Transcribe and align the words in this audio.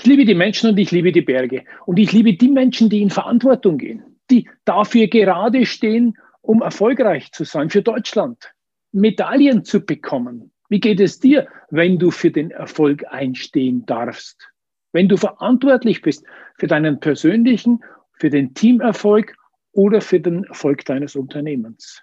Ich 0.00 0.06
liebe 0.06 0.24
die 0.24 0.34
Menschen 0.34 0.70
und 0.70 0.78
ich 0.78 0.92
liebe 0.92 1.12
die 1.12 1.20
Berge. 1.20 1.66
Und 1.84 1.98
ich 1.98 2.10
liebe 2.12 2.32
die 2.32 2.48
Menschen, 2.48 2.88
die 2.88 3.02
in 3.02 3.10
Verantwortung 3.10 3.76
gehen, 3.76 4.16
die 4.30 4.48
dafür 4.64 5.08
gerade 5.08 5.66
stehen, 5.66 6.16
um 6.40 6.62
erfolgreich 6.62 7.32
zu 7.32 7.44
sein 7.44 7.68
für 7.68 7.82
Deutschland, 7.82 8.54
Medaillen 8.92 9.62
zu 9.62 9.84
bekommen. 9.84 10.52
Wie 10.70 10.80
geht 10.80 11.00
es 11.00 11.20
dir, 11.20 11.48
wenn 11.68 11.98
du 11.98 12.10
für 12.10 12.30
den 12.30 12.50
Erfolg 12.50 13.04
einstehen 13.10 13.84
darfst? 13.84 14.50
Wenn 14.92 15.06
du 15.06 15.18
verantwortlich 15.18 16.00
bist 16.00 16.24
für 16.56 16.66
deinen 16.66 16.98
persönlichen, 17.00 17.84
für 18.14 18.30
den 18.30 18.54
Teamerfolg 18.54 19.36
oder 19.72 20.00
für 20.00 20.18
den 20.18 20.44
Erfolg 20.44 20.82
deines 20.86 21.14
Unternehmens? 21.14 22.02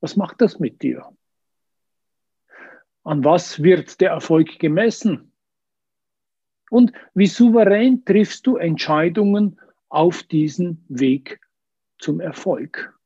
Was 0.00 0.16
macht 0.16 0.40
das 0.40 0.58
mit 0.58 0.82
dir? 0.82 1.06
An 3.04 3.24
was 3.24 3.62
wird 3.62 4.00
der 4.00 4.10
Erfolg 4.10 4.58
gemessen? 4.58 5.29
Und 6.70 6.92
wie 7.14 7.26
souverän 7.26 8.04
triffst 8.04 8.46
du 8.46 8.56
Entscheidungen 8.56 9.60
auf 9.90 10.22
diesem 10.22 10.78
Weg 10.88 11.40
zum 11.98 12.20
Erfolg? 12.20 12.96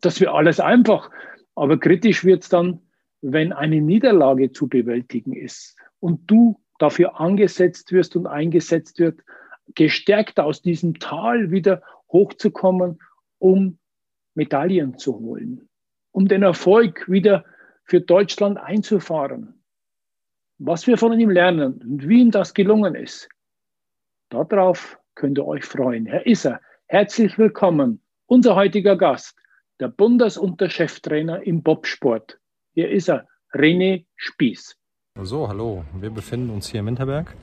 Das 0.00 0.20
wäre 0.20 0.32
alles 0.32 0.60
einfach, 0.60 1.10
aber 1.54 1.80
kritisch 1.80 2.24
wird 2.24 2.42
es 2.42 2.50
dann, 2.50 2.80
wenn 3.22 3.54
eine 3.54 3.80
Niederlage 3.80 4.52
zu 4.52 4.68
bewältigen 4.68 5.32
ist 5.32 5.76
und 5.98 6.30
du 6.30 6.60
dafür 6.78 7.18
angesetzt 7.18 7.90
wirst 7.90 8.16
und 8.16 8.26
eingesetzt 8.26 8.98
wird, 8.98 9.20
gestärkt 9.74 10.38
aus 10.38 10.60
diesem 10.60 10.98
Tal 10.98 11.50
wieder 11.50 11.82
hochzukommen, 12.12 12.98
um 13.38 13.78
Medaillen 14.34 14.98
zu 14.98 15.18
holen, 15.18 15.70
um 16.12 16.28
den 16.28 16.42
Erfolg 16.42 17.08
wieder 17.08 17.46
für 17.84 18.02
Deutschland 18.02 18.58
einzufahren 18.58 19.63
was 20.66 20.86
wir 20.86 20.96
von 20.96 21.18
ihm 21.18 21.30
lernen 21.30 21.74
und 21.82 22.08
wie 22.08 22.20
ihm 22.20 22.30
das 22.30 22.54
gelungen 22.54 22.94
ist, 22.94 23.28
darauf 24.30 24.98
könnt 25.14 25.38
ihr 25.38 25.46
euch 25.46 25.64
freuen. 25.64 26.06
Herr 26.06 26.26
Isser, 26.26 26.58
herzlich 26.86 27.36
willkommen. 27.36 28.00
Unser 28.26 28.54
heutiger 28.54 28.96
Gast, 28.96 29.36
der 29.78 29.88
Bundesuntercheftrainer 29.88 31.42
im 31.46 31.62
Bobsport. 31.62 32.38
Hier 32.72 32.90
ist 32.90 33.10
er, 33.10 33.28
René 33.52 34.06
Spieß. 34.16 34.76
So, 35.20 35.48
hallo. 35.48 35.84
Wir 36.00 36.10
befinden 36.10 36.50
uns 36.50 36.68
hier 36.68 36.80
im 36.80 36.86
Winterberg 36.86 37.36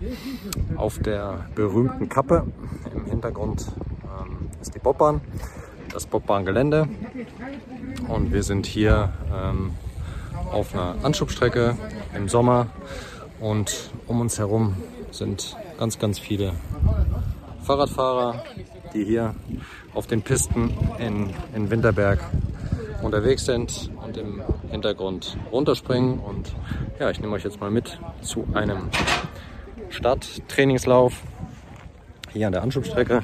auf 0.76 0.98
der 1.00 1.46
berühmten 1.54 2.10
Kappe. 2.10 2.48
Im 2.94 3.06
Hintergrund 3.06 3.68
ähm, 4.04 4.50
ist 4.60 4.74
die 4.74 4.80
Bobbahn, 4.80 5.22
das 5.94 6.08
Bobbahngelände. 6.08 6.90
Und 8.08 8.34
wir 8.34 8.42
sind 8.42 8.66
hier 8.66 9.14
ähm, 9.32 9.74
auf 10.52 10.74
einer 10.74 11.06
Anschubstrecke 11.06 11.78
im 12.16 12.28
Sommer 12.28 12.68
und 13.42 13.92
um 14.08 14.22
uns 14.22 14.40
herum 14.40 14.76
sind 15.12 15.58
ganz, 15.78 16.00
ganz 16.00 16.18
viele 16.18 16.54
Fahrradfahrer, 17.64 18.44
die 18.94 19.04
hier 19.04 19.36
auf 19.94 20.08
den 20.08 20.22
Pisten 20.22 20.74
in, 21.00 21.34
in 21.54 21.70
Winterberg 21.70 22.20
unterwegs 23.02 23.46
sind 23.46 23.92
und 24.06 24.16
im 24.16 24.42
Hintergrund 24.70 25.38
runterspringen. 25.52 26.20
Und 26.20 26.54
ja, 27.00 27.10
ich 27.10 27.20
nehme 27.20 27.34
euch 27.34 27.44
jetzt 27.44 27.60
mal 27.60 27.72
mit 27.72 28.00
zu 28.22 28.48
einem 28.54 28.90
Starttrainingslauf 29.90 31.22
hier 32.32 32.48
an 32.48 32.54
der 32.54 32.62
Anschubstrecke. 32.62 33.24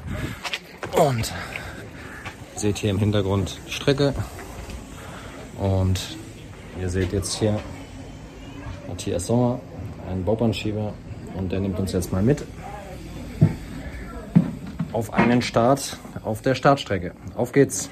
Und 0.92 1.32
ihr 2.54 2.60
seht 2.60 2.76
hier 2.76 2.90
im 2.90 2.98
Hintergrund 2.98 3.58
die 3.66 3.72
Strecke. 3.72 4.14
Und 5.58 6.18
Ihr 6.80 6.88
seht 6.88 7.12
jetzt 7.12 7.34
hier 7.34 7.58
Matthias 8.86 9.26
Sommer, 9.26 9.60
einen 10.08 10.24
Bobbahnschieber 10.24 10.92
und 11.36 11.52
der 11.52 11.60
nimmt 11.60 11.78
uns 11.78 11.92
jetzt 11.92 12.12
mal 12.12 12.22
mit 12.22 12.44
auf 14.92 15.12
einen 15.12 15.42
Start 15.42 15.98
auf 16.24 16.42
der 16.42 16.54
Startstrecke. 16.54 17.12
Auf 17.36 17.52
geht's! 17.52 17.88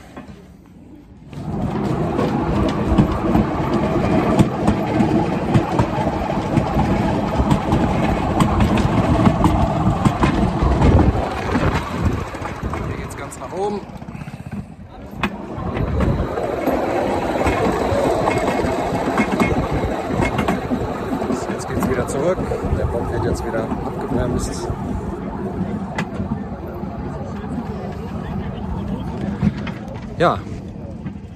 Ja, 30.19 30.39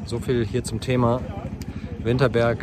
so 0.06 0.18
viel 0.18 0.39
hier 0.50 0.64
zum 0.64 0.80
Thema 0.80 1.22
Winterberg, 2.02 2.58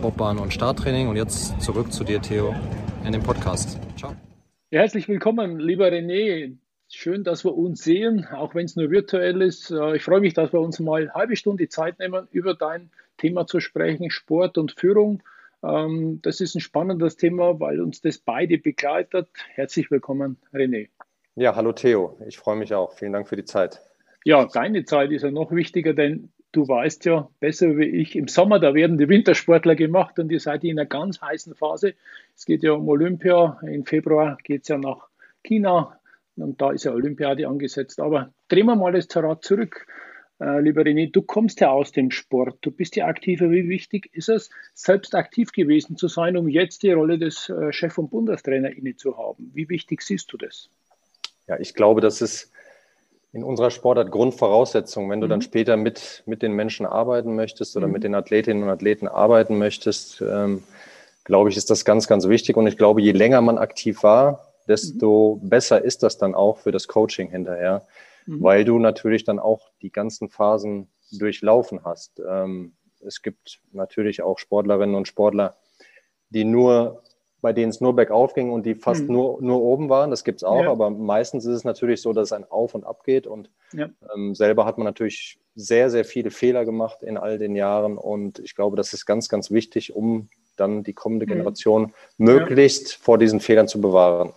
Bobbahn 0.00 0.38
und 0.38 0.52
Starttraining. 0.52 1.08
Und 1.08 1.16
jetzt 1.16 1.60
zurück 1.60 1.92
zu 1.92 2.04
dir, 2.04 2.22
Theo, 2.22 2.54
in 3.04 3.12
dem 3.12 3.22
Podcast. 3.22 3.78
Ciao. 3.96 4.14
Herzlich 4.70 5.08
willkommen, 5.08 5.58
lieber 5.58 5.88
René. 5.88 6.56
Schön, 6.88 7.24
dass 7.24 7.44
wir 7.44 7.56
uns 7.56 7.82
sehen, 7.82 8.26
auch 8.26 8.54
wenn 8.54 8.66
es 8.66 8.76
nur 8.76 8.90
virtuell 8.90 9.42
ist. 9.42 9.70
Äh, 9.70 9.96
ich 9.96 10.02
freue 10.02 10.20
mich, 10.20 10.34
dass 10.34 10.52
wir 10.52 10.60
uns 10.60 10.78
mal 10.78 11.02
eine 11.02 11.14
halbe 11.14 11.36
Stunde 11.36 11.68
Zeit 11.68 11.98
nehmen, 11.98 12.28
über 12.30 12.54
dein 12.54 12.90
Thema 13.16 13.46
zu 13.46 13.60
sprechen, 13.60 14.10
Sport 14.10 14.58
und 14.58 14.72
Führung. 14.72 15.22
Ähm, 15.64 16.20
das 16.22 16.40
ist 16.40 16.54
ein 16.54 16.60
spannendes 16.60 17.16
Thema, 17.16 17.58
weil 17.58 17.80
uns 17.80 18.00
das 18.02 18.18
beide 18.18 18.58
begleitet. 18.58 19.28
Herzlich 19.54 19.90
willkommen, 19.90 20.36
René. 20.52 20.90
Ja, 21.34 21.56
hallo 21.56 21.72
Theo. 21.72 22.16
Ich 22.28 22.38
freue 22.38 22.56
mich 22.56 22.74
auch. 22.74 22.92
Vielen 22.92 23.12
Dank 23.12 23.28
für 23.28 23.36
die 23.36 23.44
Zeit 23.44 23.80
ja, 24.24 24.46
deine 24.46 24.84
Zeit 24.84 25.10
ist 25.10 25.22
ja 25.22 25.30
noch 25.30 25.50
wichtiger, 25.52 25.94
denn 25.94 26.30
du 26.52 26.68
weißt 26.68 27.06
ja 27.06 27.28
besser 27.40 27.76
wie 27.76 27.86
ich, 27.86 28.14
im 28.14 28.28
Sommer, 28.28 28.60
da 28.60 28.74
werden 28.74 28.98
die 28.98 29.08
Wintersportler 29.08 29.74
gemacht 29.74 30.18
und 30.18 30.30
ihr 30.30 30.40
seid 30.40 30.62
in 30.64 30.78
einer 30.78 30.86
ganz 30.86 31.20
heißen 31.20 31.54
Phase. 31.54 31.94
Es 32.36 32.44
geht 32.44 32.62
ja 32.62 32.72
um 32.72 32.88
Olympia. 32.88 33.58
Im 33.66 33.84
Februar 33.84 34.38
geht 34.44 34.62
es 34.62 34.68
ja 34.68 34.78
nach 34.78 35.08
China 35.42 35.98
und 36.36 36.60
da 36.60 36.70
ist 36.70 36.84
ja 36.84 36.92
Olympiade 36.92 37.48
angesetzt. 37.48 38.00
Aber 38.00 38.32
drehen 38.48 38.66
wir 38.66 38.76
mal 38.76 38.92
das 38.92 39.08
Rad 39.16 39.44
zurück. 39.44 39.86
Äh, 40.40 40.60
lieber 40.60 40.82
René, 40.82 41.10
du 41.10 41.22
kommst 41.22 41.60
ja 41.60 41.70
aus 41.70 41.92
dem 41.92 42.10
Sport, 42.10 42.58
du 42.62 42.70
bist 42.70 42.96
ja 42.96 43.06
aktiver. 43.06 43.50
Wie 43.50 43.68
wichtig 43.68 44.10
ist 44.12 44.28
es, 44.28 44.50
selbst 44.74 45.14
aktiv 45.14 45.52
gewesen 45.52 45.96
zu 45.96 46.08
sein, 46.08 46.36
um 46.36 46.48
jetzt 46.48 46.82
die 46.82 46.92
Rolle 46.92 47.18
des 47.18 47.48
äh, 47.48 47.72
Chef- 47.72 47.98
und 47.98 48.10
Bundestrainer 48.10 48.70
inne 48.70 48.96
zu 48.96 49.16
haben? 49.16 49.50
Wie 49.54 49.68
wichtig 49.68 50.02
siehst 50.02 50.32
du 50.32 50.36
das? 50.36 50.68
Ja, 51.48 51.58
ich 51.58 51.74
glaube, 51.74 52.00
dass 52.00 52.20
es 52.20 52.51
in 53.32 53.44
unserer 53.44 53.70
Sportart 53.70 54.10
Grundvoraussetzung. 54.10 55.08
Wenn 55.10 55.20
du 55.20 55.26
mhm. 55.26 55.30
dann 55.30 55.42
später 55.42 55.76
mit, 55.76 56.22
mit 56.26 56.42
den 56.42 56.52
Menschen 56.52 56.86
arbeiten 56.86 57.34
möchtest 57.34 57.76
oder 57.76 57.86
mhm. 57.86 57.92
mit 57.94 58.04
den 58.04 58.14
Athletinnen 58.14 58.62
und 58.62 58.68
Athleten 58.68 59.08
arbeiten 59.08 59.58
möchtest, 59.58 60.20
ähm, 60.20 60.62
glaube 61.24 61.50
ich, 61.50 61.56
ist 61.56 61.70
das 61.70 61.84
ganz, 61.84 62.06
ganz 62.06 62.28
wichtig. 62.28 62.56
Und 62.56 62.66
ich 62.66 62.76
glaube, 62.76 63.00
je 63.00 63.12
länger 63.12 63.40
man 63.40 63.58
aktiv 63.58 64.02
war, 64.02 64.52
desto 64.68 65.40
mhm. 65.40 65.48
besser 65.48 65.82
ist 65.82 66.02
das 66.02 66.18
dann 66.18 66.34
auch 66.34 66.58
für 66.58 66.72
das 66.72 66.88
Coaching 66.88 67.30
hinterher, 67.30 67.86
mhm. 68.26 68.42
weil 68.42 68.64
du 68.64 68.78
natürlich 68.78 69.24
dann 69.24 69.38
auch 69.38 69.70
die 69.80 69.90
ganzen 69.90 70.28
Phasen 70.28 70.88
durchlaufen 71.12 71.84
hast. 71.84 72.20
Ähm, 72.26 72.72
es 73.00 73.22
gibt 73.22 73.60
natürlich 73.72 74.22
auch 74.22 74.38
Sportlerinnen 74.38 74.94
und 74.94 75.08
Sportler, 75.08 75.56
die 76.30 76.44
nur 76.44 77.02
bei 77.42 77.52
denen 77.52 77.70
es 77.70 77.80
nur 77.80 77.94
bergauf 77.94 78.32
ging 78.34 78.50
und 78.50 78.64
die 78.64 78.76
fast 78.76 79.02
mhm. 79.02 79.14
nur, 79.14 79.42
nur 79.42 79.60
oben 79.60 79.88
waren. 79.90 80.10
Das 80.10 80.24
gibt 80.24 80.38
es 80.38 80.44
auch, 80.44 80.62
ja. 80.62 80.70
aber 80.70 80.90
meistens 80.90 81.44
ist 81.44 81.56
es 81.56 81.64
natürlich 81.64 82.00
so, 82.00 82.12
dass 82.12 82.28
es 82.28 82.32
ein 82.32 82.50
Auf 82.50 82.74
und 82.74 82.84
Ab 82.84 83.04
geht. 83.04 83.26
Und 83.26 83.50
ja. 83.72 83.90
ähm, 84.14 84.34
selber 84.34 84.64
hat 84.64 84.78
man 84.78 84.84
natürlich 84.84 85.38
sehr, 85.54 85.90
sehr 85.90 86.04
viele 86.04 86.30
Fehler 86.30 86.64
gemacht 86.64 87.02
in 87.02 87.18
all 87.18 87.38
den 87.38 87.56
Jahren. 87.56 87.98
Und 87.98 88.38
ich 88.38 88.54
glaube, 88.54 88.76
das 88.76 88.92
ist 88.94 89.04
ganz, 89.04 89.28
ganz 89.28 89.50
wichtig, 89.50 89.94
um 89.94 90.28
dann 90.56 90.84
die 90.84 90.92
kommende 90.92 91.26
mhm. 91.26 91.30
Generation 91.30 91.82
mhm. 91.82 92.24
möglichst 92.24 92.92
ja. 92.92 92.98
vor 93.02 93.18
diesen 93.18 93.40
Fehlern 93.40 93.66
zu 93.66 93.80
bewahren. 93.80 94.32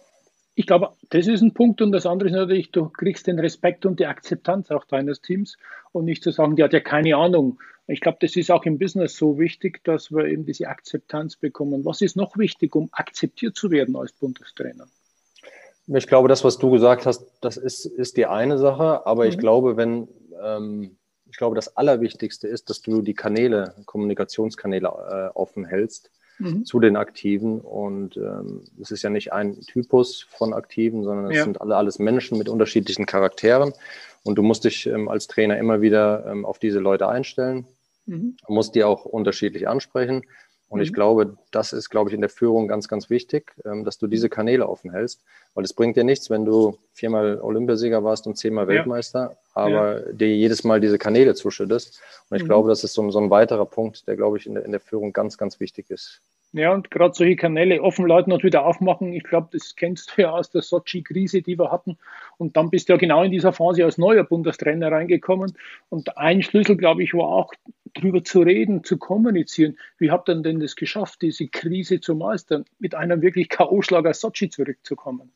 Ich 0.55 0.65
glaube, 0.65 0.93
das 1.09 1.27
ist 1.27 1.41
ein 1.41 1.53
Punkt 1.53 1.81
und 1.81 1.91
das 1.91 2.05
andere 2.05 2.29
ist 2.29 2.35
natürlich, 2.35 2.71
du 2.71 2.87
kriegst 2.87 3.27
den 3.27 3.39
Respekt 3.39 3.85
und 3.85 3.99
die 3.99 4.05
Akzeptanz 4.05 4.71
auch 4.71 4.85
deines 4.85 5.21
Teams 5.21 5.57
und 5.91 6.05
nicht 6.05 6.23
zu 6.23 6.31
sagen, 6.31 6.55
die 6.55 6.63
hat 6.63 6.71
ja 6.71 6.79
keine 6.79 7.17
Ahnung. 7.17 7.59
Ich 7.87 7.99
glaube, 7.99 8.17
das 8.21 8.35
ist 8.35 8.49
auch 8.49 8.63
im 8.63 8.79
Business 8.79 9.17
so 9.17 9.37
wichtig, 9.37 9.83
dass 9.83 10.11
wir 10.11 10.25
eben 10.25 10.45
diese 10.45 10.69
Akzeptanz 10.69 11.35
bekommen. 11.35 11.83
Was 11.83 12.01
ist 12.01 12.15
noch 12.15 12.37
wichtig, 12.37 12.73
um 12.75 12.89
akzeptiert 12.93 13.55
zu 13.55 13.69
werden 13.69 13.97
als 13.97 14.13
Bundestrainer? 14.13 14.87
Ich 15.87 16.07
glaube, 16.07 16.29
das, 16.29 16.43
was 16.43 16.57
du 16.57 16.71
gesagt 16.71 17.05
hast, 17.05 17.27
das 17.41 17.57
ist, 17.57 17.85
ist 17.85 18.17
die 18.17 18.25
eine 18.25 18.57
Sache. 18.57 19.05
Aber 19.05 19.25
mhm. 19.25 19.29
ich 19.29 19.37
glaube, 19.37 19.77
wenn, 19.77 20.07
ähm, 20.41 20.97
ich 21.29 21.37
glaube, 21.37 21.55
das 21.55 21.75
Allerwichtigste 21.75 22.47
ist, 22.47 22.69
dass 22.69 22.81
du 22.81 23.01
die 23.01 23.13
Kanäle, 23.13 23.75
Kommunikationskanäle 23.85 24.87
äh, 24.87 25.37
offen 25.37 25.65
hältst 25.65 26.09
mhm. 26.39 26.65
zu 26.65 26.79
den 26.79 26.95
Aktiven. 26.95 27.59
Und 27.61 28.17
ähm, 28.17 28.63
es 28.81 28.91
ist 28.91 29.03
ja 29.03 29.09
nicht 29.09 29.33
ein 29.33 29.59
Typus 29.61 30.23
von 30.29 30.53
Aktiven, 30.53 31.03
sondern 31.03 31.31
es 31.31 31.37
ja. 31.37 31.43
sind 31.43 31.61
alle 31.61 31.75
alles 31.75 31.99
Menschen 31.99 32.37
mit 32.37 32.49
unterschiedlichen 32.49 33.05
Charakteren. 33.05 33.73
Und 34.23 34.35
du 34.35 34.41
musst 34.41 34.63
dich 34.63 34.87
ähm, 34.87 35.07
als 35.07 35.27
Trainer 35.27 35.57
immer 35.57 35.81
wieder 35.81 36.25
ähm, 36.27 36.45
auf 36.45 36.59
diese 36.59 36.79
Leute 36.79 37.07
einstellen, 37.07 37.65
mhm. 38.05 38.37
musst 38.47 38.75
die 38.75 38.83
auch 38.83 39.05
unterschiedlich 39.05 39.67
ansprechen. 39.67 40.23
Und 40.67 40.81
ich 40.81 40.91
mhm. 40.91 40.95
glaube, 40.95 41.37
das 41.51 41.73
ist, 41.73 41.89
glaube 41.89 42.09
ich, 42.09 42.15
in 42.15 42.21
der 42.21 42.29
Führung 42.29 42.67
ganz, 42.67 42.87
ganz 42.87 43.09
wichtig, 43.09 43.53
dass 43.63 43.99
du 43.99 44.07
diese 44.07 44.29
Kanäle 44.29 44.67
offen 44.67 44.91
hältst, 44.91 45.21
weil 45.53 45.63
es 45.63 45.73
bringt 45.73 45.95
dir 45.95 46.03
nichts, 46.03 46.29
wenn 46.29 46.43
du 46.43 46.77
viermal 46.91 47.39
Olympiasieger 47.39 48.03
warst 48.03 48.25
und 48.25 48.35
zehnmal 48.35 48.67
Weltmeister, 48.67 49.31
ja. 49.31 49.37
aber 49.53 50.07
ja. 50.07 50.11
dir 50.11 50.35
jedes 50.35 50.63
Mal 50.63 50.81
diese 50.81 50.97
Kanäle 50.97 51.35
zuschüttest. 51.35 52.01
Und 52.29 52.37
ich 52.37 52.43
mhm. 52.43 52.47
glaube, 52.47 52.69
das 52.69 52.83
ist 52.83 52.93
so, 52.93 53.09
so, 53.11 53.19
ein 53.19 53.29
weiterer 53.29 53.65
Punkt, 53.65 54.07
der, 54.07 54.15
glaube 54.15 54.37
ich, 54.37 54.47
in 54.47 54.55
der, 54.55 54.65
in 54.65 54.71
der 54.71 54.81
Führung 54.81 55.13
ganz, 55.13 55.37
ganz 55.37 55.59
wichtig 55.59 55.89
ist. 55.89 56.21
Ja, 56.55 56.73
und 56.73 56.89
gerade 56.89 57.13
solche 57.13 57.35
Kanäle 57.35 57.81
offen 57.81 58.05
Leuten 58.05 58.31
und 58.31 58.41
wieder 58.41 58.65
aufmachen. 58.65 59.11
Ich 59.11 59.23
glaube, 59.25 59.49
das 59.51 59.75
kennst 59.75 60.13
du 60.15 60.21
ja 60.21 60.31
aus 60.31 60.49
der 60.51 60.61
Sochi-Krise, 60.61 61.41
die 61.41 61.59
wir 61.59 61.69
hatten. 61.69 61.97
Und 62.37 62.55
dann 62.55 62.69
bist 62.69 62.87
du 62.87 62.93
ja 62.93 62.97
genau 62.97 63.23
in 63.23 63.31
dieser 63.31 63.51
Phase 63.51 63.83
als 63.83 63.97
neuer 63.97 64.23
Bundestrainer 64.23 64.89
reingekommen. 64.89 65.57
Und 65.89 66.17
ein 66.17 66.41
Schlüssel, 66.41 66.77
glaube 66.77 67.03
ich, 67.03 67.13
war 67.13 67.27
auch 67.27 67.53
drüber 67.93 68.23
zu 68.23 68.39
reden, 68.39 68.85
zu 68.85 68.97
kommunizieren. 68.97 69.77
Wie 69.97 70.11
habt 70.11 70.29
ihr 70.29 70.35
denn 70.35 70.61
das 70.61 70.77
geschafft, 70.77 71.21
diese 71.23 71.45
Krise 71.47 71.99
zu 71.99 72.15
meistern, 72.15 72.63
mit 72.79 72.95
einem 72.95 73.21
wirklich 73.21 73.49
K.O.-Schlag 73.49 74.07
aus 74.07 74.21
Sochi 74.21 74.49
zurückzukommen? 74.49 75.33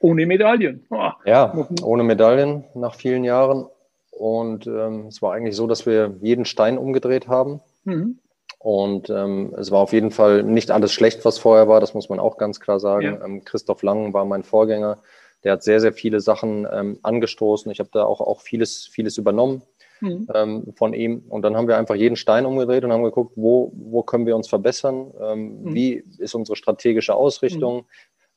Ohne 0.00 0.24
Medaillen. 0.24 0.86
Oh. 0.88 1.10
Ja, 1.26 1.52
ohne 1.82 2.04
Medaillen 2.04 2.64
nach 2.74 2.94
vielen 2.94 3.24
Jahren. 3.24 3.66
Und 4.12 4.66
ähm, 4.66 5.08
es 5.08 5.20
war 5.20 5.34
eigentlich 5.34 5.56
so, 5.56 5.66
dass 5.66 5.84
wir 5.84 6.16
jeden 6.22 6.46
Stein 6.46 6.78
umgedreht 6.78 7.28
haben. 7.28 7.60
Mhm. 7.84 8.18
Und 8.58 9.08
ähm, 9.08 9.54
es 9.56 9.70
war 9.70 9.80
auf 9.80 9.92
jeden 9.92 10.10
Fall 10.10 10.42
nicht 10.42 10.70
alles 10.70 10.92
schlecht, 10.92 11.24
was 11.24 11.38
vorher 11.38 11.68
war, 11.68 11.80
das 11.80 11.94
muss 11.94 12.08
man 12.08 12.18
auch 12.18 12.38
ganz 12.38 12.58
klar 12.58 12.80
sagen. 12.80 13.04
Ja. 13.04 13.24
Ähm, 13.24 13.44
Christoph 13.44 13.82
Lang 13.82 14.12
war 14.12 14.24
mein 14.24 14.42
Vorgänger. 14.42 14.98
Der 15.44 15.52
hat 15.52 15.62
sehr, 15.62 15.80
sehr 15.80 15.92
viele 15.92 16.20
Sachen 16.20 16.66
ähm, 16.70 16.98
angestoßen. 17.02 17.70
Ich 17.70 17.78
habe 17.78 17.90
da 17.92 18.04
auch, 18.04 18.20
auch 18.20 18.40
vieles, 18.40 18.86
vieles 18.86 19.16
übernommen 19.16 19.62
mhm. 20.00 20.26
ähm, 20.34 20.72
von 20.74 20.92
ihm. 20.92 21.22
Und 21.28 21.42
dann 21.42 21.56
haben 21.56 21.68
wir 21.68 21.76
einfach 21.78 21.94
jeden 21.94 22.16
Stein 22.16 22.46
umgedreht 22.46 22.84
und 22.84 22.92
haben 22.92 23.04
geguckt, 23.04 23.32
wo, 23.36 23.72
wo 23.74 24.02
können 24.02 24.26
wir 24.26 24.34
uns 24.34 24.48
verbessern? 24.48 25.12
Ähm, 25.20 25.62
mhm. 25.62 25.74
Wie 25.74 26.04
ist 26.18 26.34
unsere 26.34 26.56
strategische 26.56 27.14
Ausrichtung? 27.14 27.76
Mhm. 27.76 27.84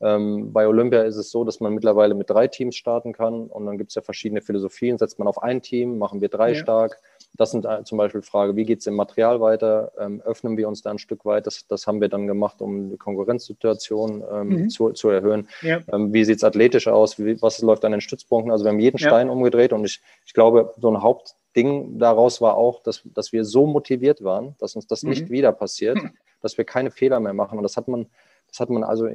Ähm, 0.03 0.53
bei 0.53 0.68
Olympia 0.68 1.03
ist 1.03 1.15
es 1.15 1.31
so, 1.31 1.44
dass 1.44 1.59
man 1.59 1.73
mittlerweile 1.73 2.15
mit 2.15 2.29
drei 2.29 2.47
Teams 2.47 2.75
starten 2.75 3.13
kann 3.13 3.47
und 3.47 3.65
dann 3.65 3.77
gibt 3.77 3.91
es 3.91 3.95
ja 3.95 4.01
verschiedene 4.01 4.41
Philosophien. 4.41 4.97
Setzt 4.97 5.19
man 5.19 5.27
auf 5.27 5.41
ein 5.41 5.62
Team, 5.62 5.97
machen 5.97 6.21
wir 6.21 6.29
drei 6.29 6.50
ja. 6.50 6.56
stark. 6.56 7.00
Das 7.33 7.51
sind 7.51 7.66
äh, 7.66 7.83
zum 7.83 7.98
Beispiel 7.98 8.22
Fragen, 8.22 8.56
wie 8.56 8.66
geht 8.66 8.80
es 8.80 8.88
im 8.88 8.95
Material 8.95 9.39
weiter? 9.39 9.92
Ähm, 9.98 10.22
öffnen 10.22 10.57
wir 10.57 10.68
uns 10.68 10.81
da 10.81 10.92
ein 10.92 11.00
Stück 11.00 11.24
weit? 11.25 11.48
Das, 11.48 11.66
das 11.68 11.88
haben 11.88 12.01
wir 12.01 12.10
dann 12.10 12.28
gemacht, 12.28 12.62
um 12.62 12.89
die 12.89 12.98
Konkurrenzsituation 12.98 14.24
ähm, 14.30 14.48
mhm. 14.48 14.69
zu, 14.69 14.92
zu 14.92 15.10
erhöhen. 15.10 15.48
Ja. 15.62 15.80
Ähm, 15.92 16.13
wie 16.13 16.25
sieht 16.25 16.38
es 16.38 16.44
athletisch 16.44 16.88
aus? 16.88 17.18
Wie, 17.19 17.42
was 17.42 17.62
läuft 17.62 17.86
an 17.86 17.94
den 17.94 18.01
Stützpunkten? 18.01 18.51
Also 18.51 18.66
wir 18.66 18.72
haben 18.72 18.80
jeden 18.80 18.98
ja. 18.98 19.07
Stein 19.07 19.30
umgedreht 19.30 19.72
und 19.72 19.86
ich, 19.86 20.01
ich 20.25 20.33
glaube, 20.33 20.74
so 20.78 20.89
ein 20.92 21.01
Hauptding 21.01 22.00
daraus 22.00 22.42
war 22.42 22.57
auch, 22.57 22.83
dass, 22.83 23.01
dass 23.06 23.31
wir 23.31 23.45
so 23.45 23.66
motiviert 23.66 24.24
waren, 24.24 24.56
dass 24.60 24.75
uns 24.75 24.88
das 24.88 25.04
mhm. 25.04 25.12
nicht 25.12 25.30
wieder 25.30 25.54
passiert, 25.54 26.00
dass 26.42 26.57
wir 26.57 26.66
keine 26.66 26.92
Fehler 26.92 27.22
mehr 27.22 27.33
machen. 27.33 27.57
Und 27.57 27.63
das 27.63 27.78
hat 27.78 27.88
man, 27.88 28.07
das 28.50 28.60
hat 28.60 28.69
man 28.69 28.83
also 28.83 29.07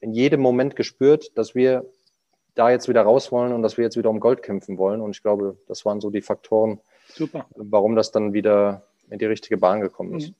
in 0.00 0.12
jedem 0.12 0.40
Moment 0.40 0.76
gespürt, 0.76 1.36
dass 1.36 1.56
wir 1.56 1.84
da 2.54 2.70
jetzt 2.70 2.88
wieder 2.88 3.02
raus 3.02 3.32
wollen 3.32 3.52
und 3.52 3.62
dass 3.62 3.76
wir 3.76 3.84
jetzt 3.84 3.96
wieder 3.96 4.10
um 4.10 4.20
Gold 4.20 4.42
kämpfen 4.42 4.78
wollen. 4.78 5.00
Und 5.00 5.12
ich 5.12 5.22
glaube, 5.22 5.56
das 5.66 5.84
waren 5.84 6.00
so 6.00 6.10
die 6.10 6.22
Faktoren, 6.22 6.80
Super. 7.14 7.46
warum 7.56 7.96
das 7.96 8.12
dann 8.12 8.32
wieder 8.32 8.82
in 9.10 9.18
die 9.18 9.26
richtige 9.26 9.56
Bahn 9.56 9.80
gekommen 9.80 10.16
ist. 10.16 10.28
Mhm. 10.28 10.34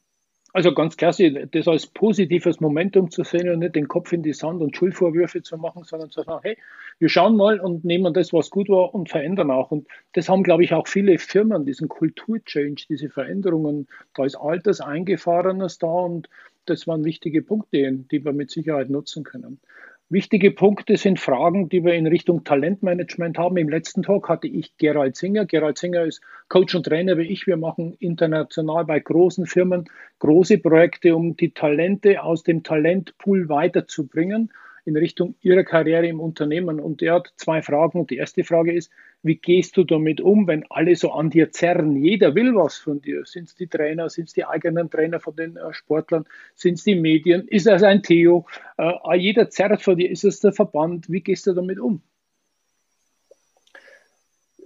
Also 0.52 0.74
ganz 0.74 0.96
klasse, 0.96 1.46
das 1.46 1.68
als 1.68 1.86
positives 1.86 2.60
Momentum 2.60 3.10
zu 3.10 3.22
sehen 3.22 3.48
und 3.50 3.60
nicht 3.60 3.76
den 3.76 3.86
Kopf 3.86 4.12
in 4.12 4.24
die 4.24 4.32
Sand 4.32 4.60
und 4.62 4.76
Schuldvorwürfe 4.76 5.42
zu 5.42 5.56
machen, 5.56 5.84
sondern 5.84 6.10
zu 6.10 6.22
sagen, 6.22 6.40
hey, 6.42 6.58
wir 6.98 7.08
schauen 7.08 7.36
mal 7.36 7.60
und 7.60 7.84
nehmen 7.84 8.12
das, 8.12 8.32
was 8.32 8.50
gut 8.50 8.68
war 8.68 8.92
und 8.92 9.08
verändern 9.08 9.52
auch. 9.52 9.70
Und 9.70 9.86
das 10.12 10.28
haben, 10.28 10.42
glaube 10.42 10.64
ich, 10.64 10.74
auch 10.74 10.88
viele 10.88 11.18
Firmen, 11.18 11.66
diesen 11.66 11.88
Kulturchange, 11.88 12.74
diese 12.88 13.10
Veränderungen. 13.10 13.86
Da 14.14 14.24
ist 14.24 14.34
Alters 14.34 14.80
Eingefahrenes 14.80 15.78
da 15.78 15.86
und 15.86 16.28
das 16.66 16.88
waren 16.88 17.04
wichtige 17.04 17.42
Punkte, 17.42 17.92
die 17.92 18.24
wir 18.24 18.32
mit 18.32 18.50
Sicherheit 18.50 18.90
nutzen 18.90 19.22
können. 19.22 19.60
Wichtige 20.12 20.50
Punkte 20.50 20.96
sind 20.96 21.20
Fragen, 21.20 21.68
die 21.68 21.84
wir 21.84 21.94
in 21.94 22.08
Richtung 22.08 22.42
Talentmanagement 22.42 23.38
haben. 23.38 23.56
Im 23.58 23.68
letzten 23.68 24.02
Talk 24.02 24.28
hatte 24.28 24.48
ich 24.48 24.76
Gerald 24.76 25.14
Singer. 25.14 25.46
Gerald 25.46 25.78
Singer 25.78 26.02
ist 26.02 26.20
Coach 26.48 26.74
und 26.74 26.86
Trainer 26.86 27.16
wie 27.16 27.28
ich. 27.28 27.46
Wir 27.46 27.56
machen 27.56 27.94
international 28.00 28.86
bei 28.86 28.98
großen 28.98 29.46
Firmen 29.46 29.84
große 30.18 30.58
Projekte, 30.58 31.14
um 31.14 31.36
die 31.36 31.52
Talente 31.52 32.24
aus 32.24 32.42
dem 32.42 32.64
Talentpool 32.64 33.48
weiterzubringen 33.48 34.52
in 34.84 34.96
Richtung 34.96 35.34
ihrer 35.40 35.64
Karriere 35.64 36.06
im 36.06 36.20
Unternehmen. 36.20 36.80
Und 36.80 37.02
er 37.02 37.14
hat 37.14 37.32
zwei 37.36 37.62
Fragen. 37.62 38.00
Und 38.00 38.10
die 38.10 38.16
erste 38.16 38.44
Frage 38.44 38.72
ist, 38.72 38.90
wie 39.22 39.36
gehst 39.36 39.76
du 39.76 39.84
damit 39.84 40.20
um, 40.20 40.46
wenn 40.46 40.64
alle 40.70 40.96
so 40.96 41.12
an 41.12 41.30
dir 41.30 41.50
zerren? 41.52 41.96
Jeder 41.96 42.34
will 42.34 42.54
was 42.54 42.76
von 42.76 43.00
dir. 43.02 43.24
Sind 43.24 43.48
es 43.48 43.54
die 43.54 43.66
Trainer, 43.66 44.08
sind 44.08 44.28
es 44.28 44.34
die 44.34 44.44
eigenen 44.44 44.90
Trainer 44.90 45.20
von 45.20 45.36
den 45.36 45.56
äh, 45.56 45.72
Sportlern, 45.72 46.24
sind 46.54 46.74
es 46.74 46.84
die 46.84 46.94
Medien, 46.94 47.46
ist 47.48 47.66
es 47.66 47.82
ein 47.82 48.02
Theo? 48.02 48.46
Äh, 48.78 49.16
jeder 49.16 49.50
zerrt 49.50 49.82
von 49.82 49.96
dir, 49.96 50.10
ist 50.10 50.24
es 50.24 50.40
der 50.40 50.52
Verband? 50.52 51.10
Wie 51.10 51.20
gehst 51.20 51.46
du 51.46 51.52
damit 51.52 51.78
um? 51.78 52.00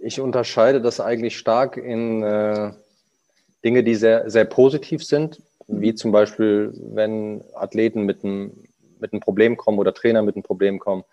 Ich 0.03 0.21
unterscheide 0.21 0.81
das 0.81 1.01
eigentlich 1.01 1.37
stark 1.37 1.77
in 1.77 2.23
äh, 2.23 2.73
Dinge, 3.65 3.83
die 3.83 3.95
sehr, 3.95 4.29
sehr 4.31 4.45
positiv 4.45 5.03
sind, 5.03 5.43
wie 5.67 5.95
zum 5.95 6.13
Beispiel, 6.13 6.73
wenn 6.77 7.43
Athleten 7.55 8.03
mit 8.03 8.23
einem, 8.23 8.53
mit 9.01 9.13
einem 9.13 9.21
Problem 9.21 9.57
kommen 9.57 9.79
oder 9.79 9.95
Trainer 9.95 10.23
mit 10.23 10.37
einem 10.37 10.43
Problem 10.43 10.79
kommen 10.79 11.05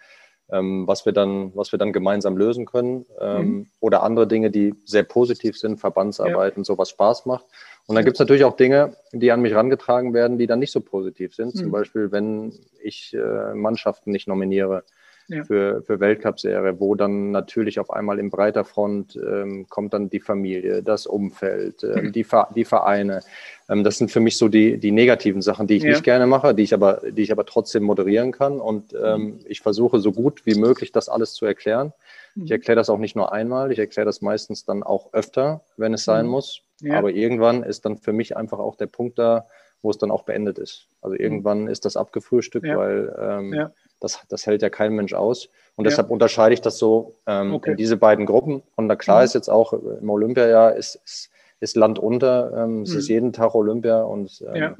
ähm, 0.51 0.85
was, 0.85 1.05
wir 1.05 1.13
dann, 1.13 1.55
was 1.55 1.71
wir 1.71 1.79
dann 1.79 1.93
gemeinsam 1.93 2.37
lösen 2.37 2.65
können. 2.65 3.05
Ähm, 3.19 3.45
mhm. 3.45 3.67
Oder 3.79 4.03
andere 4.03 4.27
Dinge, 4.27 4.51
die 4.51 4.75
sehr 4.85 5.03
positiv 5.03 5.57
sind, 5.57 5.79
Verbandsarbeit 5.79 6.53
ja. 6.53 6.57
und 6.57 6.65
sowas 6.65 6.89
Spaß 6.89 7.25
macht. 7.25 7.45
Und 7.87 7.95
dann 7.95 8.05
gibt 8.05 8.15
es 8.15 8.19
natürlich 8.19 8.43
auch 8.43 8.55
Dinge, 8.55 8.95
die 9.11 9.31
an 9.31 9.41
mich 9.41 9.53
herangetragen 9.53 10.13
werden, 10.13 10.37
die 10.37 10.47
dann 10.47 10.59
nicht 10.59 10.71
so 10.71 10.81
positiv 10.81 11.33
sind. 11.33 11.55
Mhm. 11.55 11.59
Zum 11.59 11.71
Beispiel, 11.71 12.11
wenn 12.11 12.53
ich 12.83 13.13
äh, 13.13 13.53
Mannschaften 13.53 14.11
nicht 14.11 14.27
nominiere 14.27 14.83
ja. 15.31 15.43
für, 15.43 15.81
für 15.83 15.99
Weltcup-Serie, 15.99 16.79
wo 16.79 16.95
dann 16.95 17.31
natürlich 17.31 17.79
auf 17.79 17.91
einmal 17.91 18.19
in 18.19 18.29
breiter 18.29 18.65
Front 18.65 19.15
ähm, 19.15 19.67
kommt 19.69 19.93
dann 19.93 20.09
die 20.09 20.19
Familie, 20.19 20.83
das 20.83 21.05
Umfeld, 21.07 21.83
äh, 21.83 22.01
mhm. 22.01 22.11
die, 22.11 22.25
die 22.55 22.65
Vereine. 22.65 23.21
Ähm, 23.69 23.83
das 23.83 23.97
sind 23.97 24.11
für 24.11 24.19
mich 24.19 24.37
so 24.37 24.47
die, 24.47 24.77
die 24.77 24.91
negativen 24.91 25.41
Sachen, 25.41 25.67
die 25.67 25.75
ich 25.75 25.83
ja. 25.83 25.89
nicht 25.89 26.03
gerne 26.03 26.27
mache, 26.27 26.53
die 26.53 26.63
ich 26.63 26.73
aber, 26.73 27.01
die 27.09 27.21
ich 27.21 27.31
aber 27.31 27.45
trotzdem 27.45 27.83
moderieren 27.83 28.31
kann. 28.31 28.59
Und 28.59 28.93
ähm, 28.93 29.21
mhm. 29.21 29.39
ich 29.47 29.61
versuche 29.61 29.99
so 29.99 30.11
gut 30.11 30.45
wie 30.45 30.55
möglich 30.55 30.91
das 30.91 31.09
alles 31.09 31.33
zu 31.33 31.45
erklären. 31.45 31.93
Ich 32.35 32.43
mhm. 32.43 32.51
erkläre 32.51 32.75
das 32.75 32.89
auch 32.89 32.97
nicht 32.97 33.15
nur 33.15 33.31
einmal, 33.31 33.71
ich 33.71 33.79
erkläre 33.79 34.05
das 34.05 34.21
meistens 34.21 34.65
dann 34.65 34.83
auch 34.83 35.13
öfter, 35.13 35.61
wenn 35.77 35.93
es 35.93 36.03
sein 36.03 36.25
mhm. 36.25 36.31
muss. 36.31 36.61
Ja. 36.81 36.97
Aber 36.97 37.11
irgendwann 37.11 37.63
ist 37.63 37.85
dann 37.85 37.97
für 37.97 38.13
mich 38.13 38.35
einfach 38.37 38.59
auch 38.59 38.75
der 38.75 38.87
Punkt 38.87 39.19
da, 39.19 39.47
wo 39.81 39.89
es 39.89 39.97
dann 39.97 40.11
auch 40.11 40.23
beendet 40.23 40.57
ist. 40.59 40.87
Also 41.01 41.15
mhm. 41.15 41.21
irgendwann 41.21 41.67
ist 41.67 41.85
das 41.85 41.97
abgefrühstückt, 41.97 42.67
ja. 42.67 42.77
weil 42.77 43.15
ähm, 43.19 43.53
ja. 43.53 43.71
Das, 44.01 44.19
das 44.27 44.45
hält 44.45 44.61
ja 44.61 44.69
kein 44.69 44.93
Mensch 44.93 45.13
aus. 45.13 45.49
Und 45.77 45.85
deshalb 45.85 46.09
unterscheide 46.09 46.53
ich 46.53 46.61
das 46.61 46.77
so 46.77 47.15
ähm, 47.25 47.53
okay. 47.53 47.71
in 47.71 47.77
diese 47.77 47.95
beiden 47.95 48.25
Gruppen. 48.25 48.61
Und 48.75 48.89
da 48.89 48.97
klar 48.97 49.19
mhm. 49.19 49.25
ist 49.25 49.33
jetzt 49.33 49.49
auch 49.49 49.71
im 49.71 50.09
Olympiajahr 50.09 50.75
ist, 50.75 50.95
ist 51.05 51.31
ist 51.61 51.77
Land 51.77 51.99
unter. 51.99 52.51
Ähm, 52.57 52.81
es 52.81 52.91
mhm. 52.91 52.99
ist 52.99 53.07
jeden 53.07 53.33
Tag 53.33 53.55
Olympia 53.55 54.01
und 54.01 54.43
ähm, 54.53 54.55
ja. 54.55 54.75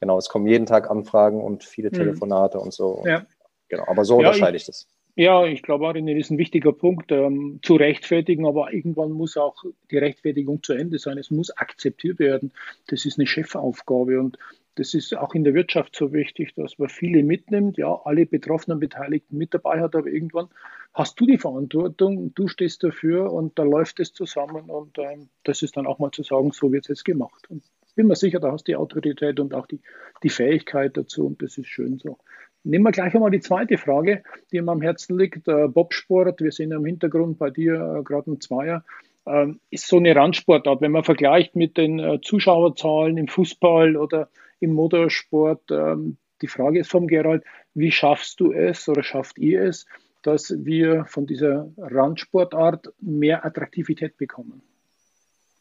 genau, 0.00 0.16
es 0.16 0.28
kommen 0.30 0.46
jeden 0.46 0.64
Tag 0.64 0.90
Anfragen 0.90 1.42
und 1.42 1.64
viele 1.64 1.90
mhm. 1.90 1.94
Telefonate 1.94 2.58
und 2.58 2.72
so. 2.72 2.88
Und, 2.88 3.08
ja. 3.08 3.26
Genau, 3.68 3.84
aber 3.86 4.04
so 4.04 4.14
ja, 4.14 4.28
unterscheide 4.28 4.56
ich, 4.56 4.62
ich 4.62 4.66
das. 4.66 4.88
Ja, 5.14 5.44
ich 5.44 5.62
glaube, 5.62 5.86
Arine, 5.88 6.14
das 6.14 6.26
ist 6.26 6.30
ein 6.30 6.38
wichtiger 6.38 6.72
Punkt, 6.72 7.12
ähm, 7.12 7.60
zu 7.62 7.74
rechtfertigen, 7.74 8.46
aber 8.46 8.72
irgendwann 8.72 9.10
muss 9.10 9.36
auch 9.36 9.62
die 9.90 9.98
Rechtfertigung 9.98 10.62
zu 10.62 10.72
Ende 10.72 10.98
sein. 10.98 11.18
Es 11.18 11.30
muss 11.30 11.50
akzeptiert 11.50 12.18
werden. 12.18 12.52
Das 12.86 13.04
ist 13.04 13.18
eine 13.18 13.26
Chefaufgabe 13.26 14.18
und 14.18 14.38
das 14.76 14.94
ist 14.94 15.16
auch 15.16 15.34
in 15.34 15.44
der 15.44 15.54
Wirtschaft 15.54 15.94
so 15.94 16.12
wichtig, 16.12 16.54
dass 16.54 16.78
man 16.78 16.88
viele 16.88 17.22
mitnimmt, 17.22 17.76
ja, 17.76 18.00
alle 18.04 18.26
betroffenen 18.26 18.80
Beteiligten 18.80 19.36
mit 19.36 19.52
dabei 19.54 19.80
hat, 19.80 19.94
aber 19.94 20.08
irgendwann 20.08 20.48
hast 20.94 21.20
du 21.20 21.26
die 21.26 21.38
Verantwortung, 21.38 22.34
du 22.34 22.48
stehst 22.48 22.82
dafür 22.82 23.32
und 23.32 23.58
da 23.58 23.62
läuft 23.62 24.00
es 24.00 24.12
zusammen 24.12 24.70
und 24.70 24.98
ähm, 24.98 25.28
das 25.44 25.62
ist 25.62 25.76
dann 25.76 25.86
auch 25.86 25.98
mal 25.98 26.10
zu 26.10 26.22
sagen, 26.22 26.52
so 26.52 26.72
wird 26.72 26.84
es 26.84 26.88
jetzt 26.88 27.04
gemacht. 27.04 27.50
Und 27.50 27.62
bin 27.94 28.06
mir 28.06 28.16
sicher, 28.16 28.40
da 28.40 28.52
hast 28.52 28.66
du 28.68 28.72
die 28.72 28.76
Autorität 28.76 29.38
und 29.40 29.54
auch 29.54 29.66
die, 29.66 29.80
die 30.22 30.30
Fähigkeit 30.30 30.96
dazu 30.96 31.26
und 31.26 31.42
das 31.42 31.58
ist 31.58 31.68
schön 31.68 31.98
so. 31.98 32.18
Nehmen 32.64 32.84
wir 32.84 32.92
gleich 32.92 33.14
einmal 33.14 33.30
die 33.30 33.40
zweite 33.40 33.76
Frage, 33.76 34.22
die 34.52 34.60
mir 34.60 34.70
am 34.70 34.82
Herzen 34.82 35.18
liegt. 35.18 35.48
Äh, 35.48 35.68
Bobsport, 35.68 36.40
wir 36.40 36.52
sehen 36.52 36.72
im 36.72 36.84
Hintergrund 36.84 37.38
bei 37.38 37.50
dir 37.50 37.98
äh, 37.98 38.02
gerade 38.02 38.30
ein 38.30 38.40
Zweier, 38.40 38.84
äh, 39.26 39.48
ist 39.70 39.88
so 39.88 39.96
eine 39.96 40.14
Randsportart. 40.14 40.80
Wenn 40.80 40.92
man 40.92 41.02
vergleicht 41.02 41.56
mit 41.56 41.76
den 41.76 41.98
äh, 41.98 42.20
Zuschauerzahlen 42.22 43.16
im 43.16 43.26
Fußball 43.26 43.96
oder 43.96 44.28
im 44.62 44.72
Motorsport, 44.72 45.70
ähm, 45.70 46.16
Die 46.40 46.48
Frage 46.48 46.80
ist 46.80 46.90
vom 46.90 47.06
Gerald, 47.06 47.44
wie 47.74 47.92
schaffst 47.92 48.40
du 48.40 48.52
es 48.52 48.88
oder 48.88 49.02
schafft 49.02 49.38
ihr 49.38 49.62
es, 49.62 49.86
dass 50.22 50.52
wir 50.64 51.04
von 51.06 51.26
dieser 51.26 51.68
Randsportart 51.76 52.92
mehr 53.00 53.44
Attraktivität 53.44 54.16
bekommen? 54.16 54.62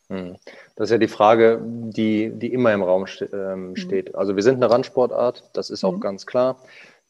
Hm. 0.09 0.35
Das 0.75 0.89
ist 0.89 0.91
ja 0.91 0.97
die 0.97 1.07
Frage, 1.07 1.61
die, 1.63 2.31
die 2.31 2.51
immer 2.51 2.73
im 2.73 2.83
Raum 2.83 3.07
ste 3.07 3.25
ähm, 3.25 3.69
mhm. 3.69 3.75
steht. 3.75 4.15
Also 4.15 4.35
wir 4.35 4.43
sind 4.43 4.55
eine 4.55 4.69
Randsportart, 4.69 5.49
das 5.53 5.69
ist 5.69 5.83
auch 5.83 5.95
mhm. 5.95 6.01
ganz 6.01 6.25
klar. 6.25 6.57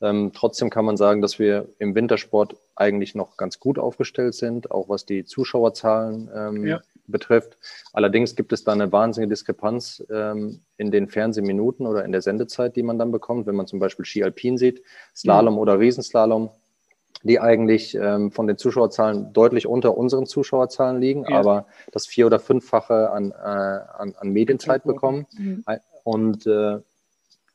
Ähm, 0.01 0.31
trotzdem 0.33 0.69
kann 0.69 0.86
man 0.86 0.98
sagen, 0.98 1.21
dass 1.21 1.39
wir 1.39 1.67
im 1.79 1.95
Wintersport 1.95 2.55
eigentlich 2.75 3.15
noch 3.15 3.38
ganz 3.38 3.60
gut 3.60 3.79
aufgestellt 3.79 4.33
sind, 4.33 4.71
auch 4.71 4.89
was 4.89 5.05
die 5.05 5.25
Zuschauerzahlen 5.25 6.29
ähm, 6.36 6.67
ja. 6.67 6.81
Betrifft. 7.11 7.57
Allerdings 7.93 8.35
gibt 8.35 8.53
es 8.53 8.63
da 8.63 8.71
eine 8.71 8.91
wahnsinnige 8.91 9.29
Diskrepanz 9.29 10.03
ähm, 10.09 10.61
in 10.77 10.91
den 10.91 11.07
Fernsehminuten 11.07 11.85
oder 11.85 12.05
in 12.05 12.11
der 12.11 12.21
Sendezeit, 12.21 12.75
die 12.75 12.83
man 12.83 12.97
dann 12.97 13.11
bekommt, 13.11 13.47
wenn 13.47 13.55
man 13.55 13.67
zum 13.67 13.79
Beispiel 13.79 14.05
Ski 14.05 14.23
Alpin 14.23 14.57
sieht, 14.57 14.81
Slalom 15.15 15.55
mhm. 15.55 15.59
oder 15.59 15.79
Riesenslalom 15.79 16.49
die 17.23 17.39
eigentlich 17.39 17.93
ähm, 17.95 18.31
von 18.31 18.47
den 18.47 18.57
Zuschauerzahlen 18.57 19.31
deutlich 19.33 19.67
unter 19.67 19.95
unseren 19.97 20.25
Zuschauerzahlen 20.25 20.99
liegen, 20.99 21.25
ja. 21.29 21.37
aber 21.37 21.67
das 21.91 22.07
vier- 22.07 22.25
oder 22.25 22.39
fünffache 22.39 23.11
an, 23.11 23.31
äh, 23.31 23.35
an, 23.35 24.15
an 24.17 24.29
Medienzeit 24.29 24.83
bekommen. 24.83 25.27
Mhm. 25.37 25.63
Und 26.03 26.47
äh, 26.47 26.79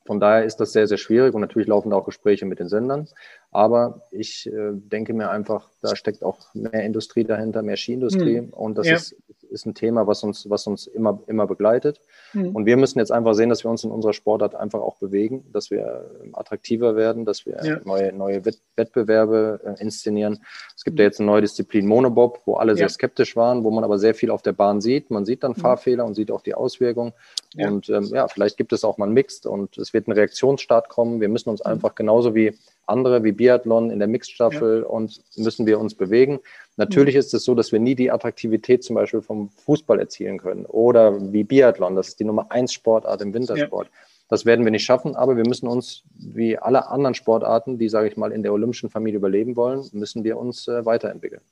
von 0.06 0.20
daher 0.20 0.44
ist 0.44 0.58
das 0.58 0.72
sehr, 0.72 0.86
sehr 0.86 0.98
schwierig 0.98 1.34
und 1.34 1.40
natürlich 1.40 1.66
laufen 1.66 1.90
da 1.90 1.96
auch 1.96 2.04
Gespräche 2.04 2.46
mit 2.46 2.60
den 2.60 2.68
Sendern. 2.68 3.08
Aber 3.56 4.02
ich 4.10 4.46
äh, 4.52 4.72
denke 4.74 5.14
mir 5.14 5.30
einfach, 5.30 5.70
da 5.80 5.96
steckt 5.96 6.22
auch 6.22 6.52
mehr 6.52 6.84
Industrie 6.84 7.24
dahinter, 7.24 7.62
mehr 7.62 7.78
Skiindustrie 7.78 8.42
mhm. 8.42 8.50
und 8.50 8.76
das 8.76 8.86
ja. 8.86 8.96
ist 8.96 9.16
ist 9.50 9.66
ein 9.66 9.74
Thema, 9.74 10.06
was 10.06 10.22
uns, 10.22 10.48
was 10.50 10.66
uns 10.66 10.86
immer, 10.86 11.22
immer 11.26 11.46
begleitet. 11.46 12.00
Mhm. 12.32 12.54
Und 12.54 12.66
wir 12.66 12.76
müssen 12.76 12.98
jetzt 12.98 13.12
einfach 13.12 13.34
sehen, 13.34 13.48
dass 13.48 13.64
wir 13.64 13.70
uns 13.70 13.84
in 13.84 13.90
unserer 13.90 14.12
Sportart 14.12 14.54
einfach 14.54 14.80
auch 14.80 14.96
bewegen, 14.96 15.44
dass 15.52 15.70
wir 15.70 16.10
attraktiver 16.32 16.96
werden, 16.96 17.24
dass 17.24 17.46
wir 17.46 17.58
ja. 17.62 17.80
neue, 17.84 18.12
neue 18.12 18.44
Wettbewerbe 18.44 19.60
äh, 19.64 19.82
inszenieren. 19.82 20.44
Es 20.76 20.84
gibt 20.84 20.96
mhm. 20.96 21.00
ja 21.00 21.04
jetzt 21.04 21.20
eine 21.20 21.26
neue 21.26 21.42
Disziplin 21.42 21.86
Monobob, 21.86 22.42
wo 22.44 22.54
alle 22.54 22.72
ja. 22.72 22.76
sehr 22.76 22.88
skeptisch 22.88 23.36
waren, 23.36 23.64
wo 23.64 23.70
man 23.70 23.84
aber 23.84 23.98
sehr 23.98 24.14
viel 24.14 24.30
auf 24.30 24.42
der 24.42 24.52
Bahn 24.52 24.80
sieht. 24.80 25.10
Man 25.10 25.24
sieht 25.24 25.42
dann 25.42 25.52
mhm. 25.52 25.60
Fahrfehler 25.60 26.04
und 26.04 26.14
sieht 26.14 26.30
auch 26.30 26.42
die 26.42 26.54
Auswirkungen. 26.54 27.12
Und 27.56 27.88
ähm, 27.88 28.04
ja, 28.12 28.28
vielleicht 28.28 28.58
gibt 28.58 28.74
es 28.74 28.84
auch 28.84 28.98
mal 28.98 29.06
ein 29.06 29.14
Mixed 29.14 29.46
und 29.46 29.78
es 29.78 29.94
wird 29.94 30.08
ein 30.08 30.12
Reaktionsstart 30.12 30.90
kommen. 30.90 31.22
Wir 31.22 31.30
müssen 31.30 31.48
uns 31.48 31.64
mhm. 31.64 31.70
einfach 31.70 31.94
genauso 31.94 32.34
wie 32.34 32.54
andere 32.86 33.24
wie 33.24 33.32
Biathlon 33.32 33.90
in 33.90 33.98
der 33.98 34.08
Mixed-Staffel 34.08 34.80
ja. 34.82 34.86
und 34.86 35.20
müssen 35.36 35.66
wir 35.66 35.78
uns 35.78 35.94
bewegen. 35.94 36.40
Natürlich 36.76 37.14
mhm. 37.14 37.20
ist 37.20 37.34
es 37.34 37.44
so, 37.44 37.54
dass 37.54 37.72
wir 37.72 37.80
nie 37.80 37.94
die 37.94 38.10
Attraktivität 38.10 38.84
zum 38.84 38.96
Beispiel 38.96 39.22
vom 39.22 39.50
Fußball 39.50 39.98
erzielen 39.98 40.38
können 40.38 40.66
oder 40.66 41.32
wie 41.32 41.44
Biathlon. 41.44 41.96
Das 41.96 42.08
ist 42.08 42.20
die 42.20 42.24
Nummer 42.24 42.50
eins 42.50 42.72
Sportart 42.72 43.22
im 43.22 43.34
Wintersport. 43.34 43.88
Ja. 43.88 43.92
Das 44.28 44.44
werden 44.44 44.64
wir 44.64 44.72
nicht 44.72 44.84
schaffen, 44.84 45.14
aber 45.14 45.36
wir 45.36 45.46
müssen 45.46 45.68
uns, 45.68 46.02
wie 46.18 46.58
alle 46.58 46.88
anderen 46.88 47.14
Sportarten, 47.14 47.78
die, 47.78 47.88
sage 47.88 48.08
ich 48.08 48.16
mal, 48.16 48.32
in 48.32 48.42
der 48.42 48.52
olympischen 48.52 48.90
Familie 48.90 49.18
überleben 49.18 49.54
wollen, 49.54 49.84
müssen 49.92 50.24
wir 50.24 50.36
uns 50.36 50.66
äh, 50.66 50.84
weiterentwickeln. 50.84 51.42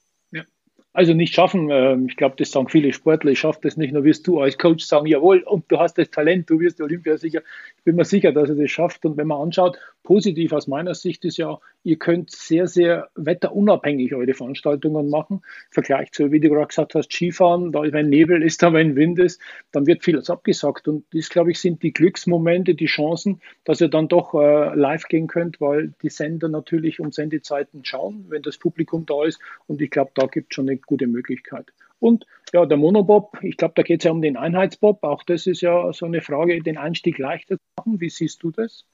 Also 0.94 1.12
nicht 1.12 1.34
schaffen. 1.34 1.70
Ähm, 1.70 2.06
ich 2.08 2.16
glaube, 2.16 2.36
das 2.38 2.52
sagen 2.52 2.68
viele 2.68 2.92
Sportler. 2.92 3.32
Ich 3.32 3.40
schaffe 3.40 3.58
das 3.62 3.76
nicht. 3.76 3.92
Nur 3.92 4.04
wirst 4.04 4.26
du 4.28 4.40
als 4.40 4.56
Coach 4.56 4.84
sagen, 4.84 5.06
jawohl, 5.06 5.40
und 5.40 5.64
du 5.68 5.78
hast 5.78 5.98
das 5.98 6.08
Talent, 6.08 6.48
du 6.48 6.60
wirst 6.60 6.80
Olympiasieger. 6.80 7.42
Ich 7.76 7.82
bin 7.82 7.96
mir 7.96 8.04
sicher, 8.04 8.32
dass 8.32 8.48
er 8.48 8.54
das 8.54 8.70
schafft. 8.70 9.04
Und 9.04 9.16
wenn 9.16 9.26
man 9.26 9.40
anschaut, 9.40 9.76
positiv 10.04 10.52
aus 10.52 10.68
meiner 10.68 10.94
Sicht 10.94 11.24
ist 11.24 11.38
ja, 11.38 11.58
ihr 11.82 11.98
könnt 11.98 12.30
sehr, 12.30 12.68
sehr 12.68 13.08
wetterunabhängig 13.16 14.14
eure 14.14 14.34
Veranstaltungen 14.34 15.10
machen. 15.10 15.42
Vergleich 15.70 16.12
zu, 16.12 16.30
wie 16.30 16.38
du 16.38 16.50
gerade 16.50 16.68
gesagt 16.68 16.94
hast, 16.94 17.10
Skifahren, 17.10 17.72
da 17.72 17.82
wenn 17.82 18.10
Nebel 18.10 18.42
ist, 18.42 18.62
da 18.62 18.72
wenn 18.72 18.94
Wind 18.94 19.18
ist, 19.18 19.40
dann 19.72 19.86
wird 19.86 20.04
vieles 20.04 20.30
abgesagt. 20.30 20.86
Und 20.86 21.04
das, 21.12 21.30
glaube 21.30 21.50
ich, 21.50 21.58
sind 21.58 21.82
die 21.82 21.92
Glücksmomente, 21.92 22.74
die 22.74 22.86
Chancen, 22.86 23.40
dass 23.64 23.80
ihr 23.80 23.88
dann 23.88 24.06
doch 24.06 24.34
äh, 24.34 24.74
live 24.74 25.08
gehen 25.08 25.26
könnt, 25.26 25.60
weil 25.60 25.94
die 26.02 26.10
Sender 26.10 26.48
natürlich 26.48 27.00
um 27.00 27.10
Sendezeiten 27.10 27.84
schauen, 27.84 28.26
wenn 28.28 28.42
das 28.42 28.58
Publikum 28.58 29.06
da 29.06 29.24
ist. 29.24 29.40
Und 29.66 29.80
ich 29.80 29.90
glaube, 29.90 30.12
da 30.14 30.26
gibt 30.26 30.52
es 30.52 30.54
schon 30.54 30.68
eine 30.68 30.78
gute 30.78 31.06
Möglichkeit. 31.06 31.72
Und 31.98 32.26
ja, 32.52 32.66
der 32.66 32.76
Monobob, 32.76 33.38
ich 33.40 33.56
glaube, 33.56 33.72
da 33.74 33.82
geht 33.82 34.00
es 34.00 34.04
ja 34.04 34.10
um 34.10 34.20
den 34.20 34.36
Einheitsbob. 34.36 35.02
Auch 35.02 35.22
das 35.22 35.46
ist 35.46 35.62
ja 35.62 35.90
so 35.94 36.04
eine 36.04 36.20
Frage, 36.20 36.62
den 36.62 36.76
Einstieg 36.76 37.16
leichter 37.16 37.56
zu 37.56 37.64
machen. 37.78 38.00
Wie 38.00 38.10
siehst 38.10 38.42
du 38.42 38.50
das? 38.50 38.84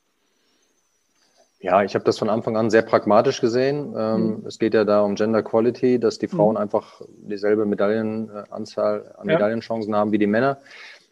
Ja, 1.63 1.83
ich 1.83 1.95
habe 1.95 2.05
das 2.05 2.19
von 2.19 2.31
Anfang 2.31 2.57
an 2.57 2.71
sehr 2.71 2.83
pragmatisch 2.83 3.41
gesehen. 3.43 3.95
Ähm, 3.97 4.27
mhm. 4.27 4.47
Es 4.47 4.59
geht 4.59 4.73
ja 4.73 4.85
da 4.85 5.03
um 5.03 5.15
Gender 5.15 5.43
Quality, 5.43 6.01
dass 6.01 6.19
die 6.19 6.29
Frauen 6.29 6.55
mhm. 6.55 6.63
einfach 6.63 7.03
dieselbe 7.19 7.67
Medaillenanzahl 7.67 9.15
an 9.19 9.27
Medaillenchancen 9.27 9.95
haben 9.95 10.11
wie 10.11 10.19
die 10.19 10.27
Männer 10.27 10.59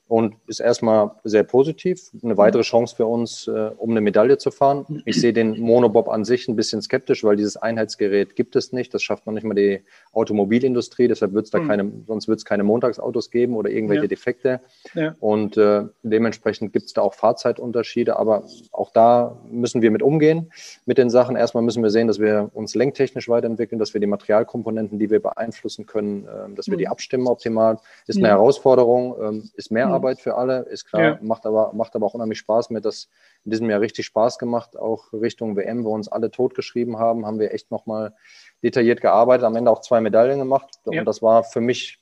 und 0.08 0.36
ist 0.46 0.60
erstmal 0.60 1.10
sehr 1.22 1.44
positiv. 1.44 2.10
Eine 2.22 2.38
weitere 2.38 2.62
Chance 2.62 2.96
für 2.96 3.04
uns, 3.04 3.46
äh, 3.46 3.70
um 3.76 3.90
eine 3.90 4.00
Medaille 4.00 4.38
zu 4.38 4.50
fahren. 4.50 5.02
Ich 5.04 5.20
sehe 5.20 5.34
den 5.34 5.60
Monobob 5.60 6.08
an 6.08 6.24
sich 6.24 6.48
ein 6.48 6.56
bisschen 6.56 6.80
skeptisch, 6.80 7.24
weil 7.24 7.36
dieses 7.36 7.58
Einheitsgerät 7.58 8.34
gibt 8.34 8.56
es 8.56 8.72
nicht. 8.72 8.94
Das 8.94 9.02
schafft 9.02 9.26
noch 9.26 9.34
nicht 9.34 9.44
mal 9.44 9.54
die 9.54 9.82
Automobilindustrie. 10.12 11.08
Deshalb 11.08 11.34
wird 11.34 11.44
es 11.44 11.50
da 11.50 11.60
mhm. 11.60 11.68
keine, 11.68 11.92
sonst 12.06 12.26
wird 12.26 12.38
es 12.38 12.46
keine 12.46 12.64
Montagsautos 12.64 13.30
geben 13.30 13.54
oder 13.54 13.68
irgendwelche 13.68 14.04
ja. 14.04 14.08
Defekte. 14.08 14.60
Ja. 14.94 15.14
Und 15.20 15.58
äh, 15.58 15.84
dementsprechend 16.02 16.72
gibt 16.72 16.86
es 16.86 16.94
da 16.94 17.02
auch 17.02 17.12
Fahrzeitunterschiede. 17.12 18.16
Aber 18.16 18.44
auch 18.72 18.90
da 18.92 19.38
müssen 19.50 19.82
wir 19.82 19.90
mit 19.90 20.02
umgehen 20.02 20.50
mit 20.86 20.96
den 20.96 21.10
Sachen. 21.10 21.36
Erstmal 21.36 21.62
müssen 21.62 21.82
wir 21.82 21.90
sehen, 21.90 22.08
dass 22.08 22.18
wir 22.18 22.50
uns 22.54 22.74
lenktechnisch 22.74 23.28
weiterentwickeln, 23.28 23.78
dass 23.78 23.92
wir 23.92 24.00
die 24.00 24.06
Materialkomponenten, 24.06 24.98
die 24.98 25.10
wir 25.10 25.20
beeinflussen 25.20 25.84
können, 25.84 26.26
äh, 26.26 26.54
dass 26.54 26.68
wir 26.68 26.74
mhm. 26.74 26.78
die 26.78 26.88
abstimmen 26.88 27.26
optimal. 27.26 27.76
Ist 28.06 28.16
eine 28.16 28.28
Herausforderung, 28.28 29.14
ähm, 29.20 29.50
ist 29.52 29.70
mehr 29.70 29.88
mhm. 29.88 29.97
Arbeit 29.98 30.20
für 30.20 30.36
alle, 30.36 30.60
ist 30.60 30.84
klar, 30.84 31.02
ja. 31.02 31.18
macht, 31.20 31.46
aber, 31.46 31.72
macht 31.74 31.94
aber 31.94 32.06
auch 32.06 32.14
unheimlich 32.14 32.38
Spaß. 32.38 32.70
Mir 32.70 32.78
hat 32.78 32.84
das 32.84 33.08
in 33.44 33.50
diesem 33.50 33.68
Jahr 33.68 33.80
richtig 33.80 34.06
Spaß 34.06 34.38
gemacht, 34.38 34.76
auch 34.76 35.12
Richtung 35.12 35.56
WM, 35.56 35.84
wo 35.84 35.94
uns 35.94 36.08
alle 36.08 36.30
totgeschrieben 36.30 36.98
haben, 36.98 37.26
haben 37.26 37.38
wir 37.38 37.52
echt 37.52 37.70
nochmal 37.70 38.14
detailliert 38.62 39.00
gearbeitet, 39.00 39.44
am 39.44 39.56
Ende 39.56 39.70
auch 39.70 39.80
zwei 39.80 40.00
Medaillen 40.00 40.38
gemacht. 40.38 40.68
Ja. 40.90 41.00
Und 41.00 41.06
das 41.06 41.22
war 41.22 41.44
für 41.44 41.60
mich 41.60 42.00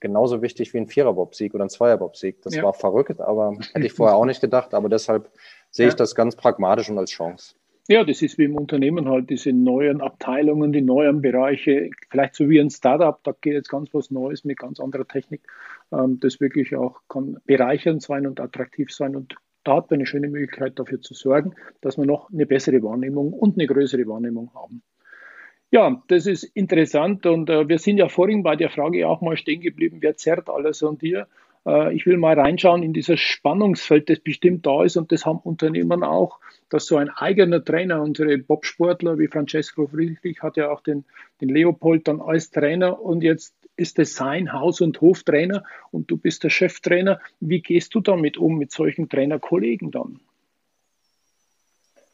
genauso 0.00 0.42
wichtig 0.42 0.72
wie 0.74 0.78
ein 0.78 0.88
Viererbob-Sieg 0.88 1.54
oder 1.54 1.64
ein 1.64 1.70
Zweierbob-Sieg. 1.70 2.42
Das 2.42 2.54
ja. 2.54 2.62
war 2.62 2.74
verrückt, 2.74 3.20
aber 3.20 3.56
hätte 3.72 3.86
ich 3.86 3.92
vorher 3.92 4.16
auch 4.16 4.24
nicht 4.24 4.40
gedacht. 4.40 4.74
Aber 4.74 4.88
deshalb 4.88 5.30
sehe 5.70 5.88
ich 5.88 5.94
das 5.94 6.14
ganz 6.14 6.36
pragmatisch 6.36 6.90
und 6.90 6.98
als 6.98 7.10
Chance. 7.10 7.54
Ja, 7.88 8.02
das 8.02 8.20
ist 8.20 8.36
wie 8.36 8.44
im 8.44 8.56
Unternehmen 8.56 9.08
halt, 9.08 9.30
diese 9.30 9.52
neuen 9.52 10.00
Abteilungen, 10.00 10.72
die 10.72 10.82
neuen 10.82 11.22
Bereiche, 11.22 11.90
vielleicht 12.10 12.34
so 12.34 12.48
wie 12.48 12.60
ein 12.60 12.70
Startup, 12.70 13.22
da 13.22 13.32
geht 13.40 13.54
jetzt 13.54 13.68
ganz 13.68 13.94
was 13.94 14.10
Neues 14.10 14.44
mit 14.44 14.58
ganz 14.58 14.80
anderer 14.80 15.06
Technik, 15.06 15.42
ähm, 15.92 16.18
das 16.18 16.40
wirklich 16.40 16.74
auch 16.74 17.00
kann 17.08 17.38
bereichernd 17.46 18.02
sein 18.02 18.26
und 18.26 18.40
attraktiv 18.40 18.92
sein. 18.92 19.14
Und 19.14 19.36
da 19.62 19.76
hat 19.76 19.90
man 19.90 19.98
eine 19.98 20.06
schöne 20.06 20.28
Möglichkeit 20.28 20.78
dafür 20.80 21.00
zu 21.00 21.14
sorgen, 21.14 21.54
dass 21.80 21.96
wir 21.96 22.06
noch 22.06 22.28
eine 22.32 22.46
bessere 22.46 22.82
Wahrnehmung 22.82 23.32
und 23.32 23.56
eine 23.56 23.68
größere 23.68 24.06
Wahrnehmung 24.08 24.52
haben. 24.52 24.82
Ja, 25.70 26.02
das 26.08 26.26
ist 26.26 26.44
interessant 26.44 27.24
und 27.26 27.50
äh, 27.50 27.68
wir 27.68 27.78
sind 27.78 27.98
ja 27.98 28.08
vorhin 28.08 28.42
bei 28.42 28.56
der 28.56 28.70
Frage 28.70 29.06
auch 29.06 29.20
mal 29.20 29.36
stehen 29.36 29.60
geblieben, 29.60 29.98
wer 30.00 30.16
zerrt 30.16 30.48
alles 30.48 30.82
an 30.82 30.98
dir? 30.98 31.28
Äh, 31.66 31.94
ich 31.94 32.06
will 32.06 32.16
mal 32.16 32.38
reinschauen 32.38 32.82
in 32.82 32.92
dieses 32.92 33.20
Spannungsfeld, 33.20 34.08
das 34.08 34.20
bestimmt 34.20 34.64
da 34.66 34.84
ist 34.84 34.96
und 34.96 35.12
das 35.12 35.26
haben 35.26 35.38
Unternehmen 35.38 36.04
auch, 36.04 36.38
dass 36.70 36.86
so 36.86 36.96
ein 36.96 37.10
eigener 37.10 37.64
Trainer, 37.64 38.00
unsere 38.02 38.38
Bobsportler 38.38 39.18
wie 39.18 39.28
Francesco 39.28 39.86
Friedrich 39.86 40.42
hat 40.42 40.56
ja 40.56 40.70
auch 40.70 40.80
den, 40.80 41.04
den 41.40 41.48
Leopold 41.48 42.08
dann 42.08 42.20
als 42.20 42.50
Trainer 42.50 43.00
und 43.00 43.22
jetzt 43.22 43.54
ist 43.76 43.98
es 43.98 44.14
sein 44.14 44.52
Haus- 44.52 44.80
und 44.80 45.00
Hoftrainer 45.00 45.64
und 45.90 46.10
du 46.10 46.16
bist 46.16 46.44
der 46.44 46.50
Cheftrainer. 46.50 47.20
Wie 47.40 47.60
gehst 47.60 47.94
du 47.94 48.00
damit 48.00 48.38
um 48.38 48.56
mit 48.56 48.72
solchen 48.72 49.08
Trainerkollegen 49.08 49.90
dann? 49.90 50.20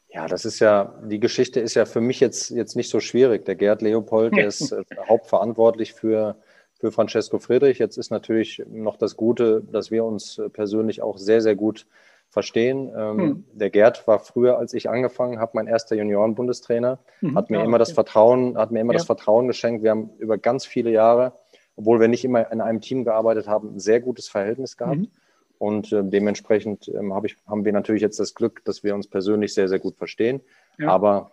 Ja, 0.09 0.27
das 0.27 0.45
ist 0.45 0.59
ja, 0.59 0.93
die 1.05 1.19
Geschichte 1.19 1.59
ist 1.59 1.73
ja 1.73 1.85
für 1.85 2.01
mich 2.01 2.19
jetzt, 2.19 2.51
jetzt 2.51 2.75
nicht 2.75 2.89
so 2.89 2.99
schwierig. 2.99 3.45
Der 3.45 3.55
Gerd 3.55 3.81
Leopold, 3.81 4.35
der 4.35 4.47
ist 4.47 4.71
äh, 4.71 4.83
hauptverantwortlich 5.07 5.93
für, 5.93 6.35
für 6.83 6.91
Francesco 6.91 7.39
Friedrich. 7.39 7.79
Jetzt 7.79 7.97
ist 7.97 8.11
natürlich 8.11 8.61
noch 8.69 8.97
das 8.97 9.15
Gute, 9.15 9.63
dass 9.71 9.89
wir 9.89 10.03
uns 10.03 10.41
persönlich 10.51 11.01
auch 11.01 11.17
sehr, 11.17 11.39
sehr 11.39 11.55
gut 11.55 11.87
verstehen. 12.27 12.91
Ähm, 12.93 13.19
hm. 13.19 13.43
Der 13.53 13.69
Gerd 13.69 14.05
war 14.05 14.19
früher, 14.19 14.57
als 14.57 14.73
ich 14.73 14.89
angefangen 14.89 15.39
habe, 15.39 15.51
mein 15.53 15.67
erster 15.67 15.95
Junioren-Bundestrainer, 15.95 16.99
mhm. 17.21 17.37
hat 17.37 17.49
mir 17.49 17.59
ja, 17.59 17.63
immer 17.63 17.77
das 17.77 17.93
Vertrauen, 17.93 18.57
hat 18.57 18.71
mir 18.71 18.81
immer 18.81 18.91
ja. 18.91 18.97
das 18.97 19.05
Vertrauen 19.05 19.47
geschenkt. 19.47 19.81
Wir 19.81 19.91
haben 19.91 20.09
über 20.17 20.37
ganz 20.37 20.65
viele 20.65 20.91
Jahre, 20.91 21.31
obwohl 21.77 22.01
wir 22.01 22.09
nicht 22.09 22.25
immer 22.25 22.51
in 22.51 22.59
einem 22.59 22.81
Team 22.81 23.05
gearbeitet 23.05 23.47
haben, 23.47 23.75
ein 23.75 23.79
sehr 23.79 24.01
gutes 24.01 24.27
Verhältnis 24.27 24.75
gehabt. 24.75 24.97
Mhm. 24.97 25.11
Und 25.59 25.93
äh, 25.93 26.03
dementsprechend 26.03 26.89
ähm, 26.89 27.13
hab 27.13 27.23
ich, 27.23 27.37
haben 27.47 27.63
wir 27.63 27.71
natürlich 27.71 28.01
jetzt 28.01 28.19
das 28.19 28.33
Glück, 28.33 28.65
dass 28.65 28.83
wir 28.83 28.93
uns 28.93 29.07
persönlich 29.07 29.53
sehr, 29.53 29.69
sehr 29.69 29.79
gut 29.79 29.95
verstehen. 29.95 30.41
Aber 30.85 31.31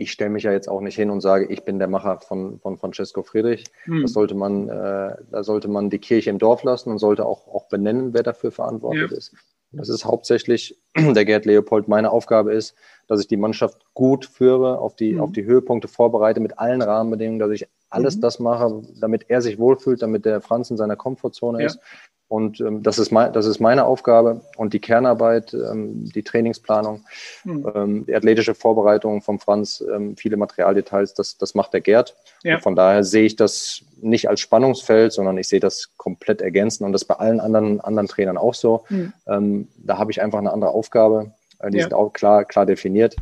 ich 0.00 0.12
stelle 0.12 0.30
mich 0.30 0.44
ja 0.44 0.52
jetzt 0.52 0.68
auch 0.68 0.80
nicht 0.80 0.96
hin 0.96 1.10
und 1.10 1.20
sage, 1.20 1.46
ich 1.46 1.62
bin 1.62 1.78
der 1.78 1.86
Macher 1.86 2.20
von, 2.20 2.58
von 2.58 2.78
Francesco 2.78 3.22
Friedrich. 3.22 3.64
Hm. 3.84 4.02
Das 4.02 4.12
sollte 4.12 4.34
man, 4.34 4.68
äh, 4.68 5.16
da 5.30 5.44
sollte 5.44 5.68
man 5.68 5.90
die 5.90 5.98
Kirche 5.98 6.30
im 6.30 6.38
Dorf 6.38 6.62
lassen 6.62 6.90
und 6.90 6.98
sollte 6.98 7.26
auch, 7.26 7.46
auch 7.46 7.68
benennen, 7.68 8.14
wer 8.14 8.22
dafür 8.22 8.50
verantwortlich 8.50 9.10
ja. 9.10 9.16
ist. 9.16 9.34
Das 9.72 9.88
ist 9.88 10.04
hauptsächlich 10.04 10.80
der 10.96 11.24
Gerd 11.24 11.44
Leopold. 11.44 11.86
Meine 11.86 12.10
Aufgabe 12.10 12.54
ist, 12.54 12.74
dass 13.08 13.20
ich 13.20 13.28
die 13.28 13.36
Mannschaft 13.36 13.84
gut 13.92 14.24
führe, 14.24 14.78
auf 14.78 14.96
die, 14.96 15.14
mhm. 15.14 15.20
auf 15.20 15.32
die 15.32 15.44
Höhepunkte 15.44 15.86
vorbereite 15.86 16.40
mit 16.40 16.58
allen 16.58 16.80
Rahmenbedingungen, 16.80 17.38
dass 17.38 17.50
ich 17.50 17.68
alles 17.90 18.16
mhm. 18.16 18.20
das 18.22 18.38
mache, 18.38 18.82
damit 19.00 19.26
er 19.28 19.42
sich 19.42 19.58
wohlfühlt, 19.58 20.00
damit 20.00 20.24
der 20.24 20.40
Franz 20.40 20.70
in 20.70 20.76
seiner 20.78 20.96
Komfortzone 20.96 21.60
ja. 21.60 21.66
ist. 21.66 21.78
Und 22.30 22.60
ähm, 22.60 22.82
das, 22.82 22.98
ist 22.98 23.10
mein, 23.10 23.32
das 23.32 23.46
ist 23.46 23.58
meine 23.58 23.84
Aufgabe 23.84 24.40
und 24.56 24.72
die 24.72 24.78
Kernarbeit, 24.78 25.52
ähm, 25.52 26.08
die 26.14 26.22
Trainingsplanung, 26.22 27.04
mhm. 27.42 27.72
ähm, 27.74 28.06
die 28.06 28.14
athletische 28.14 28.54
Vorbereitung 28.54 29.20
vom 29.20 29.40
Franz, 29.40 29.84
ähm, 29.92 30.16
viele 30.16 30.36
Materialdetails, 30.36 31.14
das, 31.14 31.38
das 31.38 31.56
macht 31.56 31.72
der 31.72 31.80
Gerd. 31.80 32.14
Ja. 32.42 32.58
von 32.58 32.74
daher 32.74 33.04
sehe 33.04 33.24
ich 33.24 33.36
das 33.36 33.82
nicht 34.00 34.30
als 34.30 34.40
Spannungsfeld, 34.40 35.12
sondern 35.12 35.36
ich 35.36 35.48
sehe 35.48 35.60
das 35.60 35.90
komplett 35.98 36.40
ergänzend 36.40 36.86
und 36.86 36.92
das 36.92 37.04
bei 37.04 37.16
allen 37.16 37.38
anderen, 37.38 37.80
anderen 37.82 38.08
Trainern 38.08 38.38
auch 38.38 38.54
so. 38.54 38.84
Mhm. 38.88 39.68
Da 39.76 39.98
habe 39.98 40.10
ich 40.10 40.22
einfach 40.22 40.38
eine 40.38 40.50
andere 40.50 40.70
Aufgabe. 40.70 41.32
Äh, 41.60 41.70
die 41.70 41.78
ja. 41.78 41.84
sind 41.84 41.94
auch 41.94 42.12
klar, 42.12 42.44
klar 42.44 42.66
definiert. 42.66 43.16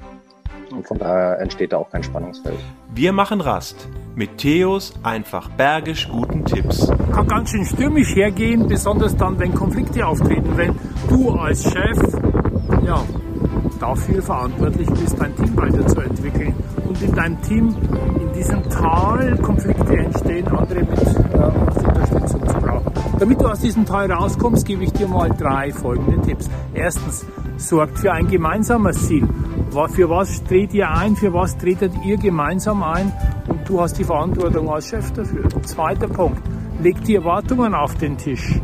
Und 0.70 0.86
von 0.86 0.98
daher 0.98 1.40
entsteht 1.40 1.72
da 1.72 1.78
auch 1.78 1.90
kein 1.90 2.02
Spannungsfeld. 2.02 2.58
Wir 2.94 3.12
machen 3.12 3.40
Rast 3.40 3.88
mit 4.14 4.38
Theos 4.38 4.92
einfach 5.02 5.48
bergisch 5.50 6.08
guten 6.08 6.44
Tipps. 6.44 6.90
Kann 7.12 7.26
ganz 7.26 7.50
schön 7.50 7.64
stürmisch 7.64 8.14
hergehen, 8.14 8.66
besonders 8.66 9.16
dann, 9.16 9.38
wenn 9.38 9.54
Konflikte 9.54 10.06
auftreten, 10.06 10.56
wenn 10.56 10.74
du 11.08 11.30
als 11.30 11.62
Chef 11.62 11.98
ja, 12.84 13.02
dafür 13.80 14.22
verantwortlich 14.22 14.88
bist, 14.90 15.20
dein 15.20 15.34
Team 15.36 15.56
weiterzuentwickeln 15.56 16.54
und 16.86 17.02
in 17.02 17.14
deinem 17.14 17.40
Team 17.42 17.74
in 18.20 18.32
diesem 18.32 18.68
Tal 18.68 19.36
Konflikte 19.38 19.96
entstehen, 19.96 20.48
andere 20.48 20.80
mit 20.80 20.90
äh, 20.90 21.86
Unterstützung 21.86 22.48
zu 22.48 22.54
brauchen. 22.54 22.92
Damit 23.18 23.40
du 23.40 23.46
aus 23.46 23.60
diesem 23.60 23.84
Tal 23.84 24.10
rauskommst, 24.10 24.66
gebe 24.66 24.84
ich 24.84 24.92
dir 24.92 25.08
mal 25.08 25.30
drei 25.30 25.72
folgende 25.72 26.20
Tipps. 26.22 26.48
Erstens, 26.74 27.24
sorgt 27.56 27.98
für 27.98 28.12
ein 28.12 28.28
gemeinsames 28.28 29.08
Ziel. 29.08 29.28
Für 29.70 30.08
was 30.10 30.42
dreht 30.44 30.72
ihr 30.74 30.90
ein? 30.90 31.14
Für 31.14 31.32
was 31.32 31.56
tretet 31.56 31.92
ihr 32.04 32.16
gemeinsam 32.16 32.82
ein? 32.82 33.12
Und 33.46 33.68
du 33.68 33.80
hast 33.80 33.98
die 33.98 34.04
Verantwortung 34.04 34.70
als 34.70 34.88
Chef 34.88 35.12
dafür. 35.12 35.48
Zweiter 35.62 36.08
Punkt. 36.08 36.42
Leg 36.82 37.02
die 37.04 37.16
Erwartungen 37.16 37.74
auf 37.74 37.94
den 37.96 38.16
Tisch. 38.16 38.60